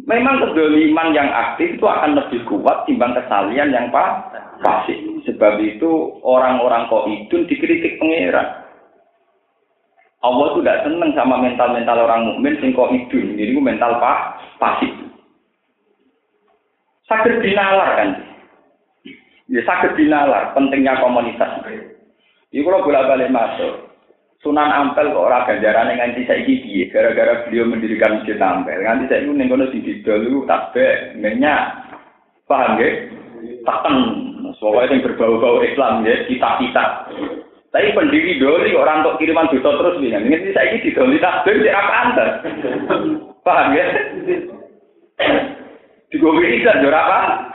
Memang 0.10 0.41
kedoliman 0.41 1.13
yang 1.13 1.30
aktif 1.30 1.78
itu 1.78 1.86
akan 1.86 2.17
lebih 2.17 2.41
kuat 2.50 2.82
timbang 2.89 3.13
kesalian 3.13 3.69
yang 3.69 3.93
pasif. 3.93 4.98
Sebab 5.30 5.62
itu 5.62 6.17
orang-orang 6.26 6.89
kok 6.89 7.06
itu 7.06 7.45
dikritik 7.45 8.02
pangeran. 8.02 8.65
Allah 10.26 10.45
itu 10.52 10.60
tidak 10.65 10.82
senang 10.84 11.13
sama 11.13 11.38
mental-mental 11.38 12.10
orang 12.10 12.26
mukmin 12.26 12.58
sing 12.58 12.74
kok 12.74 12.89
idun, 12.89 13.38
jadi 13.38 13.54
mental 13.56 14.02
pak 14.02 14.41
pasif. 14.58 14.91
Sakit 17.06 17.45
dinalar 17.45 17.89
kan? 17.93 18.10
Ya 19.45 19.62
sakit 19.62 19.93
dinalar, 19.93 20.58
pentingnya 20.58 21.00
komunitas. 21.06 21.62
Ini 22.50 22.65
kalau 22.65 22.82
bolak 22.82 23.06
balik 23.13 23.30
masuk. 23.30 23.88
Sunan 24.39 24.71
Ampel 24.71 25.12
kok 25.12 25.19
ora 25.19 25.43
ganjarane 25.43 25.99
nganti 25.99 26.23
saiki 26.23 26.63
piye 26.63 26.88
gara-gara 26.88 27.43
beliau 27.43 27.67
mendirikan 27.67 28.23
Masjid 28.23 28.39
Ampel. 28.39 28.80
Nganti 28.80 29.12
saiki 29.12 29.36
ning 29.36 29.52
kono 29.52 29.67
didol 29.67 30.23
iku 30.23 30.39
tasbih, 30.47 31.19
minyak. 31.19 31.75
Paham 32.47 32.80
nggih? 32.80 32.93
Taken. 33.67 33.95
Soalnya 34.63 34.95
yang 34.95 35.04
berbau-bau 35.04 35.60
Islam 35.60 36.08
ya, 36.08 36.23
kita-kita. 36.23 37.12
Tapi 37.69 37.93
pendiri 37.93 38.39
doli 38.39 38.73
orang 38.73 39.04
untuk 39.04 39.19
kiriman 39.19 39.52
dosa 39.52 39.75
terus 39.75 39.99
nih. 39.99 40.15
Ini 40.15 40.56
saya 40.56 40.71
ini 40.71 40.88
didoli 40.88 41.19
tasbih, 41.19 41.60
tidak 41.60 41.88
pantas. 41.91 42.32
Paham 43.43 43.75
ya? 43.75 43.86
Digowe 46.10 46.41
izan 46.41 46.82
yo 46.82 46.89
apa? 46.89 47.48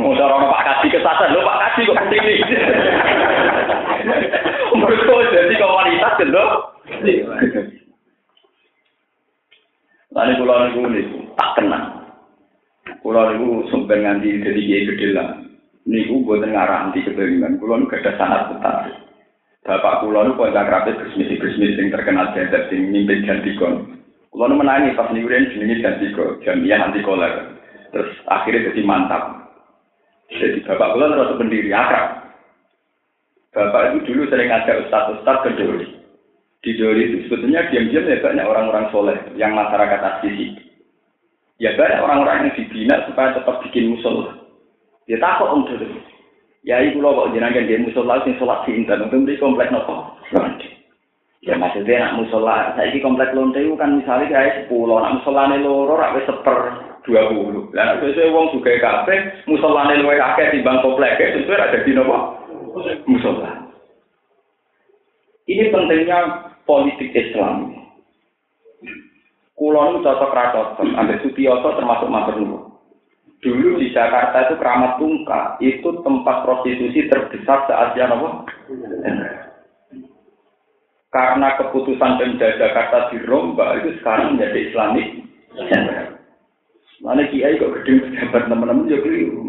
Mau 0.00 0.16
orang 0.16 0.48
Pak 0.48 0.64
Kaji 0.64 0.86
kesasar, 0.96 1.28
lo 1.32 1.44
Pak 1.44 1.58
Kaji 1.60 1.80
kok 1.88 1.98
ke 1.98 2.04
sini. 2.12 2.34
Mereka 4.80 5.12
jadi 5.34 5.54
komunitas 5.60 6.14
gitu. 6.20 6.44
Lalu 10.10 10.32
pulau 10.42 10.66
niku 10.66 10.80
niku 10.90 11.18
tak 11.38 11.50
kenal. 11.54 11.82
Pulau 13.04 13.30
niku 13.30 13.70
sumpah 13.70 13.94
nganti 13.94 14.42
jadi 14.42 14.60
kiai 14.60 14.88
gede 14.90 15.06
lah. 15.14 15.38
Niku 15.86 16.26
buat 16.26 16.42
ngarah 16.42 16.90
anti 16.90 17.06
kebelingan. 17.06 17.62
Pulau 17.62 17.78
niku 17.78 17.94
ada 17.94 18.18
sangat 18.18 18.50
betah. 18.50 18.90
Bapak 19.62 20.02
pulau 20.02 20.26
niku 20.26 20.42
kontak 20.42 20.66
rapi 20.66 20.98
bersmisi 20.98 21.38
bersmisi 21.38 21.78
yang 21.78 21.94
terkenal 21.94 22.34
jadi 22.34 22.66
sing 22.72 22.90
mimpin 22.90 23.22
jantikon. 23.22 24.02
Pulau 24.34 24.50
niku 24.50 24.60
menangi 24.66 24.98
pas 24.98 25.12
niku 25.14 25.30
dia 25.30 25.46
jenenge 25.46 25.78
jantiko 25.78 26.42
jamiah 26.42 26.82
anti 26.82 27.00
koler. 27.06 27.54
Terus 27.94 28.10
akhirnya 28.26 28.70
jadi 28.70 28.82
mantap. 28.82 29.39
Jadi 30.30 30.62
bapak 30.62 30.94
pulau 30.94 31.10
terus 31.10 31.34
pendiri 31.34 31.70
akrab. 31.74 32.30
Bapak 33.50 33.98
itu 33.98 34.14
dulu 34.14 34.30
sering 34.30 34.46
ngajak 34.46 34.86
ustaz-ustaz 34.86 35.42
ke 35.42 35.50
Dori. 35.58 35.88
Di 36.62 36.70
Dori 36.78 37.02
itu 37.02 37.16
sebetulnya 37.26 37.66
diam-diam 37.66 38.06
ya 38.06 38.22
banyak 38.22 38.46
orang-orang 38.46 38.86
soleh 38.94 39.18
yang 39.34 39.58
masyarakat 39.58 39.98
asli. 39.98 40.54
Ya 41.58 41.74
banyak 41.74 41.98
orang-orang 41.98 42.46
yang 42.46 42.54
dibina 42.54 43.02
supaya 43.10 43.34
tetap 43.34 43.58
bikin 43.66 43.98
musola. 43.98 44.38
Dia 45.10 45.18
takut 45.18 45.50
om 45.50 45.66
Dori. 45.66 45.90
Ya 46.62 46.78
ibu 46.78 47.02
lo 47.02 47.26
kok 47.26 47.34
jenengan 47.34 47.66
dia 47.66 47.82
musola 47.82 48.22
sing 48.22 48.38
sholat 48.38 48.62
di 48.68 48.78
intan 48.78 49.10
untuk 49.10 49.26
di 49.26 49.40
komplek 49.40 49.74
nopo. 49.74 50.14
Ya 51.40 51.56
maksudnya 51.56 52.04
nak 52.04 52.20
musola, 52.20 52.76
saya 52.76 52.92
ini 52.92 53.00
komplek 53.00 53.32
lonte 53.32 53.64
itu 53.64 53.72
kan 53.72 53.96
misalnya 53.96 54.28
kayak 54.28 54.56
sepuluh, 54.60 55.00
nak 55.00 55.16
musola 55.16 55.48
ini 55.48 55.64
loro, 55.64 55.96
rak 55.96 56.20
seper 56.28 56.89
dua 57.10 57.26
puluh. 57.34 57.66
Dan 57.74 57.98
sesuai 57.98 58.30
uang 58.30 58.46
juga 58.54 58.78
kafe, 58.78 59.42
musola 59.50 59.90
ini 59.90 60.06
luwe 60.06 60.14
kakek 60.14 60.54
di 60.54 60.62
bang 60.62 60.78
komplek, 60.78 61.18
sesuai 61.18 61.58
ada 61.58 61.78
di 61.82 61.90
nopo 61.90 62.38
musola. 63.10 63.66
Ini 65.50 65.74
pentingnya 65.74 66.18
politik 66.62 67.10
Islam. 67.10 67.74
Kulon 69.58 70.06
cocok 70.06 70.30
cocok, 70.30 70.66
ambil 70.78 71.18
Sutioso 71.20 71.74
termasuk 71.76 72.08
Mas 72.08 72.30
Dulu 73.40 73.80
di 73.80 73.88
Jakarta 73.96 74.46
itu 74.46 74.60
keramat 74.60 75.00
tungka, 75.00 75.56
itu 75.64 75.88
tempat 76.04 76.44
prostitusi 76.44 77.08
terbesar 77.08 77.64
se 77.64 77.72
Asia 77.72 78.04
apa? 78.04 78.44
Karena 81.08 81.56
keputusan 81.56 82.20
Pemda 82.20 82.48
Jakarta 82.60 83.08
dirombak 83.08 83.80
itu 83.80 83.96
sekarang 83.98 84.36
menjadi 84.36 84.58
Islamik. 84.70 85.08
Mana 87.00 87.24
kiai 87.32 87.56
kok 87.56 87.72
gede 87.80 88.04
pejabat 88.04 88.44
teman-teman 88.44 88.92
ya 88.92 89.00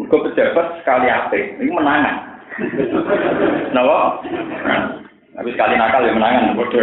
kok 0.08 0.24
pejabat 0.24 0.66
sekali 0.80 1.08
apa? 1.12 1.36
Ini 1.36 1.68
menangan. 1.68 2.16
Kenapa? 3.68 4.24
Tapi 5.32 5.48
sekali 5.52 5.74
nakal 5.76 6.04
ya 6.04 6.12
menangan, 6.16 6.56
bodoh. 6.56 6.80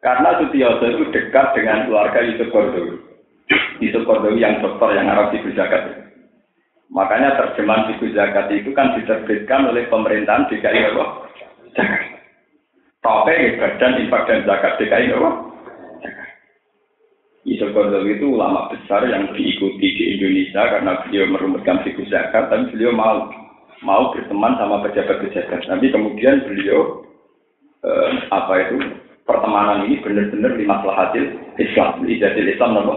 Karena 0.00 0.28
Sutioso 0.40 0.84
itu 0.88 1.04
dekat 1.12 1.52
dengan 1.52 1.84
keluarga 1.84 2.24
Yusuf 2.24 2.48
Kordowi. 2.48 2.96
Yusuf 3.84 4.08
Kordowi 4.08 4.40
yang 4.40 4.64
dokter 4.64 4.96
yang 4.96 5.12
Arab 5.12 5.28
di 5.36 5.44
Zakat. 5.52 6.08
Makanya 6.88 7.36
terjemahan 7.36 7.92
di 8.00 8.08
Zakat 8.16 8.48
itu 8.48 8.72
kan 8.72 8.96
diterbitkan 8.96 9.68
oleh 9.68 9.84
pemerintahan 9.92 10.48
DKI 10.48 10.88
Jakarta. 10.88 11.28
Tapi 13.00 13.60
badan 13.60 13.96
infak 14.00 14.24
dan 14.28 14.44
zakat 14.48 14.72
DKI 14.80 15.12
Jakarta. 15.12 15.49
Yusuf 17.48 17.72
Qardawi 17.72 18.20
itu 18.20 18.36
ulama 18.36 18.68
besar 18.68 19.08
yang 19.08 19.32
diikuti 19.32 19.86
di 19.96 20.04
Indonesia 20.16 20.60
karena 20.60 21.00
beliau 21.04 21.24
merumuskan 21.32 21.80
fikih 21.88 22.04
zakat, 22.12 22.52
tapi 22.52 22.68
beliau 22.76 22.92
mau 22.92 23.32
mau 23.80 24.12
berteman 24.12 24.60
sama 24.60 24.84
pejabat-pejabat. 24.84 25.64
Tapi 25.64 25.86
kemudian 25.88 26.44
beliau 26.44 27.00
eh, 27.80 28.10
apa 28.28 28.52
itu 28.68 28.76
pertemanan 29.24 29.88
ini 29.88 30.04
benar-benar 30.04 30.52
lima 30.60 30.84
hasil 30.84 31.24
Islam, 31.56 32.04
jadi 32.04 32.44
Islam 32.44 32.76
nopo 32.76 32.94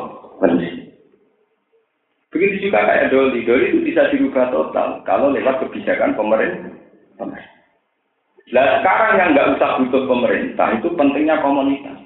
Begitu 2.33 2.67
juga 2.67 2.81
kayak 2.89 3.13
Doli, 3.13 3.45
Doli 3.45 3.69
itu 3.69 3.79
bisa 3.85 4.09
dirubah 4.09 4.49
total 4.49 5.05
kalau 5.05 5.29
lewat 5.29 5.63
kebijakan 5.63 6.17
pemerintah. 6.17 6.73
Nah 7.21 8.65
sekarang 8.83 9.13
yang 9.21 9.29
nggak 9.37 9.49
usah 9.55 9.69
butuh 9.79 10.03
pemerintah 10.09 10.67
itu 10.75 10.89
pentingnya 10.97 11.39
komunitas. 11.39 12.02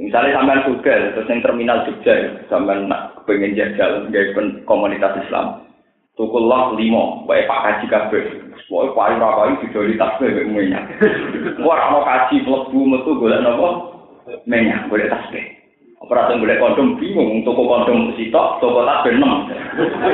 Misalnya 0.00 0.40
sampean 0.40 0.64
Google, 0.64 1.12
terus 1.12 1.28
yang 1.28 1.44
terminal 1.44 1.84
Jogja, 1.84 2.12
ya, 2.16 2.30
sampean 2.48 2.88
nak 2.88 3.20
pengen 3.28 3.52
jajal 3.52 4.08
gaya 4.08 4.32
komunitas 4.64 5.12
Islam. 5.28 5.68
Tukullah 6.16 6.72
limo, 6.72 7.28
baik 7.28 7.44
Pak 7.44 7.60
Kaji 7.60 7.86
kabeh. 7.92 8.24
Pokoknya 8.70 8.94
payu 8.94 9.14
rapayu 9.18 9.52
video 9.66 9.80
di 9.82 9.98
tas 9.98 10.14
bebek 10.22 10.46
minyak. 10.46 10.86
Wah, 11.66 11.90
mau 11.90 12.06
kaji 12.06 12.46
mlebu 12.46 12.78
metu 12.86 13.18
golek 13.18 13.42
napa? 13.42 13.98
Minyak, 14.46 14.86
golek 14.86 15.10
tas 15.10 15.26
bebek. 15.34 15.58
Operasi 16.00 16.38
golek 16.38 16.62
kondom 16.62 16.94
bingung, 16.96 17.42
toko 17.42 17.66
kondom 17.66 18.14
sitok, 18.14 18.62
toko 18.62 18.86
tas 18.86 19.02
bebek 19.02 19.18
enam. 19.18 19.50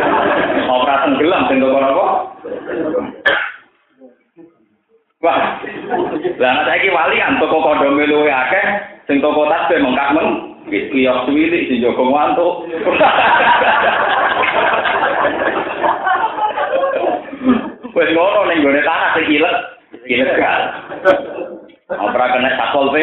Operasi 0.73 1.21
gelam, 1.21 1.43
sing 1.53 1.61
toko 1.61 1.79
napa? 1.79 2.07
Wah, 5.27 5.59
lah 6.39 6.55
saya 6.71 6.87
wali 6.95 7.19
kan 7.19 7.43
toko 7.43 7.59
kondom 7.59 7.99
luwe 7.99 8.31
akeh, 8.31 8.67
sing 9.11 9.19
toko 9.19 9.51
tas 9.51 9.67
be 9.67 9.83
mengkak 9.83 10.15
meng, 10.15 10.55
wis 10.71 10.87
kiyos 10.95 11.27
wilik 11.27 11.67
sing 11.67 11.83
jogo 11.83 12.15
ngantuk. 12.15 12.71
Wis 17.91 18.09
ngono 18.15 18.41
ning 18.47 18.63
gone 18.63 18.79
tanah 18.87 19.11
sing 19.19 19.27
ilet, 19.27 19.57
ilet 20.07 20.39
kan. 20.39 20.61
Ora 21.91 22.27
kena 22.31 22.55
sakol 22.63 22.95
pe. 22.95 23.03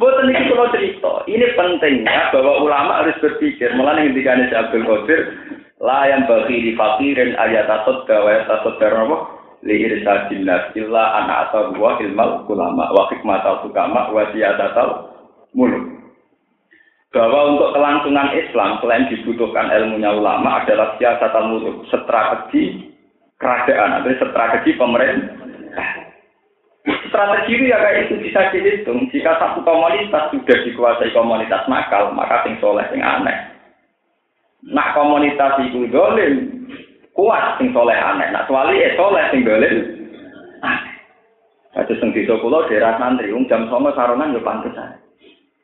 Boten 0.00 0.32
iki 0.32 0.48
kula 0.48 0.72
cerita. 0.72 1.20
Ini 1.28 1.52
pentingnya 1.52 2.32
bahwa 2.32 2.64
ulama 2.64 3.04
harus 3.04 3.20
berpikir. 3.20 3.76
Mulane 3.76 4.08
ngendikane 4.08 4.48
Abdul 4.50 4.88
Qadir, 4.88 5.20
la 5.84 6.08
yang 6.08 6.24
bagi 6.24 6.64
di 6.64 6.72
fakirin 6.72 7.36
ayat 7.36 7.68
atot 7.68 8.08
gawe 8.08 8.48
atot 8.48 8.80
apa 8.80 9.16
li 9.68 9.84
irsadin 9.84 10.48
nas 10.48 10.72
illa 10.72 11.20
ana 11.20 11.48
atau 11.48 11.76
wa 11.76 12.00
ilmal 12.00 12.48
ulama 12.48 12.88
wa 12.88 13.04
hikmatal 13.12 13.60
tukama 13.60 14.08
wa 14.08 14.24
siyadatal 14.32 15.12
muluk. 15.52 15.92
Bahwa 17.12 17.54
untuk 17.54 17.70
kelangsungan 17.76 18.32
Islam 18.34 18.80
selain 18.82 19.06
dibutuhkan 19.12 19.70
ilmunya 19.70 20.10
ulama 20.16 20.64
adalah 20.64 20.96
siasat 20.96 21.36
muluk 21.46 21.84
strategi 21.92 22.90
kerajaan 23.36 24.00
atau 24.02 24.18
strategi 24.18 24.72
pemerintah. 24.80 25.36
Strategi 27.12 27.60
itu 27.60 27.64
ya 27.70 27.78
kayak 27.78 28.08
itu 28.08 28.14
bisa 28.24 28.40
dihitung. 28.50 29.08
Jika 29.12 29.36
satu 29.36 29.62
komunitas 29.62 30.32
sudah 30.32 30.58
dikuasai 30.64 31.12
komunitas 31.12 31.68
nakal 31.68 32.10
maka 32.16 32.42
sing 32.42 32.56
soleh 32.58 32.84
sing 32.90 33.04
aneh 33.04 33.53
Nak 34.64 34.96
komunitas 34.96 35.60
itu 35.60 35.84
dolim, 35.92 36.64
kuat 37.12 37.60
sing 37.60 37.68
soleh 37.76 37.96
aneh. 37.96 38.32
Nak 38.32 38.48
suali 38.48 38.80
eh 38.80 38.96
soleh 38.96 39.24
sing 39.28 39.44
dolim. 39.44 39.76
Ada 41.74 41.92
sing 42.00 42.16
desa 42.16 42.40
kula 42.40 42.64
daerah 42.70 42.96
santri, 42.96 43.34
um 43.34 43.44
jam 43.50 43.68
songo 43.68 43.92
saronan 43.92 44.32
yo 44.32 44.40
pantes 44.40 44.72
ae. 44.78 44.96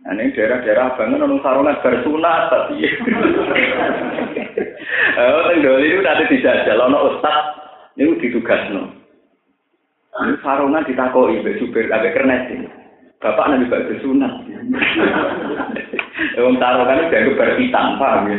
Nah, 0.01 0.17
ini 0.17 0.33
daerah-daerah 0.33 0.97
banget 0.97 1.21
nang 1.21 1.41
saronan 1.45 1.81
bersunat 1.81 2.43
tapi. 2.53 2.77
Oh, 5.11 5.53
sing 5.53 5.61
dolim 5.61 6.01
itu 6.01 6.01
nanti 6.01 6.33
dijajal 6.33 6.81
ana 6.81 6.99
ustaz 7.13 7.37
niku 7.97 8.17
ditugasno. 8.21 8.89
Ini 10.17 10.41
sarungan 10.41 10.87
ditakoi 10.89 11.41
mbek 11.45 11.61
supir 11.61 11.93
ambek 11.93 12.17
kernet. 12.17 12.49
Bapak 13.21 13.49
nanti 13.53 13.69
bak 13.69 13.85
bersunat. 13.91 14.33
Wong 16.41 16.57
sarungan 16.57 17.01
itu 17.01 17.11
dianggap 17.13 17.37
berhitam, 17.37 17.87
paham 18.01 18.33
ya? 18.33 18.39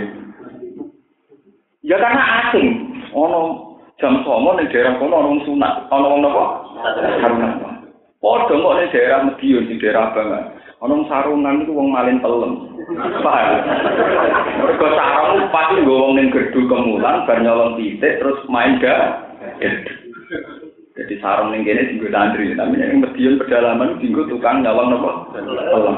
Ya 1.81 1.97
karena 1.97 2.21
asing. 2.45 2.93
Ono 3.17 3.73
jam 3.97 4.21
somo 4.21 4.53
ning 4.53 4.69
daerah 4.69 5.01
kono 5.01 5.17
ono 5.17 5.41
sunat, 5.45 5.89
ono 5.89 6.07
wong 6.13 6.21
napa? 6.21 6.45
Sarungan. 7.21 7.53
Padha 8.21 8.53
kok 8.53 8.75
ning 8.77 8.89
daerah 8.93 9.19
Medion 9.25 9.65
di 9.65 9.81
daerah 9.81 10.13
Bangan. 10.13 10.43
Ono 10.85 11.05
sarungan 11.09 11.65
itu 11.65 11.73
wong 11.73 11.89
malin 11.89 12.21
pelem. 12.21 12.53
Mergo 14.61 14.87
sarung 14.93 15.49
pasti 15.49 15.81
nggo 15.81 15.93
wong 15.93 16.13
ning 16.17 16.29
gerdu 16.29 16.69
kemulan 16.69 17.25
bar 17.25 17.37
nyolong 17.41 17.81
titik 17.81 18.21
terus 18.21 18.41
main 18.45 18.77
ga. 18.77 19.25
Jadi 20.97 21.13
sarung 21.17 21.49
ning 21.49 21.65
kene 21.65 21.89
dienggo 21.89 22.13
santri, 22.13 22.53
tapi 22.53 22.77
ning 22.77 23.01
Medion 23.01 23.41
pedalaman 23.41 23.97
dienggo 23.97 24.29
tukang 24.29 24.61
nyolong 24.61 24.97
napa? 24.97 25.11
Pelem. 25.33 25.97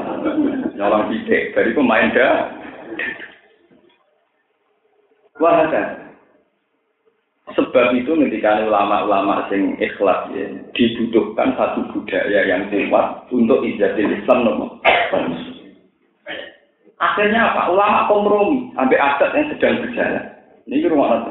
Nyolong 0.80 1.04
titik, 1.12 1.52
bariku 1.52 1.84
main 1.84 2.08
ga. 2.16 2.48
Wah, 5.42 5.66
Sebab 7.54 7.92
itu 7.92 8.16
ketika 8.16 8.64
ulama-ulama 8.64 9.46
sing 9.52 9.76
ikhlas 9.76 10.32
ya, 10.32 10.48
dibutuhkan 10.72 11.52
satu 11.54 11.86
budaya 11.92 12.40
yang 12.48 12.66
kuat 12.72 13.28
untuk 13.28 13.60
ijadah 13.62 14.00
Islam 14.00 14.48
nomor. 14.48 14.80
Akhirnya 16.98 17.52
apa? 17.52 17.68
Ulama 17.68 18.08
kompromi 18.08 18.72
sampai 18.72 18.96
adat 18.96 19.30
yang 19.36 19.46
sedang 19.52 19.74
berjalan. 19.84 20.24
Ini 20.64 20.88
rumah 20.88 21.28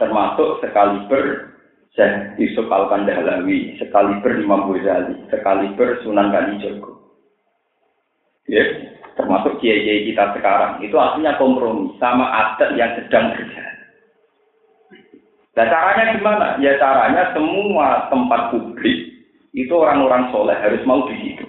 termasuk 0.00 0.64
sekaliber 0.64 1.52
Syekh 1.92 2.40
Yusuf 2.40 2.72
Al-Kandahlawi, 2.72 3.76
sekaliber 3.76 4.40
Imam 4.40 4.72
Ghazali, 4.72 5.20
sekaliber 5.28 6.00
Sunan 6.00 6.32
Kalijogo. 6.32 6.96
Ya, 8.48 8.62
termasuk 9.16 9.58
kiai-kiai 9.64 10.12
kita 10.12 10.36
sekarang, 10.36 10.78
itu 10.84 10.94
artinya 11.00 11.40
kompromi 11.40 11.96
sama 11.96 12.28
adat 12.28 12.76
yang 12.76 12.92
sedang 13.00 13.32
berjalan. 13.32 13.76
Nah 15.56 15.66
caranya 15.72 16.04
gimana? 16.12 16.46
Ya 16.60 16.76
caranya 16.76 17.32
semua 17.32 18.12
tempat 18.12 18.52
publik 18.52 19.24
itu 19.56 19.72
orang-orang 19.72 20.28
soleh 20.28 20.52
harus 20.60 20.84
mau 20.84 21.08
di 21.08 21.16
situ. 21.24 21.48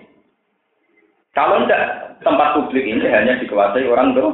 Kalau 1.36 1.67
enggak, 1.67 2.15
tempat 2.23 2.56
publik 2.56 2.88
ini 2.88 3.03
hanya 3.03 3.36
dikuasai 3.43 3.84
orang 3.84 4.15
tuh. 4.15 4.32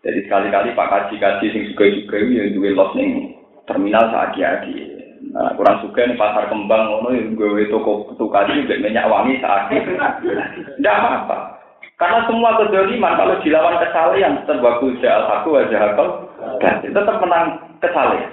Jadi 0.00 0.20
sekali-kali 0.28 0.76
Pak 0.76 0.88
Kaji-Kaji 0.88 1.46
yang 1.48 1.64
juga-juga 1.72 2.16
yang 2.20 2.52
duwe 2.56 2.76
los 2.76 2.92
ning 2.92 3.40
terminal 3.64 4.04
saat 4.12 4.36
di 4.36 4.93
Nah, 5.34 5.50
kurang 5.58 5.82
suka 5.82 6.06
nih 6.06 6.14
pasar 6.14 6.46
kembang 6.46 6.94
ngono 6.94 7.10
yang 7.10 7.34
gue 7.34 7.66
toko 7.66 8.06
tukar 8.14 8.46
juga 8.46 8.78
minyak 8.78 9.10
wangi 9.10 9.42
saat 9.42 9.66
Tidak 9.66 10.86
apa-apa. 10.86 11.58
Karena 11.98 12.22
semua 12.30 12.54
kedoliman 12.54 13.18
kalau 13.18 13.42
dilawan 13.42 13.82
kesalahan 13.82 14.46
terbagus 14.46 14.94
jahal 15.02 15.26
aku 15.26 15.58
akal 15.58 16.30
dan 16.62 16.86
tetap 16.86 17.18
menang 17.18 17.58
kesalahan. 17.82 18.30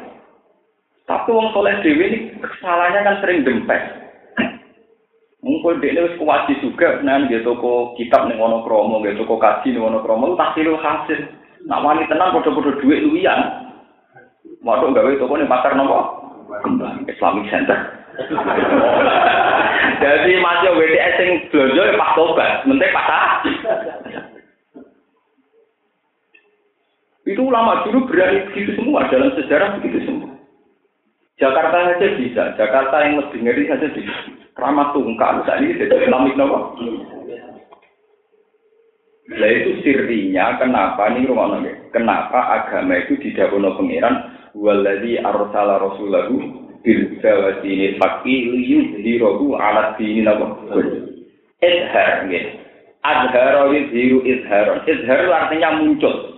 Tapi 1.09 1.29
wong 1.33 1.49
soleh 1.57 1.73
dewi 1.81 2.05
ini 2.05 2.17
kesalahannya 2.37 3.01
kan 3.01 3.17
sering 3.25 3.41
dempet. 3.41 3.81
Mungkin 5.41 5.81
dia 5.81 5.97
ini 5.97 6.21
kuat 6.21 6.45
juga, 6.61 7.01
nah 7.01 7.17
dia 7.25 7.41
toko 7.41 7.97
kitab 7.97 8.29
nih 8.29 8.37
wono 8.37 8.61
kromo, 8.61 9.01
dia 9.01 9.17
toko 9.17 9.41
kaji 9.41 9.73
nih 9.73 9.81
wono 9.81 10.05
kromo, 10.05 10.37
tak 10.37 10.53
silu 10.53 10.77
hasil. 10.77 11.17
Nak 11.65 11.81
wani 11.81 12.05
tenang 12.05 12.37
bodoh-bodoh 12.37 12.77
duit 12.77 13.01
luian. 13.01 13.41
Waduh 14.61 14.93
gawe 14.93 15.09
toko 15.17 15.33
nih 15.41 15.49
pasar 15.49 15.73
nopo 15.73 16.20
Islamic 17.07 17.45
Center. 17.47 17.79
Jadi 20.01 20.31
masih 20.41 20.69
WTS 20.75 21.15
yang 21.21 21.31
belanja 21.47 21.81
ya 21.87 21.93
pas 21.95 22.11
tobat, 22.17 22.51
mentek 22.67 22.93
pasar. 22.93 23.45
Itu 27.21 27.41
ulama 27.47 27.85
dulu 27.85 28.09
berani 28.09 28.49
begitu 28.51 28.75
semua 28.81 29.07
dalam 29.07 29.31
sejarah 29.37 29.77
begitu 29.79 30.03
semua. 30.09 30.33
Jakarta 31.37 31.95
saja 31.95 32.07
bisa, 32.17 32.43
Jakarta 32.57 32.95
yang 33.01 33.21
lebih 33.21 33.39
ngeri 33.45 33.65
saja 33.69 33.87
bisa. 33.93 34.13
Keramat 34.51 34.93
tungkal 34.93 35.41
saat 35.47 35.63
ini 35.63 35.79
tidak 35.79 36.05
Islamik 36.05 36.35
nopo. 36.35 36.75
Nah 39.31 39.47
itu 39.47 39.79
sirinya 39.79 40.59
kenapa 40.59 41.07
nih 41.15 41.23
rumah 41.23 41.55
Kenapa 41.95 42.61
agama 42.61 42.99
itu 42.99 43.15
didakono 43.15 43.79
pangeran 43.79 44.30
waladhi 44.55 45.19
arsala 45.19 45.79
rasulahu 45.79 46.35
bil 46.81 47.03
jawati 47.21 47.95
fakki 48.01 48.35
liyudhirahu 48.51 49.55
ala 49.55 49.95
dini 49.95 50.25
napa? 50.25 50.59
Izhar 51.61 52.25
azhara 53.01 53.69
yudhiru 53.69 54.25
izharon 54.25 54.81
izhar 54.85 55.29
artinya 55.29 55.77
muncul. 55.81 56.31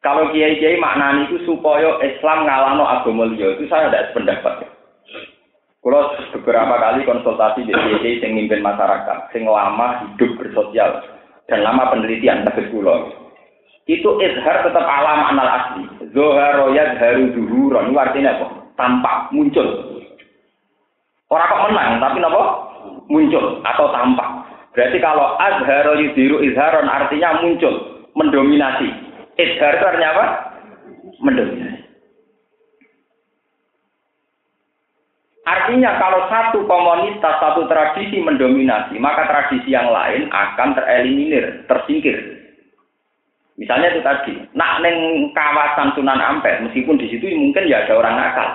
Kalau 0.00 0.32
kiai-kiai 0.32 0.80
maknani 0.80 1.28
itu 1.28 1.44
supaya 1.44 2.00
Islam 2.00 2.48
ngalano 2.48 2.88
agama 2.88 3.28
liya 3.28 3.60
itu 3.60 3.68
saya 3.68 3.92
tidak 3.92 4.04
sependapat. 4.12 4.64
Kalau 5.80 6.12
beberapa 6.36 6.74
kali 6.76 7.04
konsultasi 7.04 7.68
di 7.68 7.72
kiai 7.72 8.20
yang 8.20 8.32
mimpin 8.36 8.64
masyarakat, 8.64 9.32
yang 9.36 9.44
lama 9.48 10.04
hidup 10.04 10.40
bersosial 10.40 11.04
dan 11.48 11.60
lama 11.64 11.92
penelitian 11.92 12.48
tegas 12.48 12.68
pulau 12.72 13.12
itu 13.88 14.10
izhar 14.20 14.66
tetap 14.66 14.84
ala 14.84 15.12
makna 15.24 15.44
asli. 15.46 15.82
Zohar 16.12 16.60
royat 16.60 17.00
haru 17.00 17.32
duhuron. 17.32 17.90
Itu 17.90 17.98
artinya 17.98 18.36
apa? 18.36 18.46
Tampak, 18.76 19.16
muncul. 19.32 19.66
Orang 21.30 21.46
kok 21.46 21.62
menang, 21.70 22.02
tapi 22.02 22.18
apa? 22.20 22.42
Muncul 23.06 23.62
atau 23.62 23.86
tampak. 23.94 24.28
Berarti 24.70 24.98
kalau 25.02 25.34
azhar 25.38 25.86
yudiru 25.98 26.42
izharon 26.42 26.86
artinya 26.86 27.42
muncul, 27.42 28.06
mendominasi. 28.14 28.88
Izhar 29.38 29.78
itu 29.78 29.84
artinya 29.86 30.10
apa? 30.14 30.24
Mendominasi. 31.22 31.80
Artinya 35.50 35.98
kalau 35.98 36.30
satu 36.30 36.62
komunitas, 36.62 37.34
satu 37.42 37.66
tradisi 37.66 38.22
mendominasi, 38.22 38.94
maka 39.02 39.26
tradisi 39.26 39.74
yang 39.74 39.90
lain 39.90 40.30
akan 40.30 40.78
tereliminir, 40.78 41.66
tersingkir. 41.66 42.39
Misalnya 43.60 43.92
itu 43.92 44.00
tadi, 44.00 44.32
nak 44.56 44.80
neng 44.80 45.28
kawasan 45.36 45.92
Sunan 45.92 46.16
Ampel, 46.16 46.64
meskipun 46.64 46.96
di 46.96 47.12
situ 47.12 47.28
mungkin 47.36 47.68
ya 47.68 47.84
ada 47.84 47.92
orang 48.00 48.16
nakal, 48.16 48.48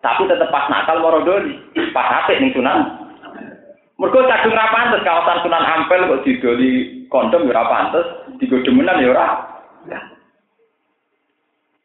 tapi 0.00 0.24
tetap 0.24 0.48
pas 0.48 0.64
nakal 0.72 1.04
morodoli, 1.04 1.60
pas 1.92 2.24
apik 2.24 2.40
neng 2.40 2.56
Sunan. 2.56 3.04
Mereka 4.00 4.24
kadung 4.24 4.56
ra 4.56 4.72
kawasan 5.04 5.44
Sunan 5.44 5.60
Ampel 5.60 6.08
kok 6.08 6.24
didoli 6.24 7.04
kondom 7.12 7.44
ya 7.44 7.52
ora 7.52 7.64
pantes, 7.68 8.06
digodemenan 8.40 9.04
ya 9.04 9.12
ora. 9.12 9.26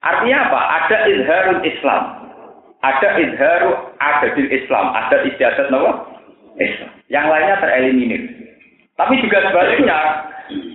Artinya 0.02 0.50
apa? 0.50 0.62
Ada 0.82 0.98
izharul 1.12 1.62
Islam. 1.62 2.02
Ada 2.82 3.10
izharu 3.22 3.72
adadil 4.02 4.50
Islam, 4.50 4.90
ada 4.98 5.22
istiadat 5.22 5.70
nawa 5.70 6.02
Islam. 6.58 6.90
Yang 7.14 7.26
lainnya 7.30 7.56
tereliminir. 7.62 8.22
Tapi 8.98 9.22
juga 9.22 9.38
sebaliknya, 9.46 9.98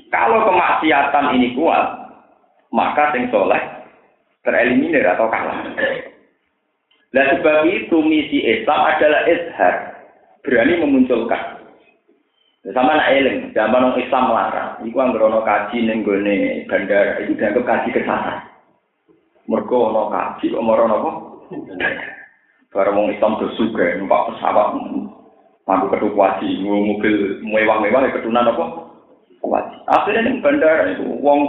kalau 0.09 0.47
kemaksiatan 0.47 1.35
ini 1.37 1.57
kuat, 1.59 1.85
maka 2.71 3.13
sing 3.15 3.29
soleh 3.33 3.61
tereliminir 4.47 5.03
atau 5.03 5.27
kalah. 5.27 5.67
Nah 7.11 7.25
sebab 7.33 7.67
itu 7.67 7.97
misi 8.05 8.45
Islam 8.45 8.81
adalah 8.87 9.27
izhar, 9.27 9.75
berani 10.45 10.75
memunculkan. 10.79 11.57
Sama 12.75 12.99
nak 12.99 13.15
eling, 13.15 13.55
zaman 13.55 13.79
orang 13.79 14.03
Islam 14.03 14.27
melarang. 14.27 14.71
Iku 14.83 14.99
anggerono 14.99 15.47
kaji 15.47 15.87
neng 15.87 16.03
gone 16.03 16.67
bandara, 16.67 17.23
itu 17.23 17.39
dianggap 17.39 17.63
kaji 17.63 17.95
kesasar. 17.95 18.43
Mergo 19.47 19.95
ono 19.95 20.11
kaji 20.11 20.51
kok 20.51 20.65
moro 20.67 20.85
apa? 20.91 21.11
Barang 22.75 22.99
wong 22.99 23.15
Islam 23.15 23.39
bersuga, 23.39 23.97
numpak 23.97 24.35
pesawat, 24.35 24.75
mampu 25.65 25.87
ketuk 25.95 26.19
wajib, 26.19 26.61
mobil 26.67 27.41
mewah-mewah, 27.47 28.11
ketunan 28.11 28.51
apa? 28.51 28.86
Wajib. 29.43 29.79
Akhirnya 29.89 30.27
nih 30.27 30.35
bandara 30.41 30.85
itu 30.93 31.05
uang 31.21 31.41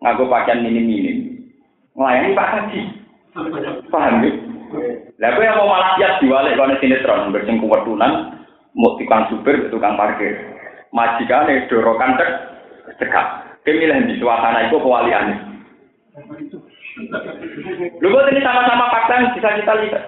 ngaku 0.00 0.24
pakaian 0.28 0.62
minim-minim. 0.62 1.46
Melayani 1.94 2.36
Pak 2.36 2.50
Haji. 2.54 2.80
Paham 3.90 4.26
ya? 4.26 4.30
Lah 5.20 5.34
yang 5.36 5.58
mau 5.58 5.70
malah 5.70 5.98
siap 5.98 6.22
diwalik 6.22 6.54
kalau 6.54 6.78
sinetron 6.78 7.34
bersing 7.34 7.58
kuwetunan 7.58 8.38
mau 8.74 8.94
tukang 8.96 9.26
supir 9.28 9.66
tukang 9.68 9.98
parkir. 9.98 10.38
Majikane 10.94 11.66
dorokan 11.66 12.18
cek 12.18 12.30
cekak. 13.02 13.26
Kemilih 13.66 14.08
di 14.08 14.16
suasana 14.16 14.70
itu 14.70 14.80
kewaliannya. 14.80 15.36
Lu 18.00 18.08
ini 18.08 18.40
sama-sama 18.40 18.88
fakta 18.88 19.14
yang 19.20 19.26
bisa 19.36 19.48
kita 19.60 19.74
lihat. 19.84 20.04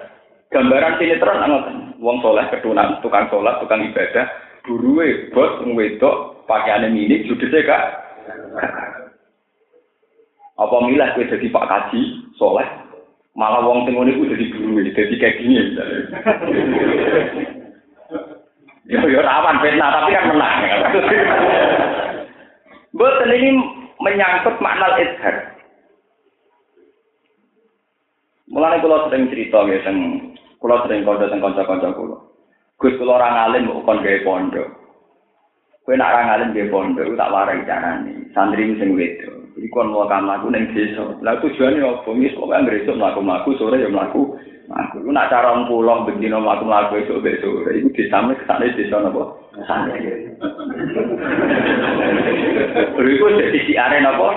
Gambaran 0.49 0.97
sinetron 0.97 1.43
anggotan. 1.43 1.77
Wong 2.03 2.19
soleh 2.19 2.43
ketunan, 2.51 2.99
tukang 2.99 3.31
sholat, 3.31 3.63
tukang 3.63 3.79
ibadah, 3.79 4.27
buruwe 4.63 5.29
bos 5.35 5.59
wedok 5.63 6.47
pakaiannya 6.47 6.91
minik, 6.91 7.27
judulnya 7.27 7.67
kak. 7.67 7.83
Apa 10.59 10.75
milah 10.85 11.17
gue 11.17 11.27
jadi 11.27 11.49
Pak 11.49 11.65
Kaji, 11.65 12.01
soleh, 12.37 12.67
malah 13.33 13.65
wong 13.65 13.89
tengok 13.89 14.05
ini 14.05 14.29
jadi 14.37 14.45
guru, 14.53 14.85
jadi 14.85 15.15
kayak 15.17 15.37
gini 15.41 15.53
ya, 18.93 19.01
ya 19.01 19.21
rawan 19.25 19.57
fitnah, 19.65 19.89
tapi 19.89 20.13
kan 20.13 20.29
menang. 20.29 20.57
Betul 22.93 23.31
ini 23.33 23.49
menyangkut 23.97 24.61
makna 24.61 25.01
izhar. 25.01 25.57
Mulane 28.53 28.77
kula 28.85 29.09
sering 29.09 29.33
cerita 29.33 29.65
ya 29.65 29.81
teng 29.81 29.97
kula 30.61 30.85
sering 30.85 31.01
kanca-kanca 31.01 31.89
kula. 31.97 32.21
Gus 32.83 32.99
kula 32.99 33.15
ora 33.15 33.31
ngalim 33.31 33.71
kok 33.71 33.87
kon 33.87 34.03
gawe 34.03 34.19
pondok. 34.27 34.67
Kowe 35.87 35.95
nak 35.95 36.11
ra 36.11 36.21
ngalim 36.27 36.51
nggih 36.51 36.67
pondok 36.67 37.15
tak 37.15 37.31
warai 37.31 37.63
carane. 37.63 38.27
Santri 38.35 38.75
sing 38.75 38.99
wedo. 38.99 39.31
Iki 39.55 39.71
kon 39.71 39.95
mau 39.95 40.03
kamlaku 40.03 40.51
ning 40.51 40.67
desa. 40.75 41.15
Lah 41.23 41.39
tujuane 41.39 41.79
opo? 41.79 42.11
Wis 42.11 42.35
kok 42.35 42.51
anggere 42.51 42.83
esuk 42.83 42.99
mlaku-mlaku 42.99 43.55
sore 43.55 43.79
ya 43.79 43.87
mlaku. 43.87 44.35
Aku 44.67 44.99
nak 45.15 45.31
cara 45.31 45.63
pulang 45.63 46.03
bendino 46.03 46.43
mlaku-mlaku 46.43 47.07
esuk 47.07 47.23
besok 47.23 47.63
sore. 47.63 47.71
Iku 47.71 47.87
disame 47.95 48.35
kesane 48.35 48.75
desa 48.75 48.99
napa? 48.99 49.31
Santri. 49.63 50.03
Beriku 52.99 53.31
jadi 53.31 53.59
siare 53.63 54.03
napa? 54.03 54.27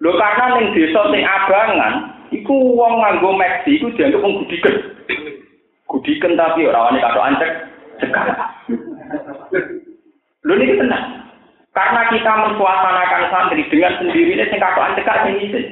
Lho 0.00 0.10
karena 0.16 0.56
ning 0.56 0.72
desa 0.72 1.04
sing 1.12 1.20
abangan, 1.20 1.94
iku 2.32 2.56
wong 2.80 3.04
nganggo 3.04 3.36
meksi 3.36 3.76
iku 3.76 3.92
dianggap 3.92 4.24
wong 4.24 4.40
gudiken. 4.40 4.76
Gudiken 5.90 6.38
tapi 6.38 6.70
ora 6.70 6.86
wani 6.86 7.02
katok 7.02 7.26
ancek 7.26 7.50
cekak. 7.98 8.26
Lho 10.46 10.54
ini 10.54 10.78
tenang. 10.78 11.04
Karena 11.74 12.06
kita 12.14 12.32
mensuasanakan 12.46 13.22
santri 13.30 13.66
dengan 13.66 13.98
sendirinya 13.98 14.46
sing 14.46 14.62
katokan 14.62 14.94
cekak 14.94 15.18
sing 15.26 15.34
isi. 15.42 15.62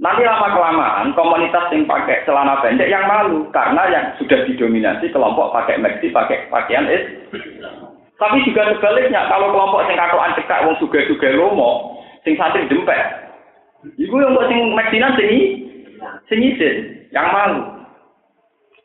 Nanti 0.00 0.26
lama 0.26 0.50
kelamaan 0.50 1.14
komunitas 1.14 1.70
yang 1.70 1.86
pakai 1.86 2.26
celana 2.26 2.58
pendek 2.64 2.90
yang 2.90 3.06
malu 3.06 3.46
karena 3.54 3.88
yang 3.92 4.04
sudah 4.18 4.42
didominasi 4.42 5.06
kelompok 5.14 5.54
pakai 5.54 5.78
maxi, 5.78 6.10
pakai 6.10 6.50
pakaian 6.50 6.90
is. 6.90 7.04
Tapi 8.18 8.42
juga 8.48 8.74
sebaliknya 8.74 9.28
kalau 9.30 9.54
kelompok 9.54 9.86
yang 9.86 10.00
katoan 10.00 10.34
cekak 10.34 10.62
wong 10.66 10.74
suga-suga 10.82 11.28
lomo, 11.36 12.00
sing 12.24 12.34
santri 12.34 12.66
dempet. 12.66 13.28
Iku 14.00 14.16
yang 14.18 14.34
buat 14.34 14.48
sing 14.48 14.72
maxinan 14.72 15.14
sing 15.20 15.32
sing 16.32 16.74
yang 17.12 17.28
malu. 17.30 17.73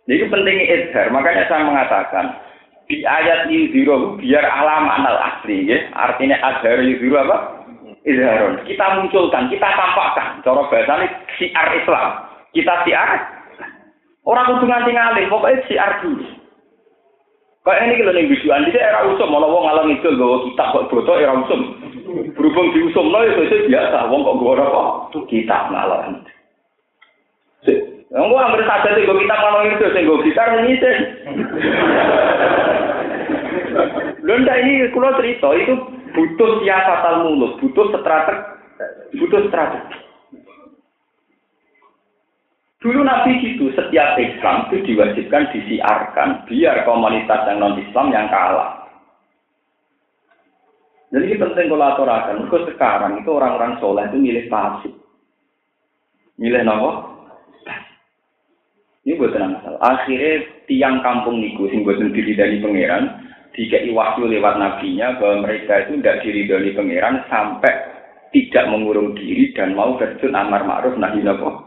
Jadi 0.10 0.26
pentingnya 0.26 0.66
izhar, 0.66 1.14
makanya 1.14 1.46
saya 1.46 1.70
mengatakan 1.70 2.26
di 2.90 3.06
ayat 3.06 3.46
yudhiru 3.46 4.18
biar 4.18 4.42
alam 4.42 4.90
anal 4.90 5.22
asli 5.22 5.70
ya. 5.70 5.78
Artinya 5.94 6.42
azhar 6.42 6.82
yudhiru 6.82 7.14
apa? 7.22 7.60
izharun. 8.10 8.64
Kita 8.66 8.86
munculkan, 9.00 9.52
kita 9.52 9.68
tampakkan. 9.70 10.42
Cara 10.42 10.62
bahasanya 10.68 11.08
siar 11.38 11.68
Islam. 11.76 12.10
Kita 12.56 12.74
siar. 12.88 13.10
Orang 14.26 14.46
kudu 14.58 14.66
nganti 14.68 14.92
ngalih, 14.94 15.26
pokoknya 15.32 15.64
siar 15.70 15.92
dulu. 16.02 16.26
Kayak 17.60 17.82
ini 17.86 18.00
kalau 18.02 18.14
nih 18.16 18.30
biduan, 18.32 18.66
dia 18.72 18.82
era 18.82 19.00
usum, 19.04 19.30
mau 19.30 19.44
wong 19.44 19.64
ngalang 19.68 19.92
itu 19.92 20.10
gawa 20.16 20.48
kitab 20.48 20.68
kok 20.74 20.88
bodoh 20.90 21.20
era 21.20 21.36
usum. 21.38 21.76
Berhubung 22.34 22.72
diusum 22.74 23.12
lo 23.12 23.20
itu 23.28 23.68
biasa, 23.68 24.10
wong 24.10 24.26
kok 24.26 24.38
gawa 24.42 24.54
apa? 24.64 24.84
Kitab 25.28 25.70
ngalang. 25.70 26.24
Gua 28.10 28.42
hampir 28.50 28.66
saja 28.66 28.90
sih, 28.98 29.06
gua 29.06 29.22
kitab 29.22 29.38
ngalang 29.38 29.70
itu, 29.70 29.86
gitar 30.26 30.50
ini 30.66 30.74
sih. 30.82 30.96
Lunda 34.26 34.54
ini 34.58 34.90
kalau 34.90 35.14
cerita 35.22 35.50
itu 35.54 35.74
butuh 36.18 36.52
siasatan 36.66 37.16
mulut, 37.26 37.62
butuh 37.62 37.94
strategi, 37.94 39.14
butuh 39.18 39.42
strategi. 39.50 39.98
Dulu 42.80 43.04
Nabi 43.04 43.44
gitu, 43.44 43.76
setiap 43.76 44.16
Islam 44.16 44.72
itu 44.72 44.88
diwajibkan 44.88 45.52
disiarkan 45.52 46.48
biar 46.48 46.88
komunitas 46.88 47.44
yang 47.46 47.60
non 47.60 47.76
Islam 47.76 48.08
yang 48.10 48.32
kalah. 48.32 48.88
Jadi 51.10 51.26
ini 51.26 51.42
penting 51.42 51.68
kalau 51.68 51.90
aturakan. 51.90 52.48
Sekarang 52.48 53.20
itu 53.20 53.30
orang-orang 53.34 53.82
soleh 53.82 54.06
itu 54.08 54.18
milih 54.22 54.46
pasif. 54.48 54.94
Milih 56.38 56.62
nopo? 56.64 57.09
Ini 59.08 59.16
buat 59.16 59.32
masalah. 59.32 59.80
Akhirnya 59.80 60.44
tiang 60.68 61.00
kampung 61.00 61.40
niku 61.40 61.72
sing 61.72 61.88
buat 61.88 62.00
diri 62.00 62.36
dari 62.36 62.60
pangeran 62.60 63.30
dikei 63.56 63.90
wahyu 63.92 64.30
lewat 64.30 64.60
nabinya 64.60 65.18
bahwa 65.18 65.48
mereka 65.48 65.88
itu 65.88 66.00
tidak 66.00 66.20
diridhoi 66.22 66.76
pangeran 66.76 67.16
sampai 67.28 67.74
tidak 68.30 68.70
mengurung 68.70 69.18
diri 69.18 69.50
dan 69.58 69.74
mau 69.74 69.98
terjun 69.98 70.38
amar 70.38 70.62
ma'ruf 70.64 70.94
nahi 71.00 71.24
napa 71.26 71.66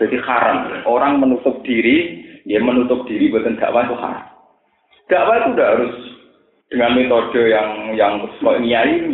Jadi 0.00 0.16
haram. 0.24 0.80
Orang 0.88 1.20
menutup 1.20 1.60
diri, 1.60 2.24
dia 2.48 2.56
menutup 2.56 3.04
diri 3.04 3.28
buatan 3.28 3.60
dakwah 3.60 3.84
itu 3.84 3.96
haram. 4.00 4.26
Dakwah 5.12 5.36
itu 5.36 5.48
tidak 5.52 5.70
harus 5.76 5.94
dengan 6.72 6.96
metode 6.96 7.42
yang 7.52 7.70
yang 7.98 8.14
nyai 8.40 9.12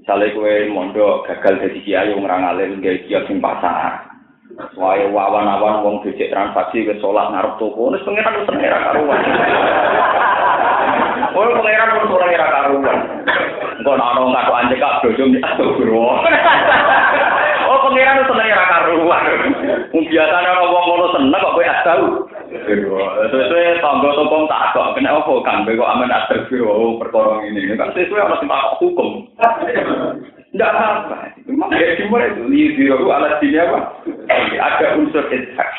Misalnya 0.00 0.34
kue 0.36 0.54
mondok 0.68 1.24
gagal 1.28 1.64
jadi 1.64 1.78
kiai 1.80 2.10
yang 2.12 2.20
ngerangalin 2.26 2.82
gaya 2.84 2.98
kiai 3.08 3.24
sing 3.24 3.40
pasar. 3.40 4.09
Wae 4.74 5.06
wawan-awan 5.14 5.84
wong 5.86 5.96
becek 6.02 6.34
transaksi 6.34 6.82
ke 6.82 6.98
sholat 6.98 7.30
ngarep 7.30 7.54
toko, 7.56 7.94
wis 7.94 8.02
pengiran 8.02 8.38
wis 8.42 8.46
seneng 8.50 8.66
ra 8.66 8.80
karuan. 8.82 9.20
Oh, 11.30 11.46
pengiran 11.62 11.94
wis 12.00 12.12
ora 12.12 12.26
ra 12.34 12.48
karuan. 12.50 12.98
Engko 13.80 13.90
ana 13.96 14.20
ngaku 14.20 14.52
anje 14.58 14.76
kak 14.76 15.00
bojo. 15.06 15.24
Oh, 17.70 17.78
pengiran 17.86 18.20
wis 18.20 18.28
seneng 18.28 18.48
ra 18.50 18.66
karuan. 18.68 19.24
Wong 19.94 20.04
biasane 20.10 20.48
ana 20.50 20.64
wong 20.66 20.84
ngono 20.88 21.06
seneng 21.14 21.40
kok 21.40 21.54
kowe 21.54 21.64
astau. 21.64 22.02
Sesuai 23.30 23.78
tangga 23.78 24.10
toko 24.18 24.36
tak 24.50 24.74
kok 24.74 24.92
kena 24.98 25.14
apa 25.14 25.34
kan 25.46 25.62
kok 25.64 25.92
aman 25.94 26.10
astagfirullah 26.10 26.98
perkara 26.98 27.46
ini. 27.46 27.78
Kan 27.78 27.94
sesuai 27.94 28.24
ana 28.26 28.36
sing 28.42 28.50
hukum. 28.82 29.08
Tidak 30.50 30.66
apa-apa. 30.66 31.46
Memang 31.46 31.70
ya 31.70 31.94
dimulai 31.94 32.34
itu. 32.34 32.42
Liziru 32.50 33.06
alat 33.06 33.38
sini 33.38 33.54
apa? 33.54 34.02
Ada 34.58 34.98
unsur 34.98 35.30
ishak. 35.30 35.70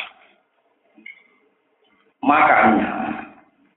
Makanya, 2.23 2.91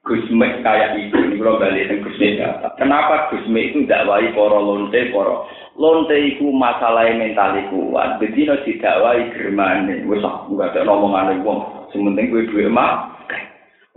Gusme 0.05 0.61
kayak 0.61 1.01
itu, 1.01 1.17
ini 1.17 1.41
kalau 1.41 1.57
balik 1.57 1.89
ke 1.89 1.97
Gusme 2.05 2.37
Kenapa 2.79 3.33
Gusme 3.33 3.57
itu 3.57 3.89
dakwai 3.91 4.31
poro 4.37 4.61
lonte, 4.63 5.11
poro 5.11 5.51
lonte 5.75 6.15
itu 6.15 6.47
masalah 6.55 7.11
mental 7.11 7.59
kuat. 7.75 8.23
Jadi 8.23 8.47
no 8.47 8.55
didakwai 8.63 9.35
germane. 9.35 10.07
Wes 10.07 10.23
enggak 10.23 10.79
ada 10.79 10.87
ngomongan 10.87 11.43
wong. 11.43 11.91
Sementing 11.91 12.31
gue 12.31 12.47
duwe 12.53 12.71
mak. 12.71 13.19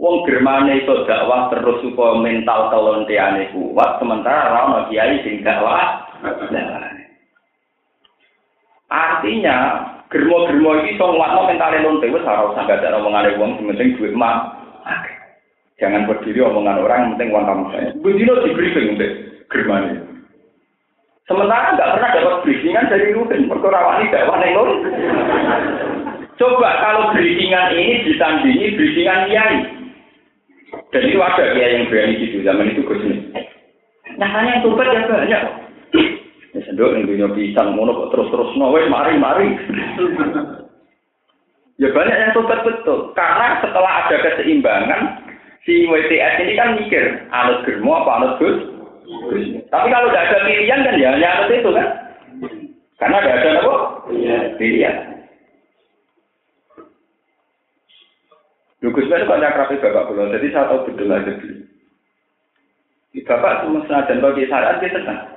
Wong 0.01 0.25
germane 0.25 0.81
itu 0.81 1.05
dakwah 1.05 1.53
terus 1.53 1.83
supaya 1.85 2.17
mental 2.17 2.73
kelonteane 2.73 3.53
kuat, 3.53 4.01
sementara 4.01 4.65
ora 4.65 4.89
kiai 4.89 5.21
sing 5.21 5.45
dakwah 5.45 6.07
Nah, 6.17 6.76
artinya 8.87 9.57
germo-germo 10.07 10.83
iki 10.83 10.95
iso 10.95 11.05
nguatno 11.11 11.51
mentale 11.51 11.83
lonte 11.83 12.07
wis 12.07 12.23
ora 12.23 12.47
usah 12.51 12.63
gak 12.63 12.79
ada 12.79 12.99
omongane 12.99 13.35
wong 13.35 13.59
penting 13.59 13.99
duit 13.99 14.15
mah. 14.15 14.55
Jangan 15.77 16.09
berdiri 16.09 16.41
omongan 16.41 16.81
orang 16.81 16.99
yang 16.99 17.11
penting 17.15 17.29
uang 17.29 17.45
kamu 17.45 17.65
saya. 17.69 17.89
Begini 18.01 18.33
di 18.33 18.51
briefing 18.55 18.97
deh 18.97 19.11
germane. 19.53 20.07
Sementara 21.27 21.75
nggak 21.75 21.91
pernah 21.99 22.09
dapat 22.15 22.35
briefingan 22.47 22.87
dari 22.87 23.11
Ruben, 23.11 23.51
perkara 23.51 23.83
wani 23.83 24.07
dakwah 24.07 24.39
yang 24.39 24.63
Coba 26.39 26.69
kalau 26.79 27.11
briefingan 27.11 27.75
ini 27.75 28.07
ditandingi 28.07 28.73
briefingan 28.79 29.27
kiai. 29.27 29.59
Dan 30.95 31.03
itu 31.03 31.19
ada 31.19 31.43
kiai 31.51 31.75
yang 31.75 31.91
berani 31.91 32.15
gitu 32.23 32.39
zaman 32.47 32.71
itu 32.71 32.81
Gus 32.87 33.03
Nyatanya 34.17 34.49
yang 34.49 34.63
tumpet 34.63 34.87
ya 34.87 35.03
banyak. 35.03 35.43
Ya 36.55 36.59
sendok 36.63 36.95
ning 36.95 37.09
dunia 37.09 37.27
pisang 37.35 37.75
ngono 37.75 37.91
kok 37.91 38.11
terus-terus 38.15 38.55
no 38.55 38.71
wis 38.71 38.87
mari-mari. 38.87 39.51
ya 41.81 41.91
banyak 41.91 42.15
yang 42.15 42.31
sobat 42.31 42.63
betul. 42.63 43.11
Karena 43.11 43.59
setelah 43.59 44.07
ada 44.07 44.15
keseimbangan 44.23 45.01
si 45.67 45.83
WTS 45.87 46.33
ini 46.47 46.53
kan 46.55 46.79
mikir 46.79 47.03
anut 47.35 47.67
germo 47.67 47.91
apa 47.99 48.11
anut 48.21 48.33
gus. 48.39 48.57
Tapi 49.67 49.87
kalau 49.91 50.07
tidak 50.11 50.25
ada 50.31 50.39
pilihan 50.47 50.85
kan 50.87 50.95
ya 50.95 51.09
hanya 51.15 51.27
anut 51.35 51.51
itu 51.51 51.69
kan. 51.75 51.87
Karena 52.97 53.17
tidak 53.21 53.37
ada 53.43 53.49
apa? 53.59 53.75
Pilihan. 54.55 54.95
Lugus 58.77 59.09
itu 59.09 59.25
kan 59.25 59.41
nyakrapi 59.41 59.81
bapak 59.81 60.05
pulau, 60.05 60.29
jadi 60.29 60.53
saya 60.53 60.69
tahu 60.69 60.85
betul 60.85 61.09
aja 61.09 61.33
dulu. 61.33 61.65
Bapak 63.25 63.65
semesta 63.65 64.05
dan 64.05 64.21
bagi 64.21 64.45
saran 64.45 64.77
dia 64.77 64.93
tenang. 64.93 65.36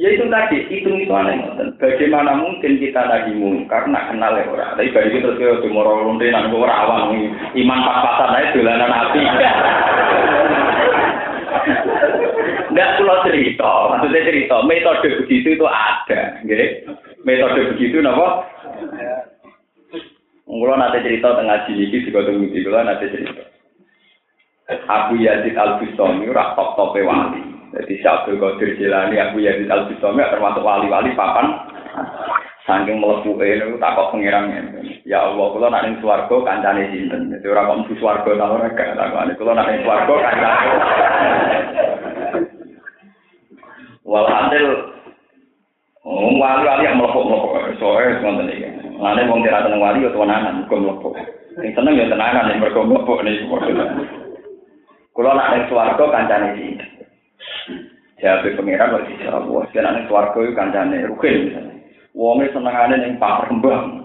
Ya 0.00 0.08
itu 0.16 0.24
tadi, 0.32 0.64
hitung 0.72 0.96
itu 0.96 1.12
aneh. 1.12 1.36
Bagaimana 1.76 2.32
mungkin 2.40 2.80
kita 2.80 3.04
lagi 3.04 3.36
mungkar, 3.36 3.84
nak 3.84 4.08
kenal 4.08 4.32
ya 4.32 4.48
orang. 4.48 4.72
Tapi 4.80 4.96
bagi 4.96 5.20
kita 5.20 5.36
terus 5.36 5.60
ke 5.60 5.68
Timur 5.68 5.84
Lonte, 5.84 6.24
orang 6.32 6.80
awang, 6.88 7.12
iman 7.52 7.80
pas-pasan 7.84 8.32
aja 8.32 8.48
dolanan 8.56 8.96
api. 8.96 9.20
Enggak 12.72 12.96
pulau 12.96 13.20
cerita, 13.28 13.72
maksudnya 13.92 14.24
cerita, 14.24 14.56
metode 14.64 15.08
begitu 15.20 15.48
itu 15.60 15.66
ada, 15.68 16.20
gitu. 16.48 16.96
Metode 17.28 17.60
begitu, 17.76 18.00
napa? 18.00 18.48
Kalau 20.48 20.76
nanti 20.80 21.04
cerita 21.04 21.36
tengah 21.36 21.68
sini, 21.68 22.08
kota 22.08 22.32
Mudi, 22.32 22.64
kalau 22.64 22.88
nanti 22.88 23.12
cerita. 23.12 23.42
Abu 24.88 25.20
Yazid 25.20 25.60
Al-Bustami, 25.60 26.30
rak 26.32 26.56
top-top 26.56 26.96
wali. 27.04 27.49
Jadi 27.70 28.02
Syabdul 28.02 28.42
Qadir 28.42 28.74
Jilani, 28.74 29.16
Abu 29.22 29.38
Yazid 29.38 29.70
Al 29.70 29.86
Bistami 29.86 30.26
termasuk 30.26 30.66
wali-wali 30.66 31.14
papan. 31.14 31.54
Saking 32.66 32.98
melebu 32.98 33.38
ini, 33.40 33.78
takut 33.78 34.10
pengirangnya. 34.14 34.62
Ya 35.06 35.26
Allah, 35.26 35.46
kalau 35.54 35.70
nak 35.70 35.82
ning 35.86 35.96
swarga 36.02 36.36
kancane 36.44 36.92
sinten. 36.92 37.30
Jadi 37.32 37.46
ora 37.50 37.66
kok 37.66 37.78
mlebu 37.82 37.94
swarga 37.98 38.30
ta 38.36 38.46
ora 38.46 38.68
gak 38.74 38.94
takone. 38.94 39.32
Kalau 39.38 39.52
nak 39.54 39.66
ning 39.70 39.80
swarga 39.86 40.14
kancane. 40.18 40.68
Walhasil 44.02 44.66
wali-wali 46.04 46.82
yang 46.84 46.98
melepuk-melepuk. 46.98 47.78
Soalnya, 47.78 48.18
semuanya 48.18 48.54
ini. 48.54 48.68
Lainnya, 49.00 49.30
mau 49.30 49.40
tidak 49.40 49.64
tenang 49.64 49.80
wali, 49.80 50.04
atau 50.04 50.20
tenanan, 50.20 50.54
bukan 50.66 50.80
melepuk. 50.84 51.14
Yang 51.56 51.72
seneng 51.78 51.94
ya 51.96 52.06
tenanan, 52.10 52.50
yang 52.50 52.58
mereka 52.60 52.80
melepuk. 52.82 53.18
Kalau 55.10 55.32
nak 55.32 55.52
yang 55.54 55.64
suarga, 55.70 56.04
kancane 56.10 56.48
sini. 56.58 56.99
Jawab 58.20 58.52
pangeran 58.52 58.94
wis 59.00 59.08
dijawab, 59.16 59.48
wah 59.48 59.64
senane 59.72 60.04
swarga 60.04 60.36
iku 60.44 60.52
kancane 60.52 61.08
rugen 61.08 61.36
misalnya. 61.48 61.74
Wonge 62.12 62.52
senengane 62.52 62.96
ning 63.00 63.12
pasar 63.16 63.48
kembang. 63.48 64.04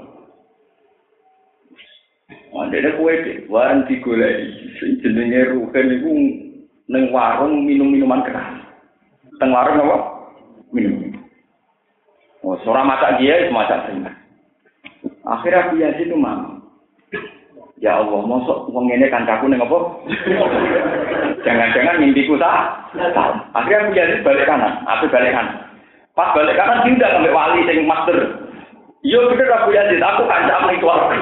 Wandene 2.55 2.95
kowe 2.95 3.11
iki 3.11 3.43
warung 3.51 3.83
digoleki 3.91 4.79
sing 4.79 5.03
jenenge 5.03 5.51
rugen 5.51 5.99
iku 5.99 6.11
ning 6.87 7.03
warung 7.11 7.67
minum-minuman 7.67 8.23
keras. 8.23 8.63
Teng 9.35 9.51
warung 9.51 9.83
apa? 9.83 9.97
Minum. 10.71 11.11
Oh, 12.39 12.55
seorang 12.63 12.87
masak 12.87 13.19
dia 13.19 13.51
semacam 13.51 13.83
benar. 13.89 14.15
Akhirnya 15.25 15.65
Abu 15.65 15.75
Yazid 15.81 16.07
itu. 16.07 16.17
Ya 17.83 17.99
Allah, 17.99 18.21
mosok 18.23 18.71
wong 18.71 18.87
ini 18.87 19.11
kan 19.11 19.27
kaku 19.27 19.51
nih 19.51 19.59
apa? 19.59 19.77
Jangan-jangan 21.45 22.01
mimpiku 22.01 22.33
tak? 22.41 22.89
Akhirnya 23.53 23.85
Abu 23.85 23.93
Yazid 23.93 24.25
balik 24.25 24.49
kanan, 24.49 24.81
aku 24.89 25.05
balik 25.13 25.29
kanan. 25.29 25.61
Pas 26.17 26.33
balik 26.33 26.57
kanan 26.57 26.81
tidak 26.89 27.13
sampai 27.13 27.29
wali 27.29 27.61
sing 27.69 27.85
master. 27.85 28.17
Yo 29.05 29.21
iya, 29.21 29.29
bener 29.29 29.53
Abu 29.53 29.69
Yazid, 29.69 30.01
aku 30.01 30.25
kancam 30.25 30.65
ning 30.65 30.81
keluarga. 30.81 31.13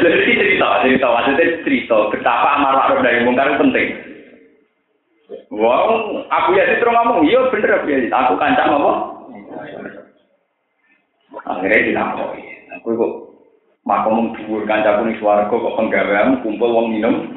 Jadi 0.00 0.32
cerita, 0.32 0.68
cerita, 0.80 1.06
maksudnya 1.12 1.44
cerita 1.60 1.96
betapa 2.08 2.48
amar 2.56 2.72
ma'ruf 2.80 3.04
dari 3.04 3.20
mungkar 3.28 3.60
penting. 3.60 3.88
Wow, 5.52 6.24
Abu 6.32 6.56
Yazid 6.56 6.80
terus 6.80 6.96
ngomong, 6.96 7.28
iya 7.28 7.44
bener 7.52 7.76
Abu 7.76 7.92
Yazid, 7.92 8.08
aku 8.08 8.40
kancam 8.40 8.80
apa? 8.80 8.92
Akhirnya 11.44 11.84
dilakoni. 11.92 12.42
Aku 12.80 12.96
kok 12.96 13.12
makom 13.84 14.32
dhuwur 14.32 14.64
kancaku 14.64 15.12
ning 15.12 15.20
swarga 15.20 15.52
kok 15.52 15.76
penggawean 15.76 16.40
kumpul 16.40 16.72
wong 16.72 16.96
minum. 16.96 17.35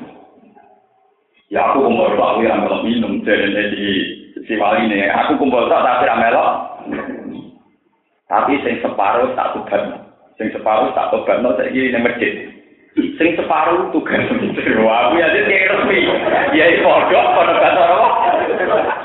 Ya 1.49 1.65
aku 1.65 1.81
kumpul 1.81 2.13
tok 2.13 2.37
aku 2.37 2.45
yang 2.45 2.61
melok 2.61 2.85
minum 2.85 3.25
jadi 3.25 3.73
di 3.73 3.85
si 4.45 4.53
wali 4.53 4.85
ini. 4.85 5.09
Aku 5.09 5.41
kumpul 5.41 5.65
tok 5.65 5.81
tapi 5.81 6.05
melok. 6.05 6.49
Tapi 8.29 8.61
sing 8.61 8.77
separuh 8.85 9.33
tak 9.33 9.57
tugas. 9.57 9.81
Sing 10.37 10.53
separuh 10.53 10.93
tak 10.93 11.09
tobat 11.09 11.41
no 11.41 11.57
saiki 11.57 11.89
ning 11.89 12.05
masjid. 12.05 12.53
Sing 13.17 13.33
separuh 13.33 13.89
tugas 13.89 14.21
Wah, 14.85 15.09
aku 15.09 15.17
ya 15.17 15.27
jadi 15.33 15.73
resmi. 15.73 15.99
Ya 16.53 16.65
iki 16.69 16.85
padha 16.85 17.21
padha 17.33 17.53
kata 17.57 17.81
apa? 17.81 18.07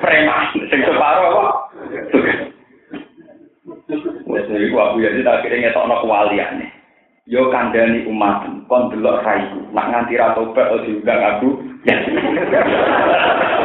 Preman. 0.04 0.40
Sing 0.68 0.80
separuh 0.84 1.24
apa? 1.24 1.52
Tugas. 2.12 2.38
Wes 4.28 4.44
niku 4.52 4.76
aku 4.76 5.00
ya 5.00 5.16
akhirnya 5.16 5.72
ngetokno 5.72 5.96
kewaliane. 6.04 6.73
Yo 7.24 7.48
kandhani 7.48 8.04
umat 8.04 8.44
kon 8.68 8.92
delok 8.92 9.24
raiku. 9.24 9.64
Nak 9.72 9.88
nganti 9.88 10.20
ra 10.20 10.36
tobat 10.36 10.68
ojo 10.72 10.84
diundang 10.84 11.20
aku. 11.24 11.48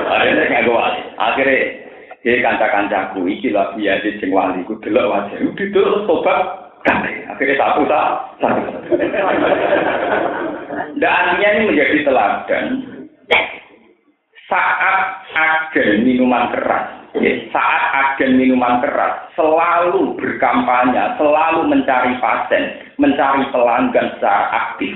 Akhirnya 0.10 0.52
ngaku 0.52 0.72
wali 0.74 1.02
akhirnya 1.16 1.58
dia 2.20 2.44
kanca-kancaku 2.44 3.24
iki 3.32 3.56
biaya 3.56 4.04
di 4.04 4.20
sing 4.20 4.32
wali 4.32 4.64
ku 4.64 4.80
delok 4.80 5.08
wajah. 5.12 5.38
Udah 5.44 5.68
delok 5.76 6.04
tobat 6.08 6.40
akhirnya 7.30 7.60
satu 7.60 7.82
satu 7.88 8.62
dan 11.00 11.12
artinya 11.12 11.50
ini 11.56 11.68
menjadi 11.68 11.98
teladan. 12.08 12.66
Saat 14.50 15.30
ada 15.38 15.84
minuman 16.02 16.50
keras 16.50 17.00
Ya, 17.18 17.34
saat 17.50 17.84
agen 17.90 18.38
minuman 18.38 18.86
keras 18.86 19.34
selalu 19.34 20.14
berkampanye, 20.22 21.18
selalu 21.18 21.66
mencari 21.66 22.14
pasien, 22.22 22.89
mencari 23.00 23.48
pelanggan 23.50 24.20
secara 24.20 24.46
aktif, 24.52 24.94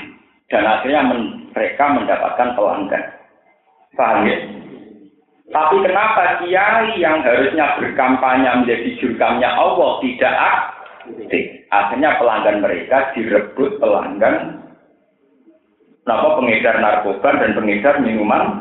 dan 0.52 0.68
akhirnya 0.68 1.02
men 1.08 1.22
mereka 1.56 1.86
mendapatkan 1.96 2.50
pelanggan. 2.54 3.04
Paham 3.94 4.26
ya? 4.26 4.38
Tapi 5.54 5.76
kenapa 5.86 6.42
kiai 6.42 6.98
yang 6.98 7.22
harusnya 7.22 7.78
berkampanye 7.78 8.52
menjadi 8.62 8.90
jurkamnya 8.98 9.54
Allah 9.54 10.02
tidak 10.02 10.36
aktif? 10.36 11.46
Akhirnya 11.70 12.18
pelanggan 12.18 12.58
mereka 12.60 13.14
direbut 13.14 13.78
pelanggan 13.78 14.64
Kenapa 16.04 16.36
pengedar 16.36 16.76
narkoba 16.84 17.30
dan 17.40 17.56
pengedar 17.56 17.96
minuman? 18.04 18.60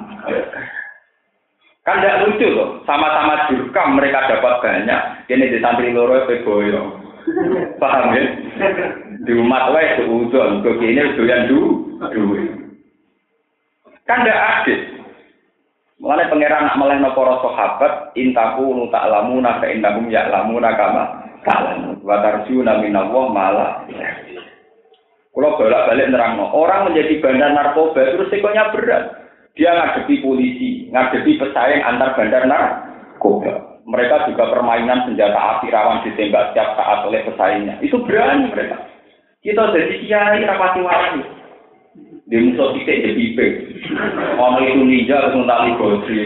Kan 1.83 1.99
tidak 1.99 2.23
lucu 2.23 2.47
loh, 2.55 2.79
sama-sama 2.87 3.51
jurkam 3.51 3.99
mereka 3.99 4.31
dapat 4.31 4.63
banyak. 4.63 5.27
Ini 5.27 5.51
di 5.51 5.59
santri 5.59 5.91
loro 5.91 6.23
boyo. 6.47 7.03
Paham 7.79 8.15
ya? 8.15 8.23
Di 9.23 9.33
umat 9.39 9.71
wae 9.71 10.03
seudon, 10.03 10.63
kok 10.67 10.83
ini 10.83 11.15
doyan 11.15 11.47
du, 11.47 11.61
duwe. 12.11 12.43
Kan 14.07 14.27
tidak 14.27 14.67
adil. 14.67 14.81
Mengenai 16.03 16.27
pangeran 16.27 16.67
nak 16.67 16.79
melehno 16.83 17.15
para 17.15 17.39
sahabat, 17.39 17.93
intaku 18.19 18.75
nu 18.75 18.91
ta'lamuna 18.91 19.63
fa 19.63 19.71
innahum 19.71 20.11
ya'lamuna 20.11 20.75
kama 20.75 21.05
ta'lamun. 21.47 22.03
Wa 22.03 22.19
tarjuna 22.19 22.83
minallah 22.83 23.25
malah. 23.31 23.73
Kalau 25.33 25.57
bolak-balik 25.57 26.11
nerangno, 26.13 26.51
orang 26.53 26.91
menjadi 26.91 27.23
bandar 27.23 27.57
narkoba 27.57 28.05
itu 28.05 28.21
resikonya 28.27 28.69
berat. 28.75 29.05
Dia 29.57 29.73
ngadepi 29.73 30.21
polisi, 30.21 30.91
ngadepi 30.93 31.41
pesaing 31.41 31.81
antar 31.87 32.19
bandar 32.19 32.45
narkoba. 32.51 33.72
Mereka 33.83 34.31
juga 34.31 34.51
permainan 34.55 35.11
senjata 35.11 35.59
api 35.59 35.67
rawan 35.75 36.07
ditembak 36.07 36.55
setiap 36.55 36.79
saat 36.79 37.03
oleh 37.03 37.21
pesaingnya. 37.27 37.75
Itu 37.83 37.99
berani 38.07 38.49
mereka. 38.49 38.79
Kita 39.43 39.75
jadi 39.75 39.95
kiai 40.07 40.47
rapati 40.47 40.81
wali. 40.87 41.23
Di 42.31 42.37
musuh 42.39 42.79
kita 42.79 42.95
jadi 42.95 43.13
pipe. 43.19 43.47
Orang 44.39 44.63
itu 44.63 44.83
ninja 44.87 45.19
harus 45.19 45.35
mentali 45.35 45.75
godri. 45.75 46.19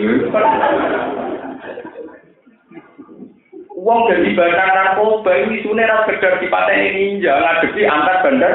Uang 3.77 4.01
jadi 4.13 4.29
bandar 4.37 4.69
narkoba 4.73 5.33
ini 5.37 5.65
sebenarnya 5.65 6.05
sekedar 6.05 6.43
dipateni 6.45 6.89
ninja 6.93 7.33
ngadepi 7.41 7.83
antar 7.89 8.17
bandar 8.21 8.55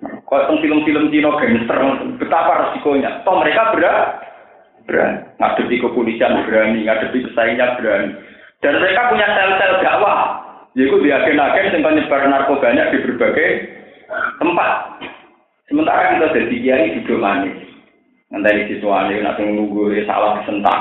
kalau 0.00 0.62
film-film 0.62 1.10
Cina 1.10 1.34
gangster, 1.36 1.78
betapa 2.16 2.52
resikonya. 2.62 3.20
Toh 3.26 3.42
mereka 3.42 3.74
berat, 3.74 3.98
berani. 4.86 5.26
Ngadepi 5.36 5.76
kepolisian 5.82 6.46
berani, 6.46 6.86
ngadepi 6.86 7.18
pesaingnya 7.26 7.76
berani. 7.76 8.14
Dan 8.60 8.76
mereka 8.76 9.08
punya 9.08 9.26
sel-sel 9.28 9.72
dakwah. 9.80 10.20
Yaitu 10.78 11.02
di 11.02 11.10
agen-agen 11.10 11.74
yang 11.74 11.82
penyebar 11.82 12.22
narkobanya 12.30 12.94
di 12.94 13.02
berbagai 13.02 13.48
tempat. 14.38 15.02
Sementara 15.66 16.14
kita 16.14 16.34
jadi 16.34 16.56
kiai 16.62 16.86
hidup 17.00 17.18
manis. 17.18 17.58
Nanti 18.30 18.70
siswa 18.70 19.10
ini 19.10 19.26
nanti 19.26 19.42
menunggu 19.42 19.90
salah 20.06 20.38
kesentak. 20.38 20.80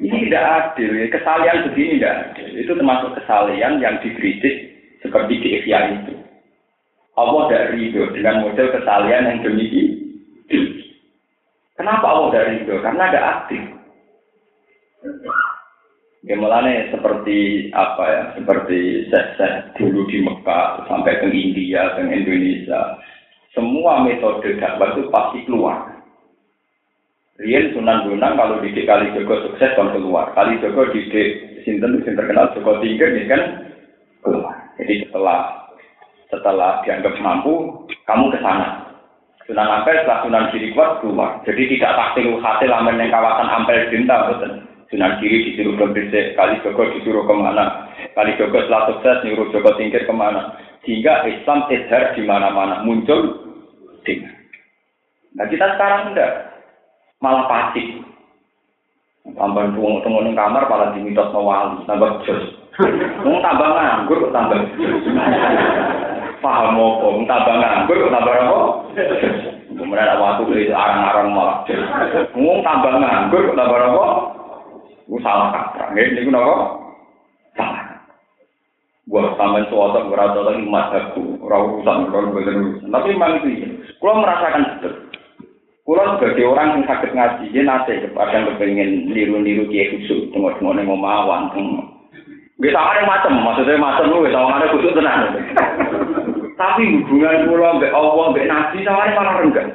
Ini 0.00 0.28
tidak 0.28 0.44
adil. 0.44 0.92
Kesalian 1.12 1.68
begini 1.68 2.00
tidak 2.00 2.14
adil. 2.32 2.48
Itu 2.56 2.72
termasuk 2.72 3.10
kesalian 3.20 3.80
yang 3.84 4.00
dikritik 4.00 4.56
seperti 5.04 5.40
di 5.40 5.48
Ikhya 5.60 6.00
itu. 6.00 6.14
Allah 7.16 7.48
tidak 7.48 7.72
ridho 7.72 8.12
dengan 8.12 8.44
model 8.44 8.76
kesalian 8.76 9.24
yang 9.24 9.38
demikian. 9.40 9.88
Kenapa 11.76 12.04
Allah 12.04 12.28
tidak 12.32 12.48
ridho? 12.52 12.76
Karena 12.84 13.02
ada 13.08 13.20
Gimana 16.26 16.90
seperti 16.90 17.70
apa 17.70 18.04
ya? 18.10 18.22
Seperti 18.34 19.06
set-set 19.14 19.78
dulu 19.78 20.10
di 20.10 20.26
Mekah 20.26 20.90
sampai 20.90 21.22
ke 21.22 21.30
India, 21.30 21.94
ke 21.94 22.02
Indonesia. 22.02 22.98
Semua 23.54 24.02
metode 24.02 24.58
dakwah 24.58 24.90
itu 24.98 25.06
pasti 25.14 25.46
keluar. 25.46 25.96
Rian 27.38 27.70
Sunan 27.76 28.10
Bonang 28.10 28.34
kalau 28.34 28.58
di 28.58 28.74
Kali 28.74 29.12
Joko 29.14 29.46
sukses 29.46 29.70
kan 29.78 29.94
keluar. 29.94 30.34
Kali 30.34 30.58
Joko 30.58 30.90
di 30.90 31.06
Sinten 31.62 32.02
yang 32.02 32.16
terkenal 32.18 32.50
Joko 32.58 32.82
Tinggi 32.82 33.06
ini 33.06 33.22
kan 33.30 33.42
keluar. 34.24 34.56
Jadi 34.82 35.06
setelah 35.06 35.70
setelah 36.26 36.82
dianggap 36.82 37.14
mampu, 37.22 37.86
kamu 38.02 38.34
ke 38.34 38.38
sana. 38.42 38.98
Sunan 39.46 39.68
Ampel 39.68 40.02
setelah 40.02 40.26
Sunan 40.26 40.50
Giri 40.50 40.74
kuat 40.74 40.98
keluar. 40.98 41.38
Jadi 41.46 41.62
tidak 41.70 41.94
taktil 41.94 42.34
hasil 42.42 42.70
aman 42.72 42.98
yang 42.98 43.14
kawasan 43.14 43.46
Ampel 43.46 43.78
Dinta, 43.94 44.26
betul. 44.26 44.65
Sunan 44.86 45.18
Giri 45.18 45.50
disuruh 45.50 45.74
ke 45.74 45.86
Gresik, 45.90 46.38
Kali 46.38 46.62
Joko 46.62 46.86
disuruh 46.94 47.26
ke 47.26 47.34
mana. 47.34 47.90
Kali 48.14 48.38
Joko 48.38 48.62
setelah 48.62 48.86
sukses, 48.90 49.22
nyuruh 49.26 49.50
Joko 49.50 49.74
tingkir 49.74 50.06
ke 50.06 50.14
mana. 50.14 50.54
Sehingga 50.86 51.26
Islam 51.26 51.66
tidak 51.66 52.14
di 52.14 52.22
mana-mana 52.22 52.86
muncul. 52.86 53.50
Nah 55.34 55.46
kita 55.50 55.66
sekarang 55.74 56.14
enggak. 56.14 56.32
Malah 57.18 57.50
pasif. 57.50 58.06
Tambah 59.26 59.74
tunggu-tunggu 59.74 60.30
kamar, 60.38 60.70
malah 60.70 60.94
dimitos 60.94 61.34
wali, 61.34 61.82
tambah 61.90 62.22
jos. 62.22 62.46
Mau 63.26 63.42
tambah 63.42 63.68
nganggur, 63.74 64.30
tambah 64.30 64.60
paham 66.46 66.78
apa 66.78 67.08
tambah 67.26 67.54
nganggur 67.58 67.98
tambah 68.12 68.34
apa 68.38 68.60
kemudian 69.76 70.20
waktu 70.20 70.42
beli 70.46 70.64
arang-arang 70.70 71.28
malah 71.32 71.58
ngomong 72.36 72.60
tambah 72.62 72.92
nganggur 73.00 73.44
tambah 73.56 73.80
apa 73.82 74.06
ku 75.06 75.22
salah 75.22 75.54
kaprah. 75.54 75.94
Nggih 75.94 76.18
niku 76.18 76.30
napa? 76.34 76.54
Salah. 77.54 77.86
Gua 79.06 79.38
sampean 79.38 79.70
tuwa 79.70 79.94
ora 79.94 80.34
ada 80.34 80.40
lagi 80.42 80.66
madhabku, 80.66 81.38
ora 81.38 81.62
urusan 81.62 82.10
kulo 82.10 82.26
mboten 82.34 82.58
urusan. 82.58 82.90
Tapi 82.90 83.14
mangke 83.14 83.46
iki, 83.54 83.66
kula 84.02 84.18
merasakan 84.18 84.66
betul. 84.66 84.94
Kula 85.86 86.18
sebagai 86.18 86.50
orang 86.50 86.68
yang 86.74 86.82
sakit 86.90 87.14
ngaji, 87.14 87.44
yen 87.54 87.70
ate 87.70 88.02
kepadang 88.02 88.50
kepengin 88.50 89.06
niru-niru 89.06 89.70
kiye 89.70 89.94
khusus 89.94 90.26
tengok-tengok 90.34 90.74
ning 90.74 90.90
omah 90.90 91.22
wanteng. 91.22 91.86
Nggih 92.58 92.74
sak 92.74 92.82
arep 92.82 93.06
macem, 93.06 93.38
maksude 93.38 93.78
macem 93.78 94.10
kuwi 94.10 94.34
sak 94.34 94.42
arep 94.42 94.72
khusus 94.74 94.94
tenan. 94.98 95.20
Tapi 96.60 96.82
hubungan 96.90 97.46
kula 97.46 97.78
mbek 97.78 97.94
Allah, 97.94 98.26
mbek 98.34 98.48
nabi 98.50 98.82
sak 98.82 99.14
malah 99.14 99.34
renggang. 99.38 99.70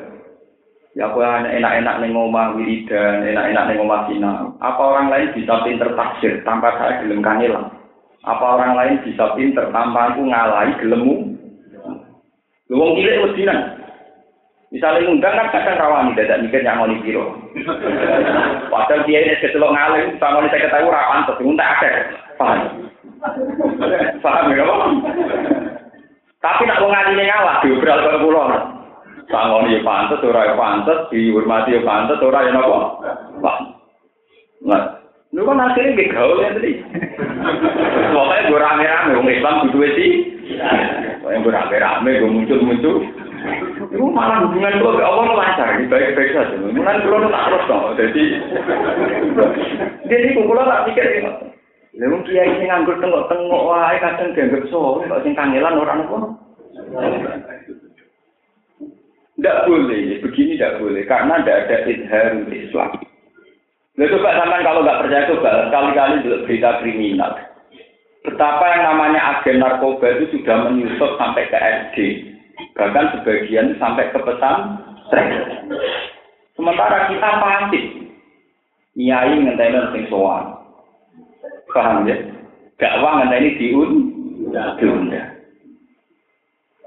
Ya 0.92 1.08
aku 1.08 1.24
enak-enak 1.24 2.04
ning 2.04 2.12
omah 2.12 2.52
wiridan, 2.60 3.24
enak-enak 3.24 3.64
ning 3.72 3.80
omah 3.80 4.12
sinau. 4.12 4.52
Apa 4.60 4.82
orang 4.84 5.08
lain 5.08 5.32
bisa 5.32 5.64
pinter 5.64 5.88
tafsir 5.96 6.44
tanpa 6.44 6.76
saya 6.76 7.00
gelem 7.00 7.24
kanilang? 7.24 7.72
Apa 8.28 8.60
orang 8.60 8.76
lain 8.76 8.96
bisa 9.08 9.32
pinter 9.39 9.72
tanpa 9.72 10.12
aku 10.12 10.28
ngalahi 10.28 10.76
gelemu? 10.84 11.32
Lu 12.68 12.76
wong 12.76 13.00
cilik 13.00 13.24
wedinan. 13.24 13.80
Misalnya 14.72 15.04
ngundang 15.04 15.36
kan 15.36 15.52
kadang 15.52 15.80
rawani 15.80 16.16
dadak 16.16 16.44
mikir 16.44 16.64
yang 16.64 16.80
ngoni 16.80 17.04
piro. 17.04 17.39
Padahal 18.72 19.04
dia 19.04 19.20
ini 19.20 19.36
kecelok 19.44 19.76
ngalim, 19.76 20.16
sama 20.16 20.44
ini 20.44 20.52
saya 20.52 20.64
ketahui 20.68 20.92
rapan 20.92 21.24
terus 21.28 21.39
nguntak 21.44 21.72
akeh. 21.76 21.94
Paham? 22.39 22.60
Paham 24.24 24.56
ya? 24.56 24.64
Tapi 26.39 26.62
nak 26.68 26.80
wong 26.84 26.92
ngali 26.92 27.20
ngalah 27.20 27.56
diobral 27.64 28.00
ke 28.00 28.20
pulau. 28.24 28.48
Sangoni 29.32 29.79
ya 29.79 29.82
pantes, 29.88 30.19
ora 30.27 30.51
ya 30.51 30.55
pantes, 30.59 31.07
dihormati 31.07 31.79
ya 31.79 31.82
pantes, 31.88 32.19
ora 32.19 32.43
ya 32.43 32.51
napa? 32.51 32.79
Wah. 33.39 33.57
Nah, 34.61 34.84
lu 35.32 35.47
kan 35.47 35.63
akhirnya 35.63 35.95
gak 35.95 36.11
gaul 36.13 36.43
ya 36.43 36.51
tadi. 36.51 36.71
Pokoknya 38.13 38.47
gue 38.51 38.59
rame-rame, 38.59 39.11
wong 39.15 39.27
Islam 39.32 39.55
kudu 39.65 39.79
sih. 39.95 40.11
Pokoknya 41.23 41.39
gue 41.41 41.55
rame-rame, 41.55 42.09
gue 42.19 42.29
muncul-muncul. 42.29 42.95
Itu 43.89 44.05
malah 44.11 44.45
hubungan 44.45 44.77
gue 44.77 44.91
ke 44.99 45.03
Allah 45.03 45.25
lancar, 45.34 45.79
baik-baik 45.89 46.32
saja. 46.36 46.55
Mungkin 46.59 46.84
gue 46.84 47.32
tak 47.32 47.45
terus 47.47 47.67
dong, 47.71 47.84
jadi. 47.95 48.23
Jadi 50.11 50.27
gue 50.36 50.61
tak 50.67 50.84
pikir 50.91 51.07
ini. 51.23 51.32
Lalu 51.91 52.23
kiai 52.23 52.55
sing 52.55 52.71
nganggur 52.71 52.95
tengok-tengok 53.03 53.61
wae 53.67 53.99
kadang 53.99 54.32
dianggap 54.32 54.63
soleh, 54.71 55.11
kok 55.11 55.21
sing 55.27 55.36
kangelan 55.36 55.75
orang 55.75 56.07
apa? 56.07 56.17
Tidak 59.42 59.66
boleh, 59.66 60.22
begini 60.22 60.54
tidak 60.54 60.78
boleh, 60.78 61.02
karena 61.10 61.42
tidak 61.42 61.66
ada 61.66 61.78
izhar 61.89 62.46
Islam. 62.54 62.94
Nah, 63.98 64.06
coba 64.06 64.38
sampai 64.38 64.62
kalau 64.62 64.86
nggak 64.86 65.02
percaya 65.02 65.30
coba 65.34 65.50
kali-kali 65.74 66.16
berita 66.46 66.78
kriminal. 66.78 67.34
Betapa 68.22 68.62
yang 68.70 68.84
namanya 68.94 69.42
agen 69.42 69.58
narkoba 69.58 70.14
itu 70.14 70.38
sudah 70.38 70.70
menyusup 70.70 71.18
sampai 71.18 71.50
ke 71.50 71.58
SD, 71.58 71.98
bahkan 72.78 73.18
sebagian 73.18 73.74
sampai 73.82 74.14
ke 74.14 74.22
pesan 74.22 74.78
Sementara 76.54 77.10
kita 77.10 77.30
pasti 77.42 77.82
nyai 78.94 79.42
ngenteni 79.42 79.89
sing 79.89 80.04
sowan. 80.14 80.54
Paham 81.74 82.06
ya? 82.06 82.14
Dakwah 82.78 83.26
ngenteni 83.26 83.58
diun, 83.58 83.92
diunda. 84.78 85.34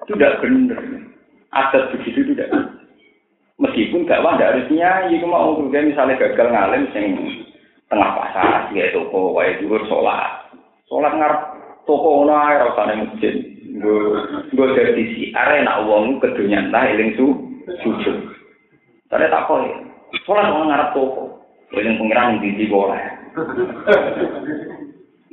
Itu 0.07 0.15
tidak 0.15 0.39
benar 0.39 1.04
adat 1.55 1.95
begitu 1.95 2.35
tidak. 2.35 2.51
Meskipun 3.55 4.11
dakwah 4.11 4.35
tidak 4.35 4.51
harus 4.59 4.71
nyai, 4.75 5.15
cuma 5.23 5.55
untuk 5.55 5.71
dia 5.71 5.87
misalnya 5.87 6.19
gagal 6.19 6.51
ngalim 6.51 6.91
sing 6.91 7.15
tengah 7.87 8.11
pasar, 8.19 8.75
ya 8.75 8.91
toko, 8.91 9.31
wae 9.39 9.55
dhuwur 9.63 9.87
sholat. 9.87 10.51
Sholat 10.91 11.15
ngarep 11.15 11.41
toko 11.87 12.27
ono 12.27 12.35
ae 12.35 12.59
ora 12.59 12.75
usah 12.75 12.87
masjid. 12.99 13.35
Gue 14.55 14.69
jadi 14.75 15.03
si 15.15 15.31
arena 15.35 15.87
uang 15.87 16.19
kedunya 16.19 16.67
entah 16.67 16.91
eling 16.91 17.15
su 17.15 17.27
sujud. 17.87 18.35
Tadi 19.07 19.31
tak 19.31 19.47
kok 19.47 19.63
sholat 20.27 20.51
orang 20.51 20.69
ngarep 20.75 20.89
toko. 20.91 21.25
Eling 21.75 21.99
pengiran 21.99 22.43
di 22.43 22.51
di 22.59 22.67
boleh. 22.67 23.03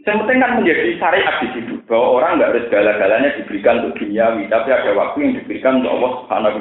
Yang 0.01 0.17
penting 0.25 0.39
kan 0.41 0.57
menjadi 0.57 0.97
syariat 0.97 1.35
di 1.45 1.47
situ 1.53 1.73
bahwa 1.85 2.17
orang 2.17 2.41
nggak 2.41 2.49
harus 2.49 2.65
segala-galanya 2.73 3.29
diberikan 3.37 3.85
untuk 3.85 4.01
duniawi, 4.01 4.49
tapi 4.49 4.69
ada 4.73 4.91
waktu 4.97 5.17
yang 5.21 5.33
diberikan 5.37 5.77
untuk 5.77 5.93
Allah 5.93 6.11
Subhanahu 6.25 6.57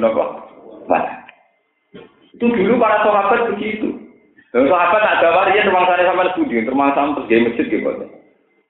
wa 0.85 0.99
Itu 2.37 2.45
dulu 2.45 2.73
para 2.77 3.01
sahabat 3.01 3.49
begitu. 3.49 3.97
Dan 4.53 4.69
sahabat 4.69 5.01
ada 5.01 5.27
wali 5.33 5.57
yang 5.57 5.73
termasuk 5.73 5.89
saya 5.89 6.05
sama 6.11 6.23
studi, 6.37 6.61
termasuk 6.61 7.17
pergi 7.17 7.45
masjid 7.49 7.65
gitu. 7.65 7.89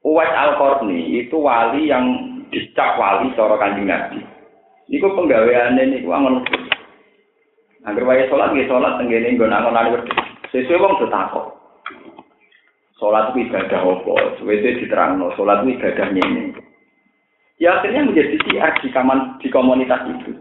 Uwais 0.02 0.34
al 0.34 0.58
Qarni 0.58 1.20
itu 1.20 1.36
wali 1.36 1.92
yang 1.92 2.06
dicap 2.50 2.96
wali 2.96 3.30
seorang 3.36 3.60
kanjeng 3.60 3.92
Nabi. 3.92 4.24
Iku 4.88 5.08
penggaweane 5.14 5.84
niku 5.88 6.10
angon. 6.16 6.48
Angger 7.86 8.06
wae 8.06 8.24
salat 8.30 8.54
nggih 8.56 8.72
salat 8.72 8.98
tenggene 8.98 9.36
nggon 9.36 9.52
angon-angon. 9.52 10.06
Sesuai 10.50 10.80
wong 10.80 11.06
takok. 11.06 11.61
Sholat 13.02 13.34
itu 13.34 13.50
ibadah 13.50 13.82
apa? 13.82 14.38
Suwede 14.38 14.78
diterangno, 14.78 15.34
sholat 15.34 15.66
itu 15.66 15.74
ibadahnya 15.74 16.22
ini. 16.22 16.54
Ya 17.58 17.82
akhirnya 17.82 18.06
menjadi 18.06 18.38
siar 18.46 18.78
di, 18.78 18.94
kaman, 18.94 19.42
di 19.42 19.50
komunitas 19.50 20.06
itu. 20.06 20.38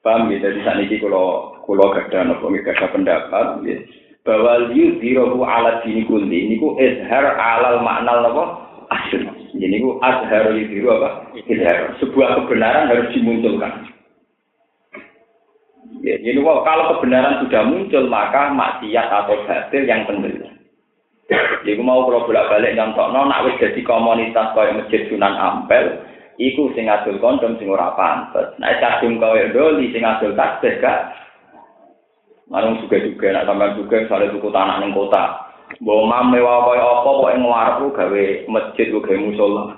Paham 0.00 0.32
ya? 0.32 0.40
Jadi 0.40 0.64
saat 0.64 0.80
ini 0.80 0.96
kalau 0.96 1.60
kalau 1.60 1.92
gada 1.92 2.24
nopo 2.24 2.48
gada 2.48 2.88
pendapat, 2.88 3.68
ya. 3.68 3.76
bahwa 4.24 4.72
liu 4.72 4.96
dirohu 4.96 5.44
ala 5.44 5.84
dini 5.84 6.08
kulli, 6.08 6.48
ini 6.48 6.56
ku 6.56 6.72
izhar 6.80 7.36
alal 7.36 7.84
makna 7.84 8.24
nopo 8.24 8.44
asyur. 8.88 9.28
Ini 9.52 9.76
ku 9.84 10.00
azhar 10.00 10.56
liu 10.56 10.88
apa? 10.88 11.36
Izhar. 11.36 12.00
Sebuah 12.00 12.44
kebenaran 12.44 12.88
harus 12.88 13.12
dimunculkan. 13.12 13.92
Ya, 16.06 16.14
jadi 16.22 16.38
kalau 16.38 16.84
kebenaran 16.96 17.42
sudah 17.42 17.62
muncul 17.66 18.04
maka 18.06 18.54
maksiat 18.54 19.06
atau 19.10 19.42
batil 19.42 19.82
yang 19.90 20.06
tenggelam. 20.06 20.45
Jadi 21.66 21.82
mau 21.82 22.06
kalau 22.06 22.26
bolak 22.26 22.48
balik 22.50 22.74
nyontok 22.78 23.10
no, 23.10 23.26
nak 23.26 23.42
wis 23.50 23.58
jadi 23.58 23.80
komunitas 23.82 24.54
kau 24.54 24.62
masjid 24.62 25.10
Sunan 25.10 25.34
Ampel, 25.34 25.98
iku 26.38 26.70
sing 26.78 26.86
adul 26.86 27.18
kondom 27.18 27.58
sing 27.58 27.66
ora 27.66 27.90
pantes. 27.98 28.54
Nak 28.62 28.78
cacung 28.78 29.18
kau 29.18 29.34
doli 29.50 29.90
sing 29.90 30.06
adul 30.06 30.38
tasbih 30.38 30.78
gak. 30.78 31.10
Marung 32.46 32.78
juga 32.78 33.02
juga 33.02 33.34
nak 33.34 33.50
sampai 33.50 33.74
juga 33.74 33.96
soalnya 34.06 34.30
suku 34.30 34.48
tanah 34.54 34.78
neng 34.78 34.94
kota. 34.94 35.50
Bawa 35.82 36.02
mam 36.06 36.30
mewah 36.30 36.62
kau 36.62 37.18
apa 37.18 37.34
yang 37.34 37.42
ngelarpu 37.42 37.84
gawe 37.90 38.24
masjid 38.46 38.86
gawe 38.94 39.16
musola. 39.18 39.74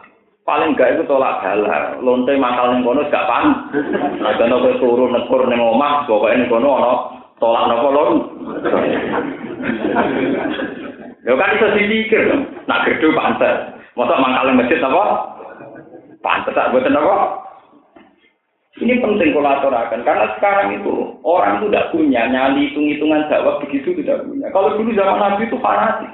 paling 0.49 0.73
gak 0.81 0.97
itu 0.97 1.05
tolak 1.05 1.45
galar 1.45 2.01
lonte 2.01 2.33
makal 2.41 2.73
ning 2.73 2.81
kono 2.81 3.05
gak 3.13 3.29
pan 3.29 3.69
nah 4.17 4.33
kono 4.41 4.65
kowe 4.65 4.81
turu 4.81 5.05
nekur 5.13 5.45
ning 5.45 5.61
omah 5.61 6.09
pokoke 6.09 6.33
ning 6.33 6.49
kono 6.49 6.69
ana 6.73 6.93
tolak 7.37 7.69
napa 7.69 7.89
lon 7.93 8.13
Lho 11.29 11.37
kan 11.37 11.53
iso 11.61 11.69
dipikir 11.77 12.25
nak 12.65 12.89
gedhe 12.89 13.13
pantes 13.13 13.77
mosok 13.93 14.17
mangkal 14.17 14.49
masjid 14.57 14.81
apa 14.81 15.05
pantes 16.25 16.57
tak 16.57 16.73
boten 16.73 16.97
apa 16.97 17.45
ini 18.79 19.03
penting 19.03 19.35
kolaborasi 19.35 20.07
karena 20.07 20.39
sekarang 20.39 20.79
itu 20.79 21.19
orang 21.27 21.59
itu 21.59 21.67
tidak 21.69 21.91
punya 21.91 22.23
nyali 22.31 22.71
hitung-hitungan 22.71 23.27
dakwah 23.27 23.59
begitu 23.59 23.91
tidak 23.99 24.23
punya. 24.23 24.47
Kalau 24.55 24.79
dulu 24.79 24.95
zaman 24.95 25.19
Nabi 25.19 25.51
itu 25.51 25.59
fanatik. 25.59 26.11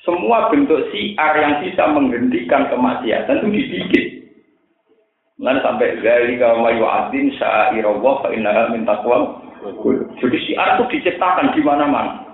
Semua 0.00 0.48
bentuk 0.48 0.88
siar 0.88 1.36
yang 1.36 1.60
bisa 1.60 1.84
menghentikan 1.92 2.72
kemaksiatan 2.72 3.44
itu 3.44 3.48
dibikin. 3.52 4.06
Lalu 5.36 5.60
sampai 5.60 6.00
dari 6.00 6.40
kalau 6.40 6.64
mayu 6.64 6.88
adin 6.88 7.28
syairullah 7.36 8.14
fa 8.24 8.28
inna 8.32 8.72
min 8.72 8.88
taqwa. 8.88 9.44
Jadi 10.16 10.38
siar 10.48 10.80
itu 10.80 10.84
diciptakan 10.96 11.52
di 11.52 11.60
mana-mana. 11.60 12.29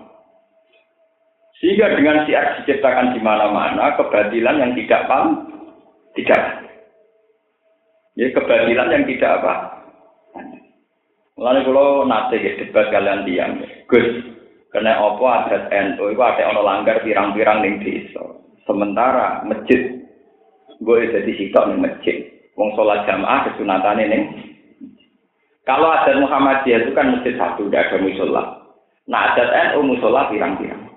Sehingga 1.61 1.97
dengan 1.97 2.29
siar 2.29 2.61
diciptakan 2.61 3.17
di 3.17 3.21
mana-mana, 3.25 3.97
kebatilan 3.97 4.61
yang 4.61 4.73
tidak 4.77 5.09
paham, 5.09 5.49
tidak. 6.13 6.43
Ya, 8.17 8.29
kebatilan 8.33 8.93
yang 8.93 9.05
tidak 9.09 9.31
apa. 9.41 9.55
Lalu 11.37 11.69
kalau 11.69 12.05
nanti 12.09 12.41
ya, 12.41 12.53
debat 12.61 12.89
kalian 12.93 13.29
diam, 13.29 13.61
Gus, 13.89 14.37
Kena 14.77 14.99
apa 14.99 15.49
adat 15.49 15.73
NU 15.73 16.13
itu 16.13 16.21
ada 16.21 16.53
ono 16.53 16.61
langgar 16.61 17.01
pirang-pirang 17.01 17.65
ning 17.65 17.81
desa. 17.81 18.21
Sementara 18.69 19.41
masjid 19.49 20.05
gue 20.85 20.99
jadi 21.17 21.33
sitok 21.33 21.73
ning 21.73 21.81
masjid. 21.81 22.29
Wong 22.61 22.77
sholat 22.77 23.09
jamaah 23.09 23.49
kesunatan 23.49 24.05
ini. 24.05 24.19
Kalau 25.65 25.89
adat 25.89 26.21
Muhammadiyah 26.21 26.85
itu 26.85 26.93
kan 26.93 27.09
masjid 27.09 27.41
satu, 27.41 27.73
tidak 27.73 27.89
ada 27.89 28.05
musola. 28.05 28.43
Nah 29.09 29.33
adat 29.33 29.49
NU 29.73 29.97
musola 29.97 30.29
pirang-pirang. 30.29 30.93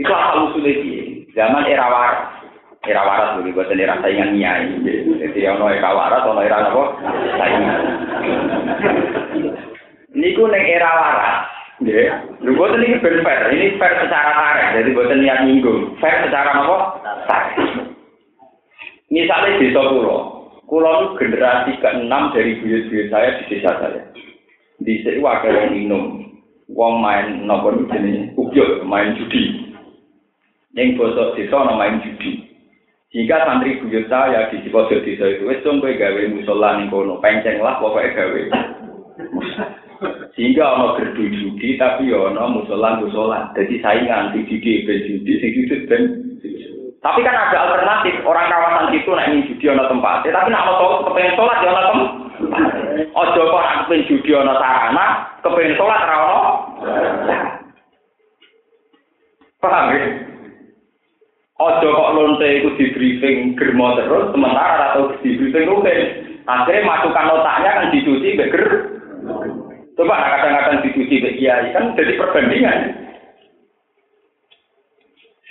Itu 0.00 0.08
asal 0.08 0.48
usulnya 0.48 0.80
dia. 0.80 1.04
Zaman 1.36 1.68
era 1.68 1.84
waras. 1.92 2.40
Era 2.88 3.04
waras 3.04 3.36
dulu, 3.36 3.52
buat 3.60 3.68
era 3.68 4.00
saingan 4.00 4.40
nyai. 4.40 4.80
Jadi 5.20 5.38
ono 5.44 5.68
era 5.68 5.92
waras, 5.92 6.24
ono 6.24 6.40
era 6.40 6.72
apa? 6.72 6.82
Saingan. 7.36 7.80
Niku 10.16 10.48
neng 10.48 10.64
era 10.64 10.88
waras. 10.88 11.36
Lu 12.44 12.56
buat 12.60 12.76
ini 12.76 13.00
fair, 13.00 13.24
ini 13.56 13.80
fair 13.80 14.04
secara 14.04 14.36
tarik, 14.36 14.76
jadi 14.76 14.88
buat 14.92 15.16
niat 15.16 15.48
nyinggung, 15.48 15.96
fair 15.96 16.28
secara 16.28 16.52
apa? 16.52 16.76
Tarik. 17.24 17.56
Misalnya 19.08 19.80
pulau, 19.88 20.44
pulau 20.68 20.92
itu 21.00 21.24
generasi 21.24 21.72
ke-6 21.80 22.12
dari 22.36 22.60
buyut-buyut 22.60 23.08
saya 23.08 23.40
di 23.40 23.44
desa 23.48 23.72
saya. 23.80 24.00
Di 24.84 25.00
sini 25.00 25.24
wakil 25.24 25.56
yang 25.56 25.72
minum, 25.72 26.04
uang 26.68 27.00
main 27.00 27.48
nopo 27.48 27.72
jenis 27.88 28.36
ubyok, 28.36 28.84
main 28.84 29.16
judi. 29.16 29.69
Yang 30.70 31.02
bosok 31.02 31.34
desa 31.34 31.66
main 31.74 31.98
judi. 31.98 32.46
Jika 33.10 33.42
santri 33.42 33.82
buyut 33.82 34.06
saya 34.06 34.46
di 34.54 34.70
pojok 34.70 35.02
desa 35.02 35.26
itu, 35.26 35.50
dong 35.66 35.82
gue 35.82 35.98
gawe 35.98 36.22
musola 36.30 36.78
nih 36.78 36.86
kono, 36.86 37.18
penceng 37.18 37.58
lah 37.58 37.82
pokoknya 37.82 38.14
gawe. 38.14 38.42
Sehingga 40.38 40.78
ono 40.78 40.94
gerdu 40.94 41.26
judi 41.26 41.74
tapi 41.74 42.06
ya 42.06 42.30
ono 42.30 42.62
musola 42.62 43.02
musola. 43.02 43.50
Jadi 43.58 43.82
saingan 43.82 44.30
di 44.30 44.46
judi 44.46 44.86
ben 44.86 45.02
judi 45.02 45.32
sing 45.42 45.50
judi 45.58 45.76
ben 45.90 46.02
tapi 47.00 47.24
kan 47.24 47.32
ada 47.32 47.64
alternatif 47.64 48.20
orang 48.28 48.52
kawasan 48.52 48.92
itu 48.92 49.08
nak 49.08 49.26
ingin 49.32 49.48
judi 49.50 49.66
ono 49.74 49.88
tempat. 49.90 50.22
Tapi 50.22 50.48
nak 50.52 50.64
mau 50.70 51.02
kepengen 51.02 51.34
sholat 51.34 51.58
ya 51.64 51.74
ono 51.74 51.82
tempat. 51.82 52.10
Kok 53.10 53.50
nak 53.58 53.78
kepengen 53.84 54.06
judi 54.06 54.30
ono 54.38 54.52
sarana, 54.54 55.06
kepengen 55.42 55.74
sholat 55.74 56.00
ra 56.06 56.16
ono. 56.22 56.42
Paham 59.60 59.92
ya? 59.92 60.29
Ojo 61.60 61.88
kok 61.92 62.12
lonte 62.16 62.48
itu 62.48 62.72
di 62.80 62.86
briefing 62.96 63.52
germo 63.52 63.92
terus, 63.92 64.32
sementara 64.32 64.96
atau 64.96 65.12
di 65.20 65.36
briefing 65.36 65.68
rutin. 65.68 66.00
Akhirnya 66.48 66.88
masukan 66.88 67.36
otaknya 67.36 67.70
kan 67.76 67.92
dicuci 67.92 68.28
beger. 68.32 68.64
Coba 69.92 70.16
kadang-kadang 70.16 70.80
dicuci 70.88 71.20
kiai 71.36 71.68
kan 71.76 71.92
jadi 71.92 72.16
perbandingan. 72.16 72.78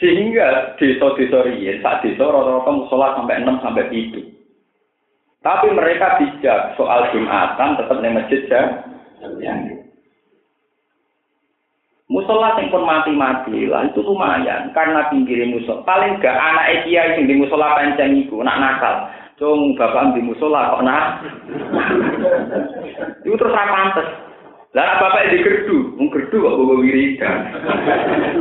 Sehingga 0.02 0.80
desa-desa 0.82 1.46
riyen, 1.46 1.84
sak 1.86 2.02
desa 2.02 2.26
rata-rata 2.26 2.72
musola 2.72 3.20
sampai 3.20 3.44
6 3.46 3.62
sampai 3.62 3.86
7. 3.94 4.26
Tapi 5.46 5.68
mereka 5.76 6.18
bijak 6.18 6.74
soal 6.74 7.12
Jumatan 7.14 7.78
tetap 7.78 7.98
di 8.02 8.10
masjid 8.10 8.42
ya. 8.50 9.79
Musola 12.10 12.58
sing 12.58 12.74
pun 12.74 12.90
mati-mati 12.90 13.70
lah 13.70 13.86
itu 13.86 14.02
lumayan 14.02 14.74
karena 14.74 15.06
pinggir 15.14 15.46
musola. 15.46 15.86
Paling 15.86 16.18
gak 16.18 16.34
anak 16.34 16.82
kiai 16.82 17.14
sing 17.14 17.30
di 17.30 17.38
musola 17.38 17.78
pancen 17.78 18.26
iku 18.26 18.42
nak 18.42 18.58
nakal. 18.58 19.14
Cung 19.38 19.78
bapak 19.78 20.18
di 20.18 20.26
musola 20.26 20.74
kok 20.74 20.82
nak. 20.90 21.22
itu 23.30 23.38
terus 23.38 23.54
pantes. 23.54 24.10
Lah 24.74 24.98
bapak 24.98 25.30
di 25.30 25.38
gerdu, 25.46 25.94
wong 26.02 26.10
gerdu 26.10 26.42
kok 26.42 26.58
bawa 26.58 26.74
wiridan. 26.82 27.38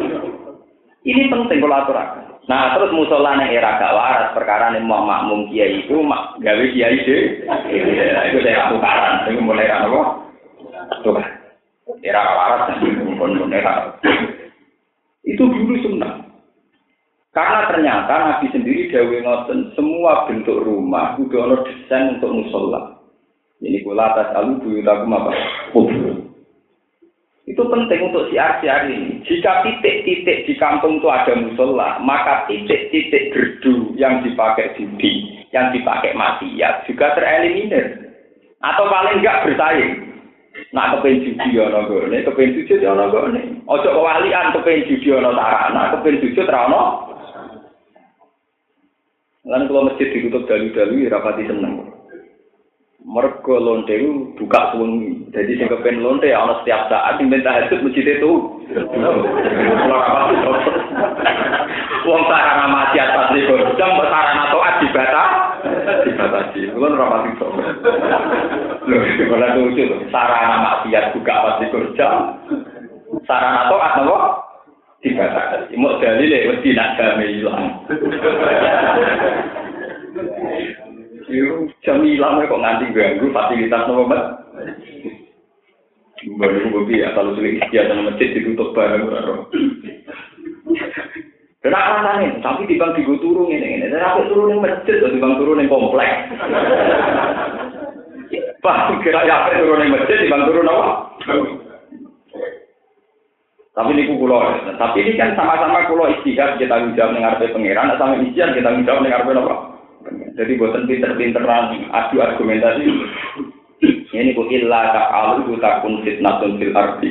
Ini 1.09 1.29
penting 1.29 1.61
kalau 1.61 1.79
aturakan. 1.85 2.25
Nah, 2.49 2.73
terus 2.73 2.97
musola 2.97 3.37
ning 3.37 3.53
era 3.53 3.77
gak 3.77 3.93
waras 3.93 4.33
perkara 4.33 4.73
nih 4.73 4.81
mau 4.81 5.05
makmum 5.05 5.45
kiai 5.53 5.85
itu 5.85 6.01
mak 6.01 6.41
gawe 6.41 6.65
kiai 6.73 7.05
deh. 7.05 7.45
Itu 8.33 8.39
saya 8.41 8.73
tukaran, 8.73 9.29
itu 9.29 9.45
mulai 9.45 9.69
apa? 9.69 10.25
Tukaran 11.05 11.39
era 12.03 12.23
waras 12.37 12.79
itu 15.27 15.43
dulu 15.43 15.75
sunnah 15.83 16.25
karena 17.35 17.61
ternyata 17.71 18.15
Nabi 18.15 18.47
sendiri 18.55 18.89
dawe 18.89 19.17
ngoten 19.23 19.75
semua 19.77 20.27
bentuk 20.31 20.63
rumah 20.63 21.19
udah 21.19 21.41
ono 21.45 21.57
desain 21.67 22.19
untuk 22.19 22.33
musola 22.33 22.99
ini 23.61 23.83
kula 23.83 24.15
atas 24.15 24.33
alu 24.39 24.63
buyutakum 24.63 25.13
apa 25.13 25.33
itu 27.49 27.65
penting 27.65 28.13
untuk 28.13 28.29
siar-siar 28.29 28.93
ini. 28.93 29.25
Jika 29.25 29.65
titik-titik 29.65 30.45
di 30.45 30.55
kampung 30.61 31.01
itu 31.01 31.09
ada 31.09 31.33
musola, 31.33 31.97
maka 32.05 32.45
titik-titik 32.45 33.33
gerdu 33.33 33.97
yang 33.97 34.21
dipakai 34.21 34.77
judi, 34.77 35.43
yang 35.49 35.73
dipakai 35.73 36.13
maksiat 36.13 36.85
juga 36.85 37.17
tereliminir. 37.17 38.13
Atau 38.61 38.85
paling 38.93 39.25
enggak 39.25 39.49
bersaing. 39.49 40.08
Nak 40.73 41.01
kepen 41.01 41.25
judi 41.25 41.57
ana 41.57 41.89
gone, 41.89 42.19
kepen 42.25 42.53
sujud 42.53 42.85
ana 42.85 43.09
gone. 43.09 43.43
Aja 43.65 43.89
kewalian 43.89 44.53
kepen 44.53 44.85
judi 44.85 45.09
ana 45.17 45.31
sarana, 45.33 45.83
kepen 45.97 46.21
sujud 46.21 46.47
ra 46.47 46.61
ana. 46.69 46.83
Lan 49.49 49.65
kalau 49.65 49.89
masjid 49.89 50.13
ditutup 50.13 50.45
dalu-dalu 50.45 51.09
ya 51.09 51.17
rapati 51.17 51.49
seneng. 51.49 51.89
Mergo 53.01 53.57
lonte 53.57 53.97
buka 54.37 54.77
suwengi. 54.77 55.33
Jadi 55.33 55.57
sing 55.57 55.73
kepen 55.73 56.05
lonte 56.05 56.29
ana 56.29 56.61
setiap 56.61 56.93
saat 56.93 57.17
sing 57.17 57.33
hajat 57.33 57.81
masjid 57.81 58.21
itu. 58.21 58.33
Wong 62.05 62.23
sarana 62.29 62.67
mati 62.69 63.01
atas 63.01 63.33
di 63.33 63.49
jam 63.81 63.97
sarana 63.97 64.53
toat 64.53 64.75
dibatas. 64.85 65.28
Dibatasi. 66.05 66.61
Ora 66.77 67.07
pati 67.09 67.31
sok. 67.41 67.53
Lho, 68.89 68.99
ora 69.33 69.49
lucu 69.57 69.83
lho. 69.85 69.97
Sarana 70.13 70.57
maksiat 70.65 71.13
buka 71.17 71.35
pasti 71.45 71.65
kerja. 71.73 72.09
Sarana 73.25 73.69
toat 73.73 73.93
napa? 74.01 74.17
Dibatasi. 75.01 75.73
Mau 75.81 75.97
dalile 76.01 76.53
mesti 76.53 76.69
nak 76.77 76.95
game 77.01 77.25
ilang. 77.41 77.65
Yo, 81.29 81.69
jam 81.85 82.01
ilang 82.01 82.41
kok 82.49 82.57
nganti 82.57 82.89
ganggu 82.97 83.29
fasilitas 83.37 83.85
nopo, 83.85 84.09
Mbak? 84.09 84.25
Baru 86.41 86.83
gue 86.89 86.99
ya 86.99 87.15
kalau 87.15 87.37
sulit 87.37 87.63
istiadat 87.63 87.95
masjid 88.03 88.35
ditutup 88.35 88.75
bareng. 88.75 89.07
Dan 91.59 91.75
nih? 91.75 92.39
Tapi 92.39 92.71
di 92.71 92.79
bang 92.79 92.95
digo 92.95 93.19
turun 93.19 93.51
ini 93.51 93.83
ini. 93.83 93.91
Dan 93.91 93.99
aku 93.99 94.31
turun 94.31 94.55
yang 94.55 94.63
masjid, 94.63 95.03
di 95.03 95.19
bang 95.19 95.35
turun 95.43 95.59
yang 95.59 95.67
komplek. 95.67 96.11
Pak 98.63 99.03
kira 99.03 99.27
ya 99.27 99.43
apa 99.43 99.59
turun 99.59 99.83
yang 99.83 99.99
masjid, 99.99 100.23
di 100.23 100.31
bang 100.31 100.47
turun 100.47 100.71
apa? 100.71 100.87
Tapi 103.79 103.95
ini 103.95 104.11
kulo, 104.11 104.43
tapi 104.75 105.07
ini 105.07 105.15
kan 105.15 105.39
sama-sama 105.39 105.87
kulo 105.87 106.11
istihad 106.11 106.59
kita 106.59 106.83
menjawab 106.83 107.15
dengar 107.15 107.39
pangeran, 107.39 107.95
sama 107.95 108.19
istihad 108.27 108.59
kita 108.59 108.75
menjawab 108.75 109.07
dengar 109.07 109.23
apa? 109.23 109.55
Jadi 110.35 110.59
buatan 110.59 110.87
pinter-pinteran 110.87 111.91
adu 111.91 112.17
argumentasi. 112.19 112.87
Ini 114.15 114.35
ku 114.35 114.47
illa 114.51 114.91
ta'alu 114.91 115.59
takun 115.63 116.03
fitnatun 116.03 116.59
fil 116.59 116.75
ardi. 116.75 117.11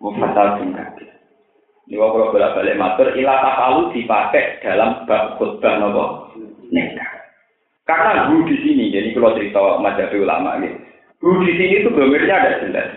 Mufasasun 0.00 0.76
kabir. 0.76 1.11
Ini 1.90 1.98
kalau 1.98 2.30
bolak 2.30 2.54
balik 2.54 2.78
matur, 2.78 3.10
ilah 3.18 3.38
tafalu 3.42 3.90
dipakai 3.90 4.62
dalam 4.62 5.02
bab 5.04 5.34
khutbah 5.36 5.82
nopo. 5.82 6.30
Karena 7.82 8.30
hu 8.30 8.46
di 8.46 8.56
sini, 8.62 8.94
jadi 8.94 9.10
kalau 9.12 9.34
cerita 9.34 9.60
majalah 9.82 10.14
ulama 10.14 10.62
ini, 10.62 10.78
hu 11.18 11.42
di 11.42 11.52
sini 11.58 11.82
itu 11.82 11.90
gemirnya 11.90 12.38
ada 12.38 12.62
jelas. 12.62 12.88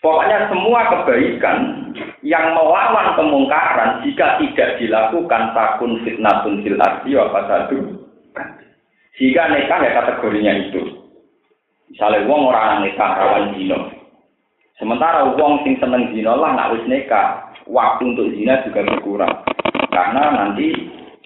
Pokoknya 0.00 0.48
semua 0.48 0.80
kebaikan 0.88 1.58
yang 2.24 2.56
melawan 2.56 3.20
kemungkaran 3.20 4.00
jika 4.00 4.40
tidak 4.40 4.80
dilakukan 4.80 5.52
takun 5.52 6.00
fitnatun 6.06 6.64
fil 6.64 6.80
ardi 6.80 7.10
wa 7.20 7.28
fasadu. 7.28 8.00
Jika 9.20 9.52
nikah 9.52 9.78
ya 9.84 9.90
kategorinya 10.00 10.52
itu. 10.56 11.04
Misalnya 11.92 12.24
wong 12.24 12.48
orang 12.48 12.86
nikah 12.86 13.12
rawan 13.12 13.52
dino. 13.52 13.92
Sementara 14.80 15.36
wong 15.36 15.60
sing 15.68 15.76
seneng 15.76 16.16
dino 16.16 16.32
lah 16.32 16.56
nak 16.56 16.72
wis 16.72 16.88
nikah, 16.88 17.49
waktu 17.68 18.02
untuk 18.16 18.30
zina 18.32 18.62
juga 18.64 18.86
berkurang. 18.86 19.34
Karena 19.90 20.22
nanti 20.32 20.72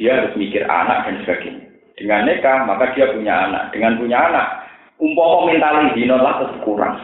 dia 0.01 0.19
harus 0.19 0.35
mikir 0.35 0.65
anak 0.67 1.07
dan 1.07 1.17
sebagainya. 1.23 1.65
Dengan 1.95 2.27
nikah, 2.27 2.67
maka 2.67 2.91
dia 2.97 3.13
punya 3.15 3.47
anak. 3.47 3.71
Dengan 3.71 3.95
punya 4.01 4.19
anak, 4.19 4.47
umpama 4.99 5.47
mentali 5.47 5.95
zina 5.95 6.19
lah 6.19 6.43
tetap 6.43 6.59
kurang. 6.67 6.99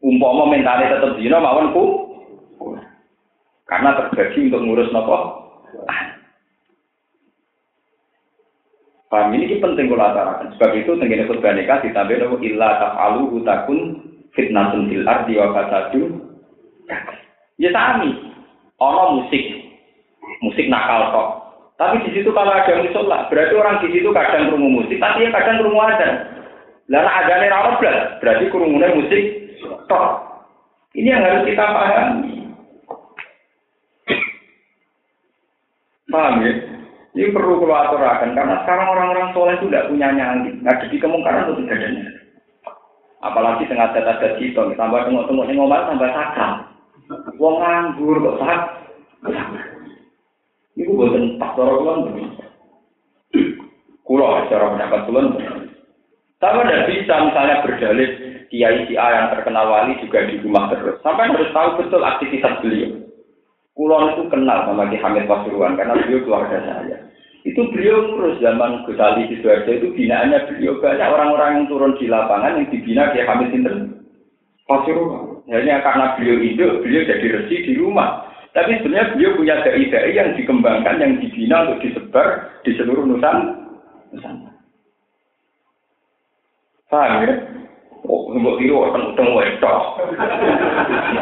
Umpama 0.00 0.48
mentali 0.48 0.88
tetap 0.88 1.12
zina 1.20 1.36
mawon 1.36 1.76
ku 1.76 1.84
Karena 3.68 3.94
terbagi 3.94 4.50
untuk 4.50 4.62
ngurus 4.66 4.90
nopo. 4.90 5.16
Paham 9.10 9.34
ini 9.34 9.58
penting 9.58 9.90
kalau 9.90 10.06
atarakan. 10.10 10.54
Sebab 10.54 10.70
itu 10.74 10.90
tenggine 10.98 11.26
khutbah 11.26 11.54
nikah 11.54 11.78
ditambah 11.82 12.16
nopo 12.18 12.36
illa 12.42 12.78
taf'alu 12.82 13.30
hutakun 13.30 13.78
fitnatun 14.34 14.90
fil 14.90 15.06
ardi 15.06 15.38
wa 15.38 15.54
fasadu. 15.54 16.02
Ya 17.60 17.70
sami 17.76 18.29
ono 18.80 19.04
musik, 19.20 19.44
musik 20.40 20.66
nakal 20.72 21.12
kok. 21.12 21.28
Tapi 21.76 22.04
di 22.04 22.10
situ 22.12 22.28
kalau 22.32 22.52
ada 22.52 22.76
musola, 22.76 23.24
berarti 23.32 23.54
orang 23.56 23.80
di 23.80 23.88
situ 23.92 24.08
kadang 24.12 24.52
kerungu 24.52 24.84
musik, 24.84 25.00
tapi 25.00 25.24
ya 25.24 25.32
kadang 25.32 25.64
kerungu 25.64 25.80
ada. 25.80 26.08
Lalu 26.90 27.08
ada 27.08 27.32
nih 27.38 27.48
rawat 27.48 27.74
berarti 28.20 28.44
kerungunya 28.52 28.88
musik 28.92 29.22
kok. 29.88 30.08
Ini 30.92 31.08
yang 31.14 31.22
harus 31.22 31.46
kita 31.46 31.64
pahami. 31.64 32.34
Paham 36.10 36.42
ya? 36.42 36.52
Ini 37.10 37.34
perlu 37.34 37.62
kalau 37.62 37.74
aturakan 37.74 38.34
karena 38.34 38.54
sekarang 38.62 38.86
orang-orang 38.90 39.34
soleh 39.34 39.54
itu 39.58 39.66
tidak 39.70 39.90
punya 39.90 40.14
nyali, 40.14 40.50
nggak 40.62 40.78
jadi 40.86 40.96
kemungkaran 40.98 41.46
untuk 41.50 41.66
tidak 41.66 41.78
ada 41.82 42.10
Apalagi 43.20 43.68
tengah 43.68 43.90
data-data 43.92 44.38
cito, 44.40 44.62
tambah 44.78 45.04
tengok-tengok 45.04 45.46
ngomong 45.52 45.86
tambah 45.90 46.10
sakal. 46.10 46.69
Wong 47.40 47.56
nganggur 47.56 48.20
kok 48.20 48.38
sak. 48.44 48.60
Iku 50.76 50.92
boten 50.92 51.40
pas 51.40 51.56
cara 51.56 51.72
kulon. 51.72 52.28
Kulo 54.04 54.24
cara 54.52 54.76
pendapat 54.76 55.00
kulon. 55.08 55.26
Tapi 56.36 56.56
tidak 56.68 56.88
bisa 56.92 57.14
misalnya 57.24 57.64
berdalih 57.64 58.10
kiai 58.52 58.84
si 58.88 58.94
A 58.96 59.08
yang 59.12 59.26
terkenal 59.32 59.72
wali 59.72 59.96
juga 60.04 60.28
di 60.28 60.36
rumah 60.44 60.68
terus. 60.68 61.00
Sampai 61.00 61.32
harus 61.32 61.48
tahu 61.56 61.80
betul 61.80 62.04
aktivitas 62.04 62.60
beliau. 62.60 63.08
Kulon 63.72 64.12
itu 64.12 64.22
kenal 64.28 64.68
sama 64.68 64.92
Ki 64.92 65.00
Hamid 65.00 65.24
Pasuruan 65.24 65.80
karena 65.80 65.96
beliau 65.96 66.20
keluarga 66.28 66.60
saya. 66.60 67.08
Itu 67.48 67.72
beliau 67.72 68.04
ngurus 68.04 68.36
zaman 68.44 68.84
Gus 68.84 69.00
Ali 69.00 69.32
Sidoarjo 69.32 69.72
itu 69.72 69.88
binaannya 69.96 70.44
beliau 70.44 70.76
banyak 70.76 71.08
orang-orang 71.08 71.50
yang 71.56 71.66
turun 71.72 71.96
di 71.96 72.04
lapangan 72.04 72.60
yang 72.60 72.68
dibina 72.68 73.08
Ki 73.16 73.24
Hamid 73.24 73.48
Sinten 73.48 74.04
Pasuruan. 74.68 75.29
Hanya 75.50 75.82
karena 75.82 76.14
beliau 76.14 76.38
itu, 76.38 76.66
beliau 76.86 77.02
jadi 77.10 77.26
resi 77.26 77.56
di 77.66 77.72
rumah. 77.74 78.22
Tapi 78.54 78.78
sebenarnya 78.78 79.14
beliau 79.14 79.34
punya 79.34 79.54
dai-dai 79.66 80.14
yang 80.14 80.34
dikembangkan, 80.38 81.02
yang 81.02 81.18
dibina 81.18 81.66
untuk 81.66 81.82
disebar 81.86 82.50
di 82.62 82.70
seluruh 82.78 83.02
Nusantara. 83.06 83.58
Paham 86.90 87.22
ya? 87.22 87.34
Oh, 88.02 88.34
mbok 88.34 88.58
tiru 88.58 88.82
orang 88.82 89.14
utang 89.14 89.30
wedok. 89.38 89.82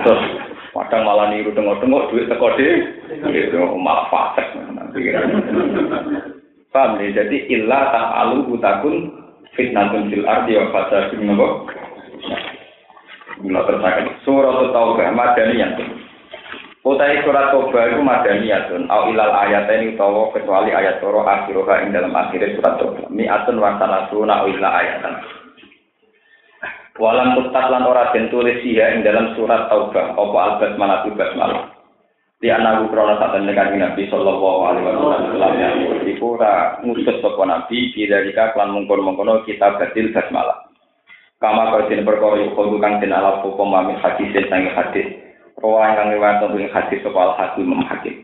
Terus 0.01 0.23
padang 0.73 1.05
malah 1.05 1.29
niru 1.29 1.53
tengok-tengok 1.53 2.09
duit 2.09 2.25
teko 2.33 2.57
dhewe. 2.57 2.89
Itu 3.29 3.61
malah 3.77 4.09
fasik. 4.09 4.49
Paham 6.73 6.97
ya? 7.05 7.21
Jadi 7.21 7.37
illa 7.53 7.93
ta'alu 7.93 8.57
utakun 8.57 9.13
fitnatun 9.53 10.09
fil 10.09 10.25
ardi 10.25 10.57
wa 10.57 10.73
fasadun 10.73 11.21
nabo. 11.29 11.69
Gula 13.39 13.63
tersakan. 13.71 14.19
Surat 14.27 14.75
Taubah 14.75 15.09
Madaniyah. 15.15 15.79
Utai 16.83 17.23
surat 17.23 17.55
Taubah 17.55 17.83
itu 17.87 18.03
Madaniyah. 18.03 18.67
Au 18.91 19.11
ilal 19.15 19.35
ayat 19.35 19.71
ini 19.79 19.95
utawa 19.95 20.35
kecuali 20.35 20.75
ayat 20.75 20.99
toro 20.99 21.23
akhiroha 21.23 21.87
ing 21.87 21.95
dalam 21.95 22.15
akhirnya 22.15 22.59
surat 22.59 22.75
Taubah. 22.83 23.07
Mi'atun 23.15 23.63
wa 23.63 23.79
sanasuna 23.79 24.43
au 24.43 24.47
illa 24.51 24.69
ayatan. 24.75 25.15
Walam 26.99 27.39
tutat 27.39 27.71
lan 27.71 27.87
ora 27.87 28.11
den 28.11 28.27
tulis 28.27 28.59
ya 28.67 28.91
ing 28.91 29.07
dalam 29.07 29.39
surat 29.39 29.71
Taubah 29.71 30.19
apa 30.19 30.39
al-basmalah 30.51 31.07
tu 31.07 31.15
basmalah. 31.15 31.63
Di 32.39 32.55
anak 32.55 32.87
krono 32.95 33.19
saat 33.19 33.35
kanjeng 33.35 33.83
Nabi 33.83 34.07
sallallahu 34.07 34.61
alaihi 34.71 34.87
wasallam 34.87 35.53
yang 35.59 35.75
iku 36.07 36.39
ora 36.39 36.79
ngutus 36.87 37.19
sapa 37.19 37.43
Nabi 37.43 37.91
bidarika 37.91 38.55
klan 38.55 38.71
mungkon-mungkono 38.75 39.43
kita 39.43 39.75
batil 39.75 40.15
basmalah. 40.15 40.68
Kama 41.39 41.71
kau 41.71 41.87
den 41.87 42.03
perkara 42.03 42.35
iku 42.43 42.83
kang 42.83 42.99
den 42.99 43.15
ala 43.15 43.39
hukum 43.47 43.71
min 43.87 43.95
hadis 44.03 44.35
sang 44.51 44.67
hadis. 44.75 45.07
Yang 45.59 46.19
riwayat 46.19 46.43
tentang 46.43 46.67
hadis 46.75 46.99
sapa 47.03 47.39
hakim 47.39 47.63
Imam 47.63 47.87
Hakim. 47.87 48.15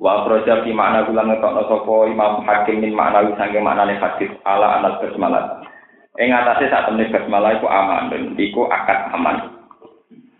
Wa 0.00 0.24
akhraja 0.24 0.64
fi 0.64 0.72
makna 0.72 1.04
kula 1.04 1.28
ngetokno 1.28 1.68
sapa 1.68 1.94
Imam 2.08 2.40
Hakim 2.48 2.80
min 2.80 2.96
makna 2.96 3.28
sange 3.36 3.60
maknane 3.60 4.00
hadis 4.00 4.32
ala 4.48 4.80
anal 4.80 4.96
basmalah. 5.04 5.68
Ing 6.16 6.32
atase 6.32 6.72
sak 6.72 6.88
temne 6.88 7.12
basmalah 7.12 7.60
iku 7.60 7.68
aman 7.68 8.08
iku 8.40 8.72
akad 8.72 9.12
aman. 9.12 9.36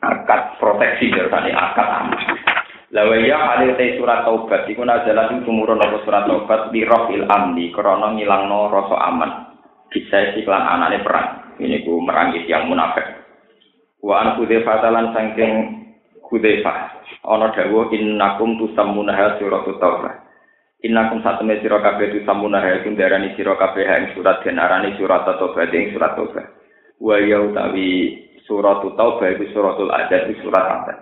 Akad 0.00 0.56
proteksi 0.56 1.12
dari 1.12 1.52
akad 1.52 1.84
aman. 1.84 2.20
Lawa 2.96 3.16
ya 3.20 3.36
halil 3.36 3.76
te 3.76 4.00
surat 4.00 4.24
taubat 4.24 4.64
iku 4.72 4.88
nazalah 4.88 5.28
sing 5.28 5.44
tumurun 5.44 5.84
apa 5.84 6.00
surat 6.08 6.24
taubat 6.24 6.72
di 6.72 6.80
rohil 6.80 7.28
amni 7.28 7.68
krana 7.76 8.16
ngilangno 8.16 8.72
rasa 8.72 8.96
aman. 9.04 9.30
Bisa 9.92 10.36
iklan 10.36 10.64
anane 10.64 11.04
perang 11.04 11.39
ini 11.60 11.84
ku 11.84 12.00
merangis 12.00 12.48
yang 12.48 12.66
munafik. 12.66 13.04
Wa 14.00 14.24
an 14.24 14.28
Hudzaifah 14.40 14.80
lan 14.88 15.12
saking 15.12 15.52
Hudzaifah 16.24 16.76
ana 17.28 17.52
dawuh 17.52 17.92
innakum 17.92 18.56
tusammuna 18.56 19.36
suratul 19.36 19.76
taubah. 19.76 20.24
Innakum 20.80 21.20
satune 21.20 21.60
sira 21.60 21.84
kabeh 21.84 22.08
tusammuna 22.16 22.64
iku 22.80 22.96
darani 22.96 23.36
sira 23.36 23.52
kabeh 23.60 23.84
ing 23.84 24.16
surat 24.16 24.40
den 24.40 24.56
arani 24.56 24.96
surat 24.96 25.28
taubah 25.28 25.68
ing 25.68 25.92
surat 25.92 26.16
taubah. 26.16 26.46
Wa 26.96 27.20
ya 27.20 27.44
utawi 27.44 28.16
surat 28.48 28.80
taubah 28.80 29.28
iku 29.36 29.44
suratul 29.52 29.92
adad 29.92 30.32
surat 30.40 30.64
apa? 30.64 30.94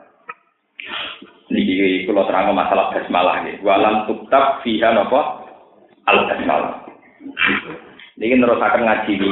Niki 1.48 2.04
kula 2.04 2.28
terang 2.28 2.52
masalah 2.52 2.92
basmalah 2.92 3.40
nggih. 3.46 3.62
Walam 3.64 4.04
tuktab 4.04 4.60
fiha 4.66 4.92
napa? 4.92 5.46
Al 6.10 6.26
basmalah. 6.26 6.84
Niki 8.18 8.34
nerusaken 8.34 8.82
ngaji 8.84 9.12
ini. 9.14 9.30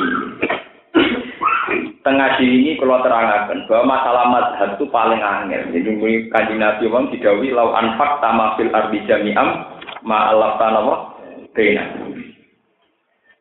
Tengah 2.07 2.38
ini 2.38 2.78
kalau 2.78 3.02
terangkan 3.02 3.66
bahwa 3.66 3.98
masalah 3.98 4.24
mazhab 4.30 4.78
itu 4.78 4.86
paling 4.94 5.18
angin. 5.18 5.74
Jadi 5.74 5.90
ini 5.90 6.30
kaji 6.30 6.54
Nabi 6.54 6.86
Wong 6.86 7.11
didawi 7.11 7.50
lau 7.50 7.74
anfak 7.74 8.22
tamafil 8.22 8.70
ardi 8.70 9.02
jami'am 9.11 9.74
ma'alaf 10.07 10.54
tanawa 10.62 11.18
bena. 11.50 11.82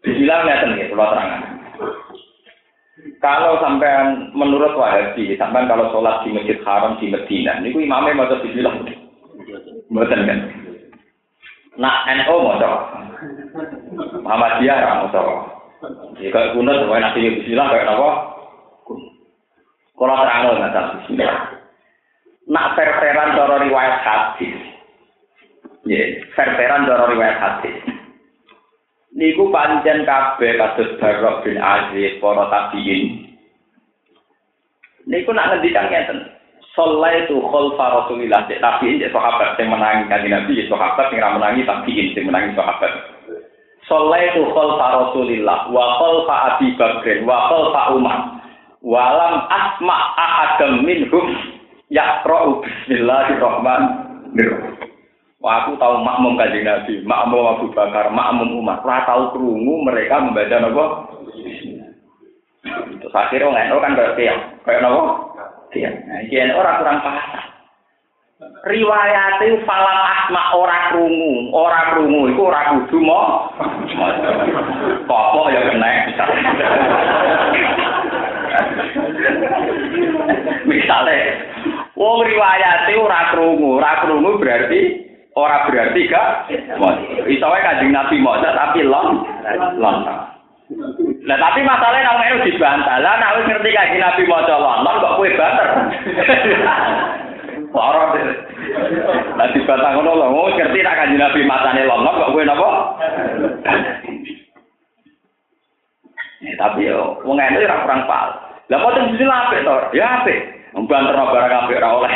Bismillah 0.01 0.49
ngeten 0.49 0.81
ya 0.81 0.89
kalau 0.89 1.13
terangkan. 1.13 1.41
Kalau 3.21 3.61
sampai 3.61 3.93
menurut 4.33 4.73
Wahabi, 4.73 5.37
sampai 5.37 5.69
kalau 5.69 5.93
sholat 5.93 6.25
di 6.25 6.33
masjid 6.33 6.57
haram 6.65 6.97
di 6.97 7.13
Medina, 7.13 7.61
ini 7.61 7.69
imamnya 7.69 8.17
mau 8.17 8.33
bismillah. 8.33 8.81
Betul 9.93 10.21
kan? 10.25 10.39
Nah, 11.77 12.01
NO 12.17 12.33
mau 12.41 12.57
Muhammadiyah 14.25 15.05
mau 15.05 15.13
Jika 16.17 16.57
kuno 16.57 16.71
semuanya 16.81 17.13
nanti 17.13 17.29
bismillah 17.29 17.69
kayak 17.69 17.93
apa? 17.93 18.34
Kalau 19.95 20.15
terang 20.19 20.43
nggak 20.59 20.87
bismillah. 20.99 21.39
Nak 22.45 22.77
verteran 22.77 23.33
cara 23.33 23.55
riwayat 23.63 23.95
hadis. 24.03 24.55
Ya, 25.87 26.03
verteran 26.35 26.85
cara 26.85 27.05
riwayat 27.09 27.37
hadis. 27.39 27.77
Niku 29.15 29.47
pancen 29.47 30.03
kabeh 30.03 30.59
kados 30.59 30.99
Barok 30.99 31.47
bin 31.47 31.55
Aziz 31.55 32.19
para 32.19 32.51
tabiin. 32.51 33.31
Niku 35.07 35.31
nak 35.31 35.55
ngendikan 35.55 35.87
ngeten. 35.87 36.19
Sallah 36.75 37.07
itu 37.15 37.39
khalfa 37.39 37.85
Rasulillah 38.03 38.43
cek 38.51 38.59
tabiin 38.59 38.99
cek 38.99 39.15
sahabat 39.15 39.55
sing 39.55 39.71
menangi 39.71 40.11
kanjeng 40.11 40.35
Nabi 40.35 40.59
cek 40.59 40.67
sahabat 40.67 41.07
sing 41.07 41.23
ra 41.23 41.31
menangi 41.31 41.63
tabiin 41.63 42.11
sing 42.11 42.27
menangi 42.27 42.51
sahabat. 42.51 42.91
Sallah 43.87 44.19
itu 44.19 44.43
khalfa 44.51 44.87
Rasulillah 44.99 45.71
wa 45.71 45.85
khalfa 45.95 46.35
Abi 46.51 46.75
Bakr 46.75 47.23
wa 47.23 47.47
khalfa 47.47 47.81
Umar 47.95 48.19
walam 48.85 49.49
asma 49.49 49.97
ahadam 50.13 50.85
minhum 50.85 51.33
yaqra'u 51.89 52.61
bismillahirrahmanirrahim. 52.61 54.77
Wah, 55.41 55.65
aku 55.65 55.73
tahu 55.77 56.01
makmum 56.01 56.41
kanjeng 56.41 56.65
Nabi, 56.65 57.05
makmum 57.05 57.45
Abu 57.57 57.69
Bakar, 57.73 58.09
makmum 58.09 58.57
Umar. 58.61 58.81
Ora 58.81 59.05
tahu 59.05 59.29
krungu 59.33 59.85
mereka 59.85 60.19
membaca 60.21 60.57
napa? 60.57 60.85
Terus 62.97 63.13
akhirnya 63.13 63.69
orang 63.69 63.93
kan 63.93 63.93
kayak 63.93 64.17
tiang, 64.17 64.41
kayak 64.65 64.81
napa? 64.81 65.21
Tiang. 65.69 65.93
Nah, 66.09 66.25
iki 66.25 66.41
orang 66.49 66.81
kurang 66.81 66.97
paham. 67.05 67.45
Riwayat 68.65 69.37
itu 69.45 69.61
falam 69.69 69.99
asma 70.01 70.57
ora 70.57 70.89
krungu, 70.89 71.53
ora 71.53 71.93
krungu 71.93 72.33
iku 72.33 72.49
ora 72.49 72.73
kudu 72.73 72.97
mo. 73.05 73.53
Kok 75.05 75.53
ya 75.53 75.61
kena. 75.69 76.09
Riwayate 82.95 83.03
ora 83.03 83.19
krungu, 83.35 83.69
ora 83.77 83.91
krungu 84.03 84.39
berarti 84.39 84.79
ora 85.35 85.67
berarti 85.67 86.01
gak 86.07 86.27
iso 87.27 87.45
wae 87.51 87.61
Kanjeng 87.61 87.91
Nabi 87.91 88.15
maca 88.23 88.49
tapi 88.55 88.87
lon 88.87 89.19
lon. 89.75 89.97
Lah 91.25 91.37
tapi 91.37 91.61
masalahnya 91.61 92.09
nang 92.09 92.17
melu 92.17 92.37
dibantah. 92.47 92.97
Lah 93.03 93.13
nek 93.19 93.33
wis 93.37 93.47
ngerti 93.51 93.75
Kanjeng 93.75 94.01
Nabi 94.01 94.23
maca 94.25 94.55
lon, 94.55 94.87
kok 94.87 95.15
kowe 95.19 95.29
banter. 95.35 95.67
Lara 97.75 98.03
deh. 98.15 98.27
Lah 99.35 99.47
dibantah 99.51 99.89
ngono 99.93 100.11
lho, 100.15 100.27
wong 100.31 100.47
ngerti 100.55 100.79
nek 100.79 100.97
Kanjeng 100.97 101.19
Nabi 101.19 101.39
macane 101.43 101.83
lon, 101.83 102.07
kok 102.07 102.31
kowe 102.31 102.43
napa? 102.43 102.69
tapi 106.55 106.87
yo 106.87 107.19
wong 107.25 107.41
ene 107.41 107.67
ora 107.67 107.83
kurang 107.83 108.05
pal. 108.07 108.29
Lah 108.71 108.79
sing 108.97 109.13
sisi 109.13 109.25
apik 109.27 109.65
to? 109.65 109.75
Ya 109.93 110.21
apik. 110.21 110.54
Mbanter 110.75 111.15
barang 111.15 111.63
apik 111.65 111.79
ora 111.79 111.89
oleh. 111.95 112.13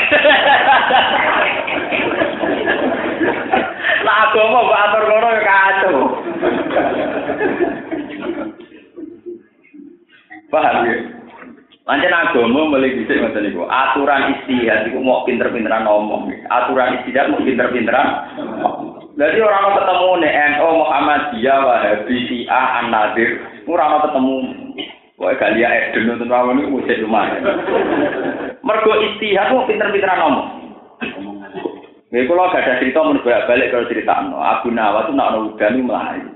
Lah 4.03 4.15
agama 4.27 4.59
mbok 4.67 4.79
atur 4.83 5.03
ngono 5.07 5.27
ya 5.31 5.41
kacau. 5.47 5.97
Paham 10.51 10.77
ya? 10.87 10.95
Pancen 11.87 12.13
agama 12.13 12.69
mulai 12.69 12.99
dhisik 12.99 13.17
ngoten 13.17 13.47
niku. 13.47 13.63
Aturan 13.65 14.35
istihad 14.37 14.91
iku 14.91 14.99
mau 15.01 15.23
pinter-pinteran 15.23 15.87
ngomong. 15.87 16.27
Aturan 16.51 16.99
istihad 17.01 17.31
mau 17.31 17.39
pinter-pinteran. 17.39 18.07
Jadi 19.19 19.39
orang 19.39 19.75
ketemu 19.75 20.09
nih 20.23 20.31
NO 20.55 20.67
Muhammadiyah 20.79 21.59
Wahabi 21.59 22.15
Syiah 22.29 22.65
An-Nadir, 22.79 23.41
orang 23.67 24.05
ketemu 24.07 24.35
Wah, 25.19 25.35
Galia 25.35 25.67
Eden 25.67 26.07
nonton 26.07 26.31
lawan 26.31 26.63
itu 26.63 26.71
musik 26.71 26.95
lumayan. 27.03 27.43
Mergo 28.63 28.93
istihad 29.03 29.51
mau 29.51 29.67
pinter-pinteran 29.67 30.15
ngomong. 30.23 30.47
Gue 32.09 32.25
kalau 32.25 32.49
gak 32.49 32.65
ada 32.65 32.81
cerita 32.81 33.05
menurut 33.05 33.21
balik 33.21 33.69
kalau 33.69 33.85
cerita 33.85 34.17
no. 34.25 34.41
Abu 34.41 34.73
Nawas 34.73 35.11
itu 35.11 35.13
nak 35.13 35.37
udan 35.37 35.77
itu 35.77 35.85
melayu. 35.85 36.29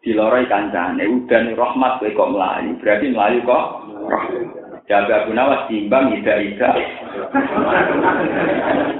Di 0.00 0.10
loroi 0.16 0.48
kancane 0.48 1.04
udan 1.04 1.52
rahmat 1.58 2.00
gue 2.00 2.16
kok 2.16 2.32
melayu. 2.32 2.72
Berarti 2.80 3.12
melayu 3.12 3.38
kok. 3.44 3.64
Jaga 4.88 5.26
Abu 5.26 5.36
Nawas 5.36 5.68
timbang 5.68 6.14
ida 6.14 6.34
ida. 6.40 6.70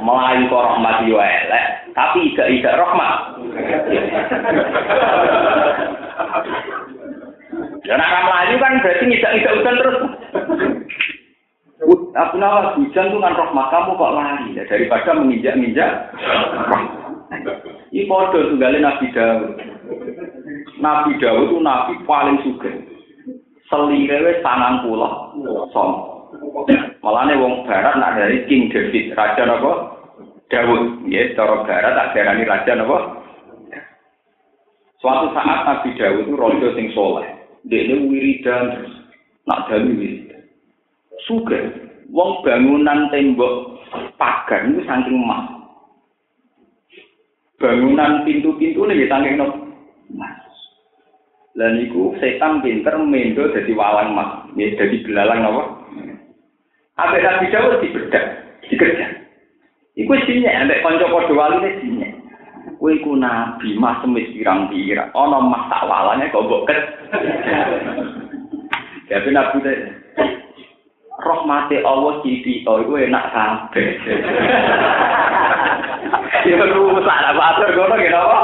Melayu 0.02 0.42
kok 0.52 0.64
rahmat 0.74 0.96
yo 1.08 1.16
elek. 1.22 1.66
Tapi 1.96 2.18
ida 2.34 2.44
ida 2.50 2.70
rahmat. 2.76 3.18
Ya 7.84 8.00
nak 8.00 8.24
melayu 8.24 8.56
kan 8.56 8.80
berarti 8.80 9.04
tidak 9.12 9.36
hujan 9.60 9.76
terus. 9.76 9.98
Abu 12.14 12.36
Nawas 12.40 12.78
hujan 12.80 13.12
tuh 13.12 13.20
kan 13.20 13.36
rahmat 13.36 13.66
kamu 13.68 13.98
kok 13.98 14.14
lari 14.14 14.56
ya, 14.56 14.62
daripada 14.70 15.10
menginjak-injak. 15.18 15.92
Ini 17.90 18.08
podo 18.08 18.38
tunggalin 18.54 18.86
Nabi 18.86 19.10
Dawud. 19.12 19.52
Nabi 20.80 21.10
Dawud 21.18 21.44
itu 21.50 21.58
nabi 21.60 21.94
paling 22.06 22.38
suka. 22.46 22.70
Selire 23.68 24.40
sanang 24.40 24.86
pulau, 24.86 25.34
som. 25.74 25.90
Malahnya 27.02 27.36
wong 27.36 27.66
barat 27.68 27.98
nak 27.98 28.16
dari 28.16 28.46
King 28.46 28.70
David, 28.70 29.12
raja 29.18 29.44
apa? 29.44 29.72
Dawud. 30.48 31.10
Ya, 31.10 31.34
cara 31.34 31.66
barat 31.66 31.92
tak 31.98 32.10
darani 32.14 32.46
raja 32.46 32.72
apa? 32.78 32.98
Suatu 35.02 35.34
saat 35.34 35.58
Nabi 35.66 35.90
Dawud 35.98 36.24
itu 36.30 36.32
rojo 36.38 36.68
sing 36.78 36.94
soleh. 36.94 37.33
Ini 37.64 37.96
wiridan, 38.12 38.92
nak 39.48 39.72
dalu 39.72 39.96
wiridan. 39.96 40.44
Suka. 41.24 41.60
Wong 42.12 42.44
bangunan 42.44 43.08
tembok 43.08 43.80
pagar 44.20 44.68
itu 44.68 44.84
saking 44.84 45.16
emas. 45.16 45.48
Bangunan 47.56 48.28
pintu-pintu 48.28 48.84
ini 48.84 49.08
saking 49.08 49.40
emas. 49.40 50.44
Lan 51.54 51.80
iku 51.80 52.12
setan 52.18 52.60
pinter 52.60 52.98
mendo 52.98 53.46
dadi 53.54 53.72
walang 53.72 54.12
mas, 54.12 54.30
ya 54.58 54.74
dadi 54.74 55.06
belalang 55.06 55.46
apa? 55.46 55.62
Apa 56.98 57.16
Nabi 57.18 57.46
Dawud 57.50 57.78
dibedak, 57.82 58.24
dikerja. 58.70 59.06
Iku 59.94 60.10
sinya, 60.26 60.50
ambek 60.62 60.82
kanca 60.82 61.06
padha 61.06 61.34
waline 61.34 61.70
sinya. 61.78 62.03
Kowe 62.84 62.92
iku 62.92 63.16
nabi, 63.16 63.80
mas 63.80 63.96
semis 64.04 64.28
pirang-pirang. 64.36 65.08
Ana 65.16 65.40
mas 65.40 65.72
tak 65.72 65.88
walane 65.88 66.28
kok 66.28 66.68
ket. 66.68 66.84
Tapi 69.08 69.28
nabi 69.32 69.56
teh 69.64 69.78
rahmate 71.16 71.80
Allah 71.80 72.20
cici 72.20 72.60
oh 72.68 72.84
iku 72.84 73.00
enak 73.00 73.24
kabeh. 73.32 73.88
Ya 76.44 76.60
rusak 76.60 77.08
lah 77.08 77.32
matur 77.32 77.72
ngono 77.72 77.96
ki 77.96 78.08
napa? 78.12 78.38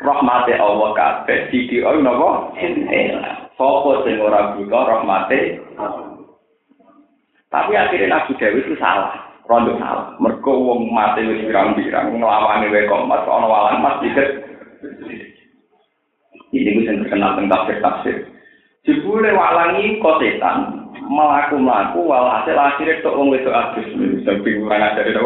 rahmate 0.00 0.56
Allah 0.56 0.88
kabeh 0.96 1.52
siki 1.52 1.84
oh 1.84 1.92
napa 2.00 2.56
fokus 3.60 4.00
sing 4.08 4.16
ora 4.16 4.56
buta 4.56 4.80
rahmate 4.88 5.60
tapi 7.52 7.76
akhirnya 7.76 8.16
Nabi 8.16 8.32
Dewi 8.40 8.64
itu 8.64 8.80
salah 8.80 9.29
rondo 9.50 9.74
salah. 9.82 10.14
Mergo 10.22 10.52
wong 10.54 10.94
mati 10.94 11.26
wis 11.26 11.42
pirang-pirang 11.50 12.14
nglawani 12.14 12.70
wae 12.70 12.86
kok 12.86 13.04
mas. 13.10 13.26
Ana 13.26 13.46
walang 13.50 13.82
mas 13.82 13.98
dikit. 14.06 14.28
Ini 16.54 16.70
gue 16.78 16.86
terkenal 16.86 17.38
tentang 17.38 17.66
tafsir 17.66 17.78
tafsir 17.82 18.16
jebule 18.84 19.30
walangi 19.36 20.00
kok 20.00 20.18
setan 20.18 20.88
melaku 21.10 21.60
melaku 21.60 22.00
walhasil 22.06 22.56
akhirnya 22.56 23.02
tok 23.04 23.16
wong 23.18 23.28
wedok 23.34 23.52
abis 23.52 23.86
sampai 24.24 24.56
kurang 24.56 24.82
ajar 24.82 25.04
itu 25.04 25.20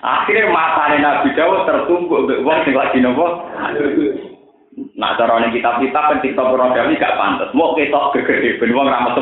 Akhirnya 0.00 0.48
matane 0.48 0.96
Nabi 1.04 1.28
Dawud 1.36 1.68
tertumbuk 1.68 2.24
mbek 2.24 2.40
wong 2.40 2.58
sing 2.64 2.72
lagi 2.72 3.04
nopo. 3.04 3.44
Nah, 4.96 5.12
cara 5.18 5.44
ning 5.44 5.52
kitab-kitab 5.52 6.08
kan 6.08 6.22
TikTok 6.24 6.56
Rodawi 6.56 6.96
gak 6.96 7.20
pantas. 7.20 7.52
Mau 7.52 7.76
ketok 7.76 8.16
gegede 8.16 8.56
ben 8.56 8.72
wong 8.72 8.88
ra 8.88 9.04
metu 9.04 9.20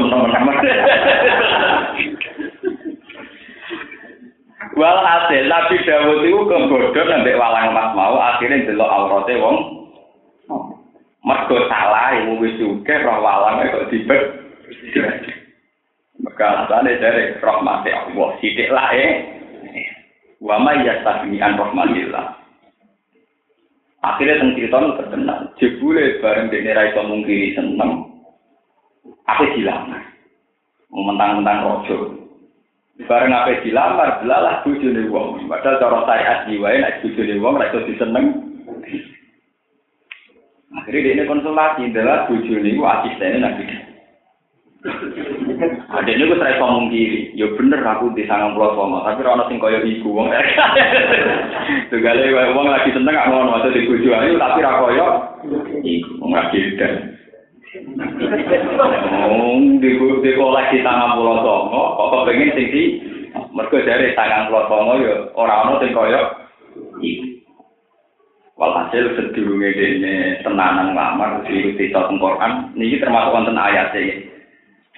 temen-temen. 4.78 4.80
Walhasil 4.80 5.42
Nabi 5.50 5.76
Dawud 5.82 6.18
itu 6.22 6.38
kebodoh 6.46 7.04
nambah 7.04 7.34
walang 7.34 7.74
emas 7.74 7.88
mau 7.98 8.16
akhirnya 8.16 8.64
delok 8.70 8.86
aurate 8.86 9.34
wong. 9.42 9.56
Mergo 11.26 11.58
salah 11.66 12.14
ibu 12.14 12.40
wis 12.40 12.54
juga 12.56 13.02
roh 13.02 13.18
walang 13.20 13.66
kok 13.66 13.90
dibet. 13.90 14.22
Maka 16.18 16.44
alasannya 16.46 16.98
dari 16.98 17.22
rahmati 17.38 17.90
Allah 17.94 18.28
sidik 18.42 18.70
lah 18.74 18.90
eh. 18.94 19.12
wa 20.38 20.58
ma 20.62 20.70
yastaghni 20.82 21.42
an 21.42 21.58
rahmatillah 21.58 22.38
akhirnya 24.06 24.38
teng 24.38 24.54
cerita 24.54 24.78
nu 24.78 24.94
terkenal 24.94 25.50
jebule 25.58 26.22
bareng 26.22 26.46
dene 26.46 26.70
ra 26.70 26.94
iso 26.94 27.02
seneng 27.02 27.90
apa 29.26 29.44
dilamar 29.58 30.02
mentang-mentang 30.94 31.58
rojo 31.66 32.27
bareng 33.06 33.30
apa 33.30 33.62
dilamar 33.62 34.18
belalah 34.18 34.66
bojone 34.66 35.06
wong. 35.06 35.46
Padahal 35.46 35.78
cara 35.78 35.98
syariat 36.02 36.38
jiwae 36.50 36.82
nek 36.82 36.98
bojone 37.06 37.34
wong 37.38 37.54
ra 37.54 37.70
iso 37.70 37.86
diseneng. 37.86 38.26
Akhirnya 40.74 41.22
dia 41.22 41.30
konsultasi 41.30 41.94
adalah 41.94 42.26
bojone 42.26 42.74
ku 42.74 42.82
asistennya 42.82 43.38
nabi 43.46 43.64
Ada 45.90 46.06
ini 46.06 46.22
gue 46.30 46.38
serai 46.38 46.54
ngomong 46.62 46.86
kiri, 46.94 47.34
ya 47.34 47.50
bener 47.58 47.82
aku 47.82 48.14
di 48.14 48.22
sangang 48.30 48.54
pulau 48.54 48.78
sama, 48.78 49.02
tapi 49.10 49.26
orang 49.26 49.50
sing 49.50 49.58
kaya 49.58 49.82
ibu 49.82 50.06
wong. 50.14 50.30
Tuh 51.90 51.98
gale 51.98 52.30
wong 52.54 52.66
lagi 52.70 52.94
seneng 52.94 53.10
gak 53.10 53.26
ngono. 53.26 53.58
Waktu 53.58 53.74
di 53.74 53.90
tujuan 53.90 54.38
tapi 54.38 54.62
rakoyo 54.62 55.06
ibu 55.82 56.10
wong 56.22 56.30
lagi 56.30 56.78
dan. 56.78 57.17
Di 59.78 59.90
di 60.22 60.30
kolek 60.34 60.66
di 60.74 60.78
tangan 60.82 61.14
pulau 61.14 61.38
sama, 61.42 61.82
kok 61.94 62.24
pengen 62.26 62.54
sing 62.54 62.66
di, 62.74 62.82
mereka 63.54 63.86
dari 63.86 64.14
tangan 64.18 64.50
pulau 64.50 64.66
sama 64.66 64.92
ya 65.02 65.14
orang 65.38 65.58
orang 65.68 65.78
sing 65.82 65.90
kaya. 65.94 66.22
Walhasil 68.58 69.14
sedurunge 69.14 69.70
dene 69.70 70.42
tenanan 70.42 70.90
lamar 70.90 71.46
di 71.46 71.78
Tito 71.78 72.10
Quran 72.10 72.74
niki 72.74 72.98
termasuk 72.98 73.30
wonten 73.30 73.54
ayat 73.54 73.94
iki. 73.94 74.34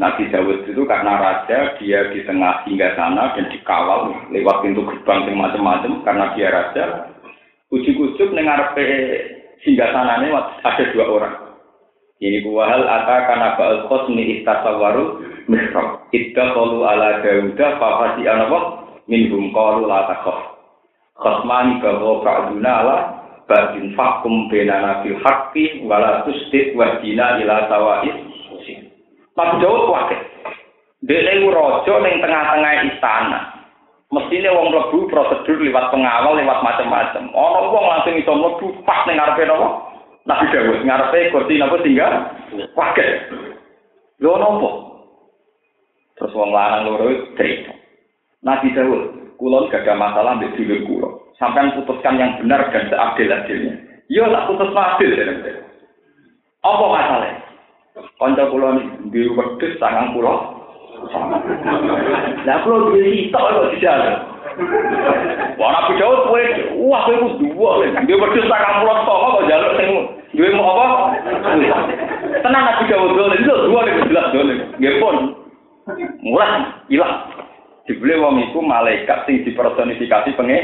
Nabi 0.01 0.33
Dawud 0.33 0.65
itu 0.65 0.81
karena 0.89 1.21
raja, 1.21 1.77
dia 1.77 2.09
di 2.09 2.25
tengah 2.25 2.65
hingga 2.65 2.97
sana 2.97 3.37
dan 3.37 3.53
dikawal 3.53 4.17
lewat 4.33 4.65
pintu 4.65 4.81
gerbang 4.89 5.29
yang 5.29 5.37
macam-macam 5.37 6.01
karena 6.09 6.25
dia 6.33 6.49
raja. 6.49 6.85
Ujuk-ujuk 7.69 8.33
dengar 8.33 8.73
hingga 9.61 9.87
sana 9.93 10.25
ini 10.25 10.33
ada 10.33 10.85
dua 10.97 11.05
orang. 11.05 11.50
Ini 12.21 12.45
wahal 12.45 12.85
ata 12.85 13.17
karena 13.33 13.57
ba'al 13.57 13.89
khosni 13.89 14.41
istasawaru 14.41 15.25
mihrab. 15.49 16.05
Idda 16.13 16.53
kalu 16.53 16.85
ala 16.85 17.25
Dawuda 17.25 17.81
fafasi 17.81 18.29
anawak 18.29 18.65
minhum 19.09 19.49
kalu 19.57 19.89
la 19.89 20.05
takof. 20.05 20.37
Khosmani 21.17 21.81
bahwa 21.81 22.21
ka'aduna 22.21 22.73
ala 22.85 22.97
ba'din 23.49 23.97
fakum 23.97 24.53
benana 24.53 25.01
fil 25.01 25.17
haqqi 25.17 25.81
wala 25.89 26.21
tusdid 26.29 26.77
wahdina 26.77 27.41
ila 27.41 27.65
sawa'id 27.73 28.31
Nabi 29.41 29.57
Daud 29.65 29.89
wakil. 29.89 30.21
Itu 31.01 31.49
rojo 31.49 31.93
yang 32.05 32.21
tengah-tengah 32.21 32.73
istana. 32.93 33.41
Mestinya 34.11 34.53
wong 34.53 34.75
lebu 34.75 35.09
prosedur 35.09 35.57
lewat 35.63 35.95
pengawal, 35.95 36.37
lewat 36.37 36.61
macam-macam. 36.61 37.31
Orang 37.33 37.73
wong 37.73 37.85
langsung 37.89 38.19
iso 38.21 38.33
lebu 38.37 38.67
pas 38.85 39.07
ning 39.09 39.17
napa? 39.17 39.90
Nabi 40.31 40.47
Daud 40.55 40.87
ngarepe 40.87 41.35
kursi 41.35 41.59
napa 41.59 41.83
tinggal? 41.83 42.15
Wakil. 42.79 43.09
Lho 44.23 44.33
napa? 44.39 44.71
Terus 46.15 46.37
wong 46.39 46.55
lanang 46.55 46.87
loro 46.87 47.35
cerita. 47.35 47.75
Nabi 48.47 48.71
Daud, 48.71 49.35
kulon 49.43 49.67
gak 49.75 49.83
ada 49.83 49.99
masalah 49.99 50.39
mbek 50.39 50.55
dulur 50.55 50.79
kula. 50.87 51.09
Sampai 51.35 51.73
putuskan 51.75 52.21
yang 52.21 52.39
benar 52.39 52.69
dan 52.71 52.87
seadil-adilnya. 52.93 53.75
Yo 54.13 54.29
tak 54.29 54.47
putus 54.47 54.71
adil 54.71 55.11
ya. 55.17 55.27
Apa 56.61 56.85
masalahnya? 56.85 57.41
Kanca 58.21 58.45
kula 58.53 58.77
di 59.09 59.21
wedhus 59.33 59.81
sangang 59.81 60.13
kula. 60.13 60.61
Lah 62.45 62.57
kula 62.63 62.77
duwe 62.93 63.01
sitok 63.03 63.41
kok 63.41 63.71
dijalan. 63.73 64.15
Wah, 65.57 65.71
Nabi 65.73 65.93
Daud 65.97 66.29
kowe 66.29 66.45
wah 66.87 67.01
kowe 67.09 67.17
kudu 67.17 67.51
dua. 67.57 67.89
Dia 68.05 68.21
wedhus 68.21 68.47
sangang 68.47 68.85
kula 68.85 68.95
tok 69.09 69.19
kok 69.25 69.47
jaluk 69.49 69.73
sing 69.81 69.91
duwe 70.35 70.51
mau 70.55 70.79
apa? 70.79 71.19
Tenang 72.41 72.63
Nabi 72.63 72.85
Daud 72.87 73.13
dole 73.19 73.37
itu 73.43 73.55
dua 73.67 73.81
nek 73.83 74.07
jelas 74.07 74.27
dole. 74.31 74.55
Nggih 74.79 74.95
pun. 75.03 75.17
Mulai 76.23 76.87
hilang. 76.87 77.27
Dibeli 77.91 78.15
wong 78.23 78.39
iku 78.51 78.63
malaikat 78.63 79.27
sing 79.27 79.43
dipersonifikasi 79.43 80.31
pengen 80.39 80.63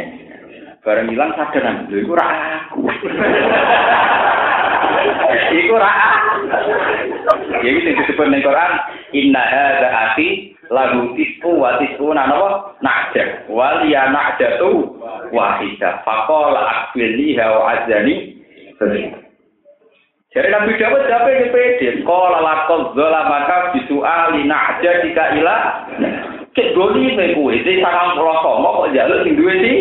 bareng 0.86 1.10
hilang 1.10 1.34
sadaran. 1.34 1.90
Lha 1.90 1.98
iku 1.98 2.14
ra 2.14 2.26
aku. 2.70 2.80
Iku 5.50 5.74
ra. 5.74 5.90
Jadi 7.66 7.78
sing 7.82 7.94
disebut 7.98 8.26
ning 8.30 8.46
Quran, 8.46 8.72
inna 9.10 9.42
hadza 9.42 9.88
ati 9.90 10.54
lagu 10.70 11.10
tisku 11.18 11.58
wa 11.58 11.74
tisku 11.82 12.06
napa? 12.14 12.78
Najah. 12.86 13.50
Wal 13.50 13.90
ya 13.90 14.14
najatu 14.14 14.94
wahidah. 15.34 16.06
Faqala 16.06 16.62
akbilni 16.62 17.34
wa 17.34 17.74
azani. 17.74 18.14
Jadi 20.36 20.52
Nabi 20.52 20.76
Dawud 20.76 21.00
siapa 21.08 21.32
yang 21.32 21.48
pede? 21.48 22.04
Kala 22.04 22.44
lakol 22.44 22.92
zola 22.92 23.24
maka 23.24 23.72
bisu 23.72 24.04
ali 24.04 24.44
najah 24.44 25.00
jika 25.00 25.32
ilah. 25.32 25.88
Cek 26.52 26.76
doli 26.76 27.16
me 27.16 27.32
kuwe, 27.32 27.56
sing 27.64 27.80
sangang 27.80 28.20
pulau 28.20 28.84
kok 28.84 28.92
jalur 28.92 29.24
sing 29.24 29.32
duwe 29.32 29.54
sih. 29.64 29.76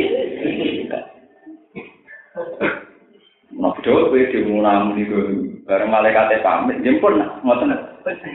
Nabi 3.51 3.79
Daud 3.83 4.15
kowe 4.15 4.21
dimunam 4.31 4.95
niku 4.95 5.43
bareng 5.67 5.91
malaikat 5.91 6.39
pamit, 6.39 6.79
nggih 6.79 7.03
pun 7.03 7.19
ngoten 7.43 7.75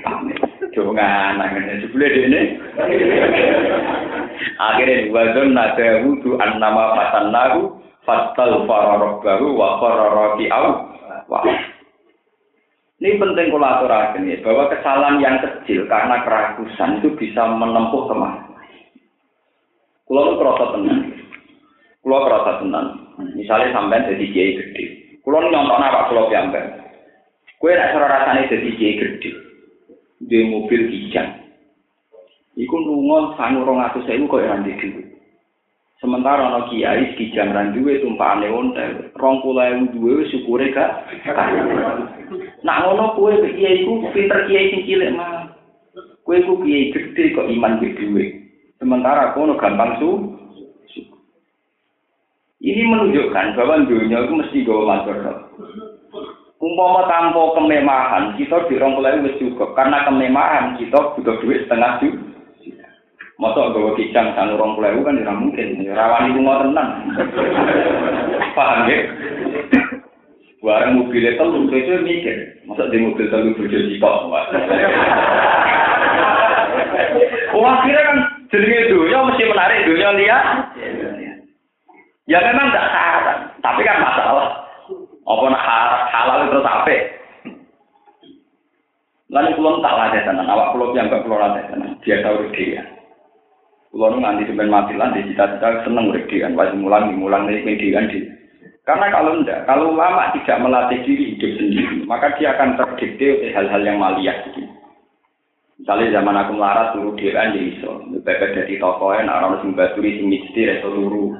pamit. 0.04 0.36
Jangan 0.76 1.40
ngene 1.40 1.80
jebule 1.80 2.04
dekne. 2.04 2.40
Akhirnya 4.60 5.08
wazon 5.08 5.56
nada 5.56 6.04
wudu 6.04 6.36
an 6.36 6.60
nama 6.60 7.00
fatannahu 7.00 7.80
fatal 8.04 8.68
fararabbahu 8.68 9.56
wa 9.56 9.80
qararati 9.80 10.52
au 10.52 10.68
wa 11.32 11.40
ini 13.00 13.16
penting 13.16 13.48
aturakan 13.48 14.28
ya, 14.28 14.36
bahwa 14.44 14.68
kesalahan 14.68 15.24
yang 15.24 15.40
kecil 15.40 15.88
karena 15.88 16.20
kerakusan 16.20 17.00
itu 17.00 17.16
bisa 17.16 17.48
menempuh 17.48 18.04
ke 18.04 18.12
mana. 18.12 18.44
Itu 20.04 20.36
kerasa 20.36 20.76
tenang. 20.76 21.00
Kulo 22.04 22.16
kerasa 22.28 22.60
tenang. 22.60 22.86
Misalnya 23.32 23.72
sampai 23.72 24.04
jadi 24.04 24.26
kiai 24.36 24.52
gede. 24.52 24.84
Kulo 25.24 25.48
nyontok 25.48 25.80
apa 25.80 26.12
kulo 26.12 26.28
piambak. 26.28 26.66
Kue 27.56 27.72
nak 27.72 27.96
cara 27.96 28.06
rasanya 28.08 28.52
jadi 28.52 28.68
kiai 28.76 29.00
gede. 29.00 29.30
Di 30.20 30.38
mobil 30.50 30.92
kijang. 30.92 31.40
Iku 32.60 32.74
nunggu 32.84 33.38
sangu 33.40 33.64
rong 33.64 33.80
atus 33.80 34.04
saya 34.04 34.20
kok 34.20 34.44
yang 34.44 34.60
di 34.60 34.76
Sementara 36.00 36.48
ana 36.48 36.64
kiai 36.72 37.12
kijang 37.12 37.52
ran 37.52 37.76
duwe 37.76 38.00
tumpakane 38.00 38.48
ontel, 38.48 39.12
20000 39.20 39.92
duwe 39.92 40.24
syukure 40.32 40.72
gak. 40.72 41.04
Nak 42.64 42.78
ngono 42.80 43.12
kowe 43.20 43.28
kiai 43.36 43.84
iku 43.84 44.08
pinter 44.16 44.48
kiai 44.48 44.72
sing 44.72 44.88
cilik 44.88 45.12
mah. 45.12 45.52
Kowe 46.24 46.40
iku 46.40 46.56
kiai 46.64 46.88
gede 46.88 47.36
kok 47.36 47.52
iman 47.52 47.84
di 47.84 47.92
duwe. 48.00 48.24
Sementara 48.80 49.36
kono 49.36 49.60
gampang 49.60 50.00
su. 50.00 50.10
Ini 52.64 52.82
menunjukkan 52.88 53.56
bahwa 53.56 53.84
dunia 53.84 54.24
itu 54.24 54.32
mesti 54.36 54.58
gawa 54.64 55.04
matur. 55.04 55.16
Umpama 56.60 57.08
tanpa 57.08 57.56
kemewahan, 57.56 58.36
kita 58.36 58.68
dirong 58.68 59.00
wis 59.00 59.36
cukup. 59.40 59.72
Karena 59.72 60.04
kemewahan 60.04 60.76
kita 60.76 61.16
butuh 61.16 61.40
duit 61.40 61.64
setengah 61.64 62.04
juta. 62.04 62.39
Masa 63.40 63.72
gawa 63.72 63.96
kijang 63.96 64.36
sanu 64.36 64.60
rong 64.60 64.76
puluh 64.76 65.00
kan 65.00 65.16
tidak 65.16 65.40
mungkin. 65.40 65.80
Rawan 65.88 66.28
itu 66.28 66.40
mau 66.44 66.60
tenang. 66.60 67.08
Paham 68.52 68.84
ya? 68.84 69.00
Barang 70.60 71.00
mobilnya 71.00 71.40
telu, 71.40 71.64
itu 71.72 72.04
mikir. 72.04 72.36
Masa 72.68 72.92
di 72.92 73.00
mobil 73.00 73.32
telu 73.32 73.56
bojo 73.56 73.78
jikok. 73.88 74.28
Wah, 77.56 77.80
kira 77.80 78.00
kan 78.04 78.18
jenenge 78.52 78.92
dunia 78.92 79.24
mesti 79.24 79.48
menarik 79.48 79.88
dunia 79.88 80.08
lihat. 80.20 80.44
Ya 82.28 82.44
memang 82.44 82.68
tidak 82.68 82.92
salah, 82.92 83.36
tapi 83.64 83.80
kan 83.88 84.04
masalah. 84.04 84.68
Apa 85.24 85.44
nak 85.48 85.64
halal 86.12 86.38
terus 86.52 86.68
apa? 86.68 86.96
Lalu 89.32 89.56
pulau 89.56 89.80
tak 89.80 89.96
latih 89.96 90.22
tenan, 90.28 90.44
awak 90.44 90.76
pulau 90.76 90.92
yang 90.92 91.08
gak 91.08 91.22
pulau 91.22 91.38
latih 91.38 91.62
tenan, 91.70 91.96
dia 92.02 92.18
tahu 92.20 92.50
dia. 92.50 92.82
Kulo 93.90 94.06
nu 94.06 94.22
nganti 94.22 94.46
sampean 94.46 94.70
mati 94.70 94.94
lan 94.94 95.18
di 95.18 95.26
cita-cita 95.26 95.82
seneng 95.82 96.14
urip 96.14 96.30
dhewean, 96.30 96.54
wis 96.54 96.70
mulang 96.78 97.10
mulang 97.18 97.50
nek 97.50 97.66
dhewean 97.66 98.06
di. 98.06 98.22
Karena 98.86 99.10
kalau 99.10 99.42
enggak, 99.42 99.66
kalau 99.66 99.90
lama 99.90 100.30
tidak 100.30 100.62
melatih 100.62 101.02
diri 101.02 101.34
hidup 101.34 101.50
sendiri, 101.58 102.06
maka 102.06 102.38
dia 102.38 102.54
akan 102.54 102.78
terdikte 102.78 103.42
oleh 103.42 103.50
hal-hal 103.50 103.82
yang 103.82 103.98
maliyah 103.98 104.46
gitu. 104.46 104.62
Misalnya 105.82 106.22
zaman 106.22 106.38
aku 106.38 106.52
melarat 106.54 106.94
turu 106.94 107.18
dhewean 107.18 107.50
ya 107.50 107.62
iso, 107.66 107.92
bebek 108.22 108.54
dari 108.54 108.78
toko 108.78 109.10
en 109.10 109.26
ora 109.26 109.50
ono 109.50 109.58
sing 109.58 109.74
baturi 109.74 110.22
sing 110.22 110.26
mesti 110.30 110.60
reso 110.70 110.88
turu. 110.94 111.34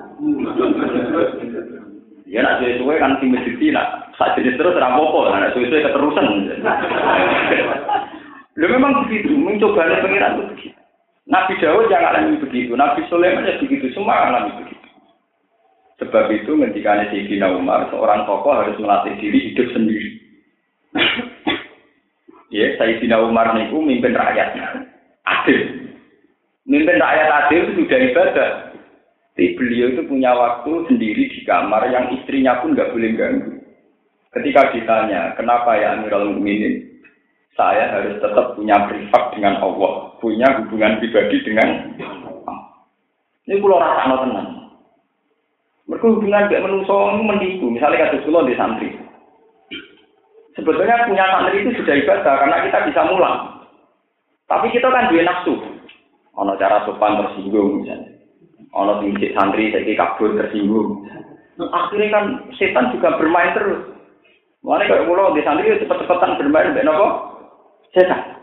Ya 2.27 2.43
nak 2.43 2.59
suwe-suwe 2.59 2.99
kan 2.99 3.15
sing 3.23 3.31
mesti 3.31 3.71
nak 3.71 4.11
sak 4.19 4.35
jenis 4.35 4.59
terus 4.59 4.75
ora 4.75 4.91
nak 5.39 5.55
suwe-suwe 5.55 5.87
keterusan. 5.87 6.27
Lu 8.59 8.67
memang 8.67 9.07
begitu, 9.07 9.39
mencoba 9.39 9.87
pengiran 10.03 10.35
itu 10.35 10.45
begitu. 10.51 10.80
Nabi 11.31 11.55
Dawud 11.63 11.87
yang 11.87 12.03
alami 12.03 12.43
begitu, 12.43 12.75
Nabi 12.75 13.07
Sulaiman 13.07 13.47
ya 13.47 13.63
begitu, 13.63 13.87
semua 13.95 14.27
alami 14.27 14.51
begitu. 14.59 14.89
Sebab 16.03 16.27
itu 16.35 16.59
ketika 16.59 17.07
Sayyidina 17.07 17.55
Umar, 17.55 17.87
seorang 17.95 18.27
tokoh 18.27 18.51
harus 18.51 18.75
melatih 18.83 19.15
diri 19.23 19.53
hidup 19.53 19.71
sendiri. 19.71 20.11
ya, 22.57 22.75
Sayyidina 22.83 23.23
Umar 23.23 23.55
niku 23.55 23.79
mimpin 23.79 24.17
rakyatnya. 24.17 24.91
Adil. 25.39 25.87
Mimpin 26.67 26.99
rakyat 26.99 27.29
adil 27.31 27.61
itu 27.67 27.73
sudah 27.83 27.99
ibadah. 28.11 28.51
Tapi 29.35 29.57
beliau 29.57 29.97
itu 29.97 30.03
punya 30.05 30.37
waktu 30.37 30.85
sendiri 30.93 31.33
di 31.33 31.41
kamar 31.49 31.89
yang 31.89 32.13
istrinya 32.13 32.61
pun 32.61 32.77
nggak 32.77 32.93
boleh 32.93 33.11
ganggu. 33.17 33.53
Ketika 34.37 34.69
ditanya, 34.77 35.33
kenapa 35.33 35.81
ya 35.81 35.97
Amirul 35.97 36.37
Mukminin? 36.37 36.90
Saya 37.59 37.91
harus 37.91 38.19
tetap 38.23 38.55
punya 38.55 38.87
privat 38.87 39.23
dengan 39.35 39.59
Allah, 39.59 40.15
punya 40.23 40.47
hubungan 40.63 41.03
pribadi 41.03 41.37
dengan 41.43 41.69
Ini 43.51 43.59
pulau 43.59 43.83
rasa 43.83 44.07
tenang. 44.07 44.49
Mereka 45.91 46.07
hubungan 46.07 46.47
dengan 46.47 46.71
manusia 46.71 47.43
ini. 47.43 47.67
Misalnya 47.67 48.07
kata 48.07 48.23
pulau 48.23 48.47
di 48.47 48.55
santri. 48.55 48.95
Sebetulnya 50.55 51.11
punya 51.11 51.25
santri 51.27 51.67
itu 51.67 51.83
sudah 51.83 51.95
ibadah 51.99 52.35
karena 52.47 52.63
kita 52.71 52.79
bisa 52.87 53.01
mulang. 53.11 53.39
Tapi 54.47 54.71
kita 54.71 54.87
kan 54.87 55.11
dua 55.11 55.23
nafsu. 55.27 55.55
Ono 56.39 56.55
cara 56.63 56.87
sopan 56.87 57.19
tersinggung 57.19 57.83
misalnya. 57.83 58.23
Ono 58.71 59.03
tinggi 59.03 59.35
santri 59.35 59.75
saya 59.75 59.99
kabur 59.99 60.39
tersinggung. 60.39 61.11
Akhirnya 61.59 62.15
kan 62.15 62.25
setan 62.55 62.95
juga 62.95 63.19
bermain 63.19 63.51
terus. 63.59 63.91
Mana 64.63 64.87
kalau 64.87 65.11
pulau 65.11 65.35
di 65.35 65.43
santri 65.43 65.75
cepet-cepetan 65.75 66.39
bermain, 66.39 66.77
benar 66.77 66.95
setan. 67.95 68.41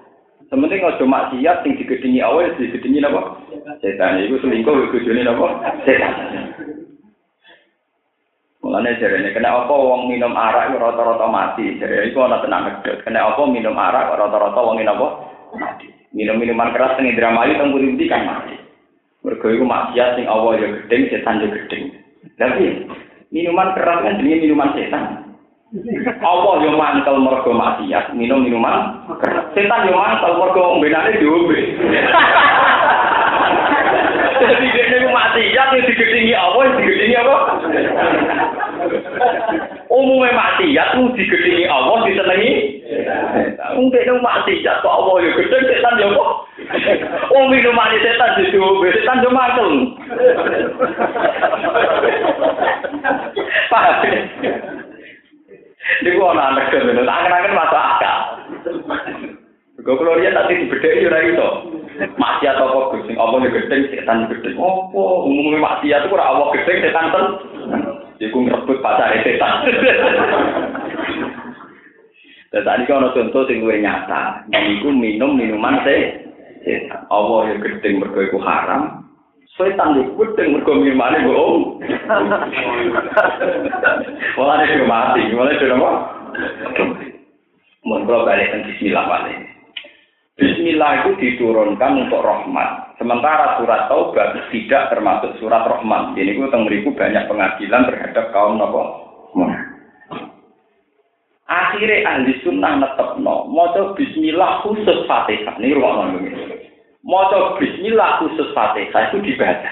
Sementing 0.48 0.80
ojo 0.80 1.04
maksiat 1.04 1.68
sing 1.68 1.76
digedingi 1.76 2.24
awal 2.24 2.48
digedingi 2.56 3.04
napa? 3.04 3.36
Setan 3.84 4.24
iku 4.24 4.39
selingkuh 4.39 4.95
bojone 4.95 5.22
napa? 5.28 5.48
Setan. 5.84 6.14
Mulane 8.64 9.00
jarene 9.00 9.36
kena 9.36 9.64
apa 9.64 9.72
wong 9.76 10.08
minum 10.08 10.36
arak 10.36 10.76
rata-rata 10.76 11.28
mati. 11.28 11.76
Jare 11.80 12.08
iku 12.08 12.24
ana 12.24 12.39
tenang 12.39 12.64
ngedot. 12.68 13.04
Kena 13.04 13.32
apa 13.32 13.43
minum 13.48 13.76
arak 13.76 14.16
rata-rata 14.16 14.60
wong 14.60 14.80
napa? 14.84 15.08
Mati. 15.56 15.88
Minum 16.16 16.39
minuman 16.39 16.72
keras 16.72 16.95
teng 16.95 17.12
Indramayu 17.12 17.60
teng 17.60 17.76
Purindi 17.76 18.08
kan 18.08 18.24
mati. 18.24 18.56
Mergo 19.28 19.52
iku 19.52 19.68
maksiat 19.68 20.16
sing 20.16 20.26
awal 20.32 20.56
ya 20.56 20.72
gedeng, 20.72 21.12
setan 21.12 21.43
ya 21.43 21.48
gedeng. 21.52 21.84
Tapi 22.39 22.88
minuman 23.36 23.76
keras 23.76 24.00
kan 24.00 24.16
jenenge 24.20 24.48
minuman 24.48 24.72
setan. 24.80 25.26
Allah 25.68 26.63
yo 26.63 26.80
mantel 26.80 27.20
mergo 27.20 27.51
maksiat, 27.51 28.15
minum 28.15 28.39
minuman. 28.39 29.03
Setan 29.51 29.91
yo 29.91 29.99
mantel 29.99 30.39
mergo 30.39 30.79
ombenane 30.79 31.20
diombe. 31.20 31.59
Jadi 34.37 34.63
dia 34.63 34.86
ini 34.96 35.12
maksiat 35.12 35.67
yang 35.75 35.83
digedingi 35.83 36.32
Allah, 36.39 36.71
yang 36.71 36.79
digedingi 36.79 37.20
apa? 37.20 37.37
Umumnya 39.92 40.39
maksiat 40.39 40.87
itu 40.96 41.04
digedingi 41.20 41.67
Allah, 41.67 42.00
disenangi. 42.08 42.54
Mungkin 43.75 44.08
itu 44.08 44.16
maksiat 44.24 44.79
kok 44.79 44.96
Allah 45.04 45.16
yo 45.20 45.36
gedeng, 45.36 45.67
setan 45.67 46.00
yo 46.00 46.16
kok. 46.16 46.47
Oh 47.36 47.43
minuman 47.51 47.92
setan 48.00 48.39
diombe, 48.39 48.87
setan 48.96 49.20
yo 49.20 49.36
mantel. 49.36 49.71
Paham? 53.67 54.87
Iku 56.04 56.22
ana 56.24 56.54
anak 56.54 56.70
kene, 56.70 56.93
tak 57.04 57.20
kenangen 57.26 57.58
masuk 57.58 57.82
akal. 57.82 58.20
Kok 59.82 59.97
kulo 60.04 60.20
riyen 60.20 60.36
tak 60.36 60.51
dibedheki 60.51 61.08
ora 61.08 61.20
iso. 61.24 61.47
Maksiat 61.97 62.59
apa 62.59 62.70
kok 62.70 62.89
gusti 62.93 63.14
apa 63.16 63.36
ne 63.39 63.47
gedeng 63.50 63.82
setan 63.89 64.28
gedeng 64.30 64.59
apa 64.59 65.01
umumnya 65.26 65.64
maksiat 65.64 66.05
itu 66.05 66.14
ora 66.14 66.28
apa 66.28 66.54
gedeng 66.59 66.78
setan 66.84 67.05
ten. 67.14 67.26
Iku 68.20 68.38
ngrebut 68.43 68.84
pacar 68.84 69.16
setan. 69.24 69.54
Dan 72.47 72.64
tadi 72.64 72.88
kan 72.88 73.04
ada 73.04 73.12
contoh 73.12 73.43
sing 73.43 73.59
gue 73.59 73.76
nyata, 73.84 74.47
ini 74.55 74.80
minum 74.88 75.36
minuman 75.36 75.84
teh, 75.84 76.16
Allah 77.12 77.51
yang 77.51 77.59
gedeng 77.59 78.00
mergo 78.00 78.24
iku 78.24 78.39
haram, 78.39 79.07
Setan 79.58 79.97
di 79.97 80.05
kucing 80.13 80.54
mergo 80.54 80.78
minumane 80.78 81.25
bohong. 81.25 81.82
Malah 84.38 84.70
dia 84.70 84.86
mati, 84.86 85.34
malah 85.34 85.58
dia 85.58 85.74
apa? 85.74 85.92
Mun 87.82 88.05
balik 88.05 88.54
ke 88.54 88.58
bismillah 88.70 89.05
balik. 89.09 89.38
Bismillah 90.38 90.92
itu 91.01 91.09
diturunkan 91.17 92.05
untuk 92.05 92.21
rahmat. 92.21 93.01
Sementara 93.01 93.58
surat 93.58 93.89
taubat 93.89 94.38
tidak 94.54 94.93
termasuk 94.93 95.34
surat 95.42 95.66
rahmat. 95.66 96.13
Ini 96.13 96.38
gue 96.38 96.54
beriku 96.54 96.93
banyak 96.93 97.25
pengadilan 97.25 97.89
terhadap 97.89 98.29
kaum 98.29 98.62
nopo. 98.62 99.09
Akhirnya 101.50 102.05
ahli 102.05 102.38
sunnah 102.46 102.78
netep 102.78 103.17
no. 103.25 103.50
Mau 103.50 103.74
bismillah 103.97 104.62
khusus 104.62 105.01
fatihah. 105.09 105.58
Ini 105.58 105.74
ruang 105.74 106.13
ngomong 106.13 106.57
Maca 107.08 107.55
bismillah 107.55 108.20
khusus 108.20 108.51
Fatihah 108.51 109.04
itu 109.09 109.24
dibaca. 109.24 109.71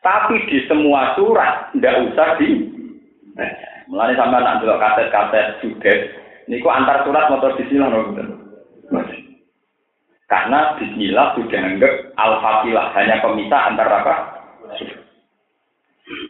Tapi 0.00 0.48
di 0.48 0.64
semua 0.64 1.12
surat 1.14 1.68
tidak 1.76 2.10
usah 2.10 2.40
di 2.40 2.48
Mulane 3.92 4.16
sampean 4.16 4.40
nak 4.40 4.64
delok 4.64 4.80
kaset-kaset 4.80 5.60
sudet 5.60 5.98
niku 6.48 6.68
antar 6.72 7.04
surat 7.04 7.28
motor 7.28 7.52
bismillah 7.60 7.92
Karena 10.32 10.80
bismillah 10.80 11.36
sudah 11.36 11.60
anggap 11.60 11.92
al-fatihah 12.16 12.86
hanya 12.96 13.20
pemisah 13.20 13.60
antar 13.68 13.88
apa? 13.92 14.14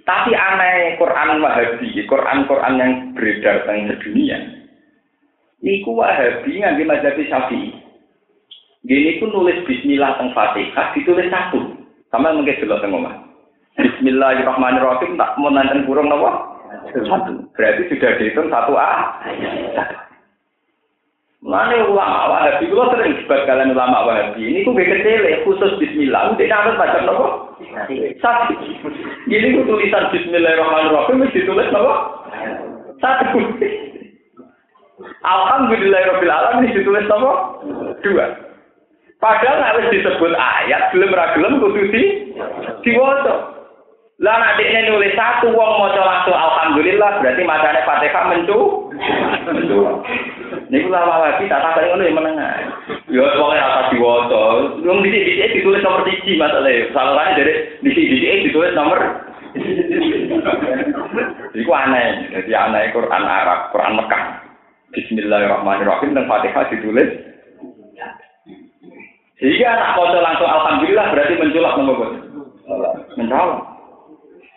Tapi 0.03 0.31
aneh 0.35 0.99
Quran 0.99 1.39
Wahabi, 1.39 1.91
Quran-Quran 2.07 2.75
yang 2.83 2.93
beredar 3.15 3.63
di 3.67 3.95
dunia. 4.03 4.39
Niku 5.63 5.95
Wahabi 5.95 6.59
nganti 6.59 6.83
mazhab 6.83 7.15
Syafi'i. 7.15 7.72
Gini 8.83 9.23
pun 9.23 9.31
nulis 9.31 9.63
Bismillah 9.63 10.19
teng 10.19 10.35
Fatihah 10.35 10.91
ditulis 10.99 11.31
satu. 11.31 11.63
Sama 12.11 12.35
mungkin 12.35 12.59
jelas 12.59 12.83
teng 12.83 12.91
omah. 12.91 13.15
Bismillahirrahmanirrahim 13.79 15.15
tak 15.17 15.39
mau 15.39 15.55
nanten 15.55 15.87
kurung 15.87 16.11
nopo? 16.11 16.29
Satu. 16.93 17.47
Berarti 17.55 17.89
sudah 17.89 18.11
dihitung 18.19 18.51
satu 18.51 18.75
A. 18.75 19.23
Mana 21.43 21.75
ulama 21.91 22.31
Wahabi, 22.31 22.71
kalau 22.71 22.95
sering 22.95 23.19
debat 23.19 23.43
kalian 23.51 23.75
ulama 23.75 24.07
Wahabi, 24.07 24.47
ini 24.47 24.63
kok 24.63 24.79
kecil 24.79 25.27
khusus 25.43 25.75
Bismillah, 25.79 26.35
udah 26.35 26.47
nanti 26.47 26.79
baca 26.79 26.99
nopo? 27.03 27.27
Satu. 28.19 28.55
Gini 29.31 29.57
ku 29.57 29.61
tulisan 29.67 30.11
Bismillahirrahmanirrahim, 30.11 31.23
mesti 31.23 31.39
ditulis 31.39 31.71
nopo? 31.71 31.95
Satu. 32.99 33.39
Alhamdulillahirabbil 35.23 36.35
alamin 36.35 36.75
ditulis 36.75 37.07
nopo? 37.07 37.63
Dua. 38.03 38.52
Padahal 39.23 39.63
nek 39.63 39.75
wis 39.79 39.95
disebut 39.95 40.35
ayat, 40.35 40.91
belum 40.91 41.15
ra 41.15 41.31
gelem 41.39 41.63
kudu 41.63 41.95
di 41.95 42.35
diwaca. 42.83 43.55
Lah 44.19 44.35
nek 44.35 44.59
dekne 44.59 44.91
nulis 44.91 45.15
satu 45.15 45.55
wong 45.55 45.79
maca 45.79 46.03
langsung 46.03 46.35
alhamdulillah 46.35 47.23
berarti 47.23 47.43
macane 47.47 47.87
Fatihah 47.87 48.25
mencu. 48.35 48.59
Mencu. 49.47 49.79
Niku 50.75 50.91
lama 50.91 51.23
lagi 51.23 51.47
tak 51.47 51.63
tak 51.63 51.87
ngono 51.87 52.03
ya 52.03 52.11
menengah. 52.11 52.55
Ya 53.15 53.23
pokoke 53.39 53.63
ora 53.63 53.83
diwaca. 53.95 54.43
Wong 54.83 54.99
dhisik-dhisik 55.07 55.55
ditulis 55.55 55.83
nomor 55.87 56.03
1 56.03 56.19
masalahe. 56.43 56.91
Salahane 56.91 57.39
dari 57.39 57.53
dhisik-dhisik 57.87 58.51
ditulis 58.51 58.75
nomor 58.75 58.99
Iku 61.53 61.71
aneh, 61.77 62.33
jadi 62.33 62.53
aneh 62.57 62.89
Quran 62.97 63.23
Arab, 63.23 63.69
Quran 63.71 64.01
Mekah. 64.01 64.23
Bismillahirrahmanirrahim 64.97 66.17
dan 66.17 66.25
Fatihah 66.25 66.73
ditulis 66.73 67.32
jika 69.43 69.67
anak 69.75 69.99
foto 69.99 70.19
langsung 70.23 70.47
alhamdulillah 70.47 71.07
berarti 71.11 71.35
menculak 71.35 71.75
nomor 71.75 71.95
bos. 71.99 72.13
Mencolok. 73.19 73.59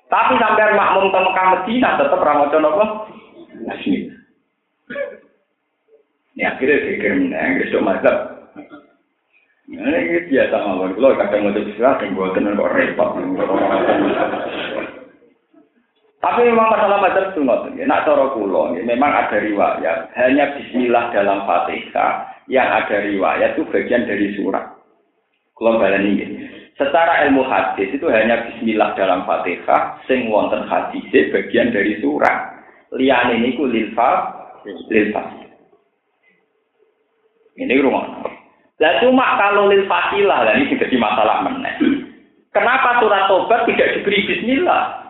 Tapi 0.06 0.38
sampai 0.38 0.78
makmum 0.78 1.10
ke 1.10 1.20
Mekah 1.26 1.48
Medina 1.58 1.98
tetap 1.98 2.22
ramoco 2.22 2.58
nopo. 2.62 2.86
Bismillah. 3.66 4.14
Ini 6.36 6.44
akhirnya 6.46 6.86
pikir 6.86 7.12
menang, 7.18 7.58
besok 7.58 7.82
mazhab. 7.82 8.18
Ini 9.66 10.30
biasa 10.30 10.56
mawon. 10.62 10.94
Kalau 10.94 11.18
kadang 11.18 11.42
mau 11.50 11.56
bismillah, 11.58 11.96
yang 12.06 12.14
buat 12.14 12.32
tenan 12.38 12.60
kok 12.60 12.74
repot. 12.78 13.10
Tapi 16.22 16.40
memang 16.46 16.70
masalah 16.70 17.02
mazhab 17.02 17.34
itu 17.34 17.42
nggak 17.42 17.90
Nak 17.90 18.04
cara 18.06 18.26
kulo, 18.38 18.78
memang 18.78 19.12
ada 19.18 19.42
riwayat. 19.42 20.14
Hanya 20.14 20.54
Bismillah 20.54 21.10
dalam 21.10 21.50
Fatihah 21.50 22.35
yang 22.52 22.70
ada 22.70 23.02
riwayat 23.02 23.58
itu 23.58 23.66
bagian 23.70 24.06
dari 24.06 24.34
surat. 24.38 24.76
Kalau 25.56 25.80
ini. 25.82 26.52
Secara 26.76 27.24
ilmu 27.24 27.48
hadis 27.48 27.88
itu 27.96 28.04
hanya 28.12 28.44
bismillah 28.52 28.92
dalam 29.00 29.24
Fatihah 29.24 29.96
sing 30.12 30.28
wonten 30.28 30.68
hadis 30.68 31.08
bagian 31.32 31.72
dari 31.72 31.96
surat. 32.04 32.52
Liyane 32.92 33.40
niku 33.40 33.64
lil 33.64 33.96
fa 33.96 34.36
lil 34.68 35.16
Ini 37.56 37.80
rumah. 37.80 38.28
Lah 38.84 38.94
cuma 39.00 39.40
kalau 39.40 39.72
lil 39.72 39.88
fatilah 39.88 40.44
lah 40.44 40.54
ini 40.60 40.76
masalah 41.00 41.48
meneh. 41.48 41.76
Kenapa 42.52 43.00
surat 43.00 43.32
tobat 43.32 43.64
tidak 43.72 44.00
diberi 44.00 44.28
bismillah? 44.28 45.08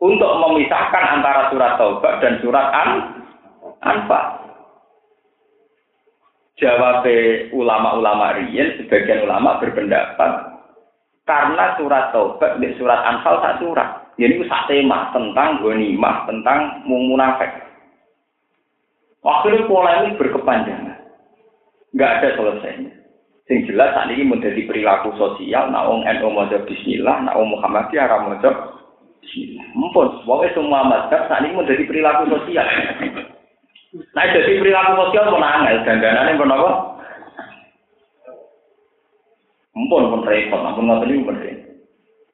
Untuk 0.00 0.32
memisahkan 0.40 1.20
antara 1.20 1.52
surat 1.52 1.76
tobat 1.76 2.24
dan 2.24 2.40
surat 2.40 2.72
an 2.72 2.88
anfa. 3.84 4.47
Jawab 6.58 7.06
ulama-ulama 7.54 8.34
riyen, 8.34 8.82
sebagian 8.82 9.22
ulama 9.22 9.62
berpendapat 9.62 10.58
karena 11.28 11.76
surat 11.76 12.08
Taubat 12.10 12.56
di 12.56 12.72
surat 12.80 13.04
Anfal 13.04 13.44
tak 13.44 13.60
surat. 13.60 14.08
Jadi 14.16 14.40
itu 14.40 14.44
sak 14.48 14.66
tema 14.66 15.12
tentang 15.12 15.60
ghanimah, 15.62 16.24
tentang 16.26 16.82
munafik. 16.88 17.52
Akhirnya 19.22 19.68
polemik 19.68 20.16
berkepanjangan. 20.16 20.98
Enggak 21.92 22.12
ada 22.18 22.28
selesainya. 22.34 22.92
Sing 23.44 23.64
jelas 23.68 23.92
saat 23.92 24.08
ini 24.12 24.24
menjadi 24.24 24.64
perilaku 24.64 25.12
sosial, 25.20 25.68
wong 25.70 26.04
NU 26.04 26.28
maca 26.32 26.58
bismillah, 26.64 27.28
wong 27.32 27.48
Muhammadiyah 27.56 28.08
maca 28.08 28.50
bismillah. 29.20 29.66
Mumpun, 29.76 30.24
semua 30.56 30.80
mazhab 30.84 31.28
saat 31.28 31.44
ini 31.44 31.56
menjadi 31.56 31.84
perilaku 31.84 32.28
sosial. 32.32 32.66
Nah, 33.88 34.24
jadi 34.28 34.60
perilaku 34.60 35.00
sosial 35.00 35.32
pun 35.32 35.40
angel, 35.40 35.80
dandanannya 35.80 36.36
pun 36.36 36.52
apa? 36.52 36.70
Mumpun 39.72 40.10
pun 40.12 40.22
repot, 40.28 40.60
ampun 40.60 40.84
ngoten 40.92 41.08
niku 41.08 41.32
pun 41.32 41.40
repot. 41.40 41.72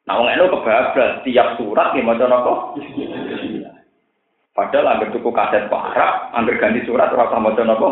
Nah, 0.05 0.19
wong 0.19 0.29
eno 0.35 0.51
kebablas 0.51 1.23
tiap 1.23 1.55
surat 1.57 1.95
nggih 1.95 2.03
maca 2.03 2.27
napa? 2.27 2.53
Padahal 4.55 4.91
anggar 4.99 5.09
tuku 5.15 5.31
kaset 5.31 5.71
parah, 5.71 6.35
anggar 6.35 6.59
ganti 6.59 6.83
surat 6.85 7.15
ora 7.15 7.31
usah 7.31 7.39
maca 7.39 7.63
napa? 7.63 7.89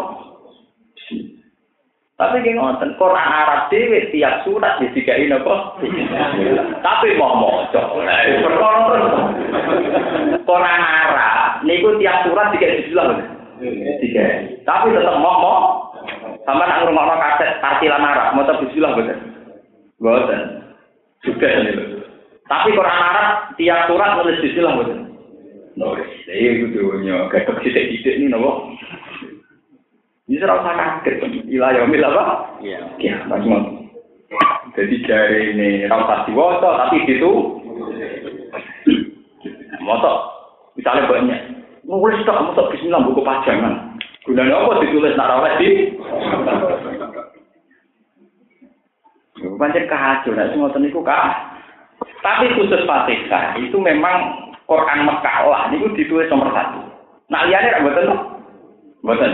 Tapi 2.18 2.34
nggih 2.42 2.58
ngoten, 2.58 2.98
Quran 2.98 3.28
Arab 3.30 3.70
dhewe 3.70 4.10
tiap 4.10 4.42
surat 4.42 4.82
digawe 4.82 5.24
napa? 5.30 5.54
Tapi 6.82 7.08
mau 7.14 7.38
maca. 7.38 7.80
Perkara 8.42 8.80
Quran 10.42 10.80
Arab 10.82 11.62
niku 11.62 11.94
tiap 12.02 12.26
surat 12.26 12.50
digawe 12.50 12.76
bismillah. 12.82 13.41
Tiga. 14.02 14.24
Tapi 14.66 14.86
tetap 14.90 15.16
mau 15.22 15.38
mau. 15.38 15.58
Sama 16.42 16.66
nak 16.66 16.82
ngurung 16.82 16.98
kaset 16.98 17.62
tartilan 17.62 18.02
Arab, 18.02 18.34
mau 18.34 18.42
bismillah 18.42 18.92
betul. 18.98 19.18
Betul. 20.02 20.40
Juga 21.22 21.46
ini. 21.46 21.72
Tapi 22.50 22.74
Quran 22.74 22.98
Arab 22.98 23.54
tiap 23.54 23.86
surat 23.86 24.18
nulis 24.18 24.42
bismillah 24.42 24.74
betul. 24.82 24.98
Nulis. 25.78 26.10
Iya 26.26 26.50
itu 26.58 26.66
dunia. 26.74 27.30
Kayak 27.30 27.62
tidak 27.62 28.14
ini 28.18 28.26
nopo. 28.26 28.74
Ini 30.26 30.42
serasa 30.42 30.70
kaget. 30.74 31.46
Ilayah 31.46 31.86
mil 31.86 32.02
apa? 32.02 32.58
Iya. 32.58 32.80
Iya. 32.98 33.16
Macam 33.30 33.86
Jadi 34.72 35.04
dari 35.04 35.52
ini 35.52 35.68
rasa 35.84 36.24
diwasa 36.24 36.88
tapi 36.88 37.04
itu 37.04 37.60
motor 39.84 40.16
misalnya 40.78 41.10
banyak 41.10 41.40
Nulis 41.82 42.22
tak 42.22 42.54
tak 42.54 42.70
bismillah 42.70 43.02
buku 43.02 43.22
pajangan. 43.26 43.98
Gunanya 44.22 44.54
apa 44.54 44.86
ditulis 44.86 45.18
nak 45.18 45.30
rawat 45.34 45.58
di? 45.58 45.98
Pancen 49.58 49.90
kacau, 49.90 50.30
nek 50.30 50.54
semua 50.54 50.70
niku 50.78 51.02
kah. 51.02 51.58
Tapi 52.22 52.54
khusus 52.54 52.86
Fatihah 52.86 53.58
itu 53.58 53.74
memang 53.82 54.46
Quran 54.70 55.02
Mekah 55.10 55.36
lah, 55.50 55.62
niku 55.74 55.90
ditulis 55.98 56.30
nomor 56.30 56.54
satu. 56.54 56.86
Nah 57.26 57.50
liane 57.50 57.74
ra 57.74 57.82
mboten 57.82 58.06
Mboten, 59.02 59.32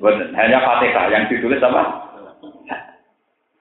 mboten. 0.00 0.28
Hanya 0.32 0.64
Fatihah 0.64 1.04
yang 1.12 1.28
ditulis 1.28 1.60
apa? 1.60 2.08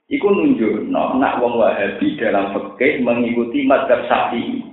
Iku 0.10 0.32
nunjuk, 0.32 0.90
no, 0.90 1.20
nak 1.20 1.38
wong 1.38 1.60
Wahabi 1.60 2.18
dalam 2.18 2.56
fikih 2.56 3.04
mengikuti 3.04 3.68
madhab 3.68 4.08
Syafi'i. 4.08 4.64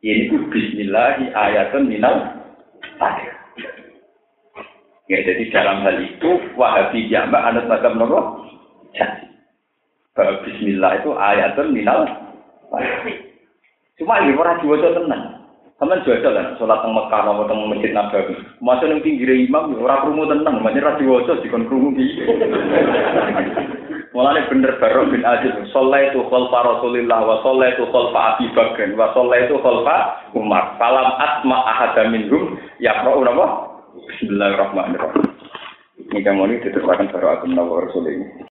Ini 0.00 0.30
ku 0.30 0.46
Bismillahi 0.48 1.34
ayatun 1.34 1.90
minal 1.90 2.45
Tahir. 2.96 3.34
Ya, 5.06 5.22
jadi 5.22 5.44
dalam 5.54 5.86
hal 5.86 6.02
itu 6.02 6.30
Wahabi 6.58 7.06
jambak 7.06 7.44
anut 7.46 7.70
macam 7.70 7.94
nopo? 7.94 8.20
Jadi. 8.96 9.26
Bismillah 10.16 11.04
itu 11.04 11.12
ayatun 11.12 11.76
minal 11.76 12.08
Cuma 13.96 14.20
ini 14.24 14.32
orang 14.36 14.60
diwajah 14.60 14.92
tenang. 14.96 15.22
Teman 15.76 16.00
jual 16.08 16.24
kan, 16.24 16.56
sholat 16.56 16.80
teng 16.80 16.96
Mekah, 16.96 17.20
mau 17.20 17.44
teng 17.44 17.68
masjid 17.68 17.92
Nabawi. 17.92 18.32
Masa 18.64 18.88
yang 18.88 19.04
pinggir 19.04 19.28
imam, 19.28 19.76
orang 19.76 20.08
kerumu 20.08 20.24
tenang, 20.24 20.64
makanya 20.64 20.96
radio 20.96 21.20
diwajah 21.20 21.36
di 21.44 21.48
kerumu 21.52 21.92
gitu. 21.92 22.32
Mulane 24.16 24.48
bener 24.48 24.80
baru 24.80 25.12
bin 25.12 25.20
Aziz, 25.20 25.52
sholat 25.76 26.16
itu 26.16 26.24
khalfa 26.32 26.58
Rasulillah 26.64 27.20
wa 27.28 27.44
sholat 27.44 27.76
itu 27.76 27.84
khalfa 27.92 28.20
Abi 28.36 28.48
Bakr 28.56 28.96
wa 28.96 29.12
sholat 29.12 29.48
itu 29.48 29.56
khalfa 29.60 29.96
Umar. 30.32 30.80
Salam 30.80 31.12
asma 31.20 31.58
ahada 31.68 32.08
minhum 32.76 32.84
yaqra'u 32.84 33.24
napa? 33.24 33.46
Bismillahirrahmanirrahim. 34.08 35.24
Ini 36.12 36.20
kamu 36.22 36.42
ini 36.46 36.56
diteruskan 36.60 37.08
baru 37.12 37.26
aku 37.32 37.46
Nabi 37.48 37.72
Rasul 37.88 38.04
ini. 38.08 38.26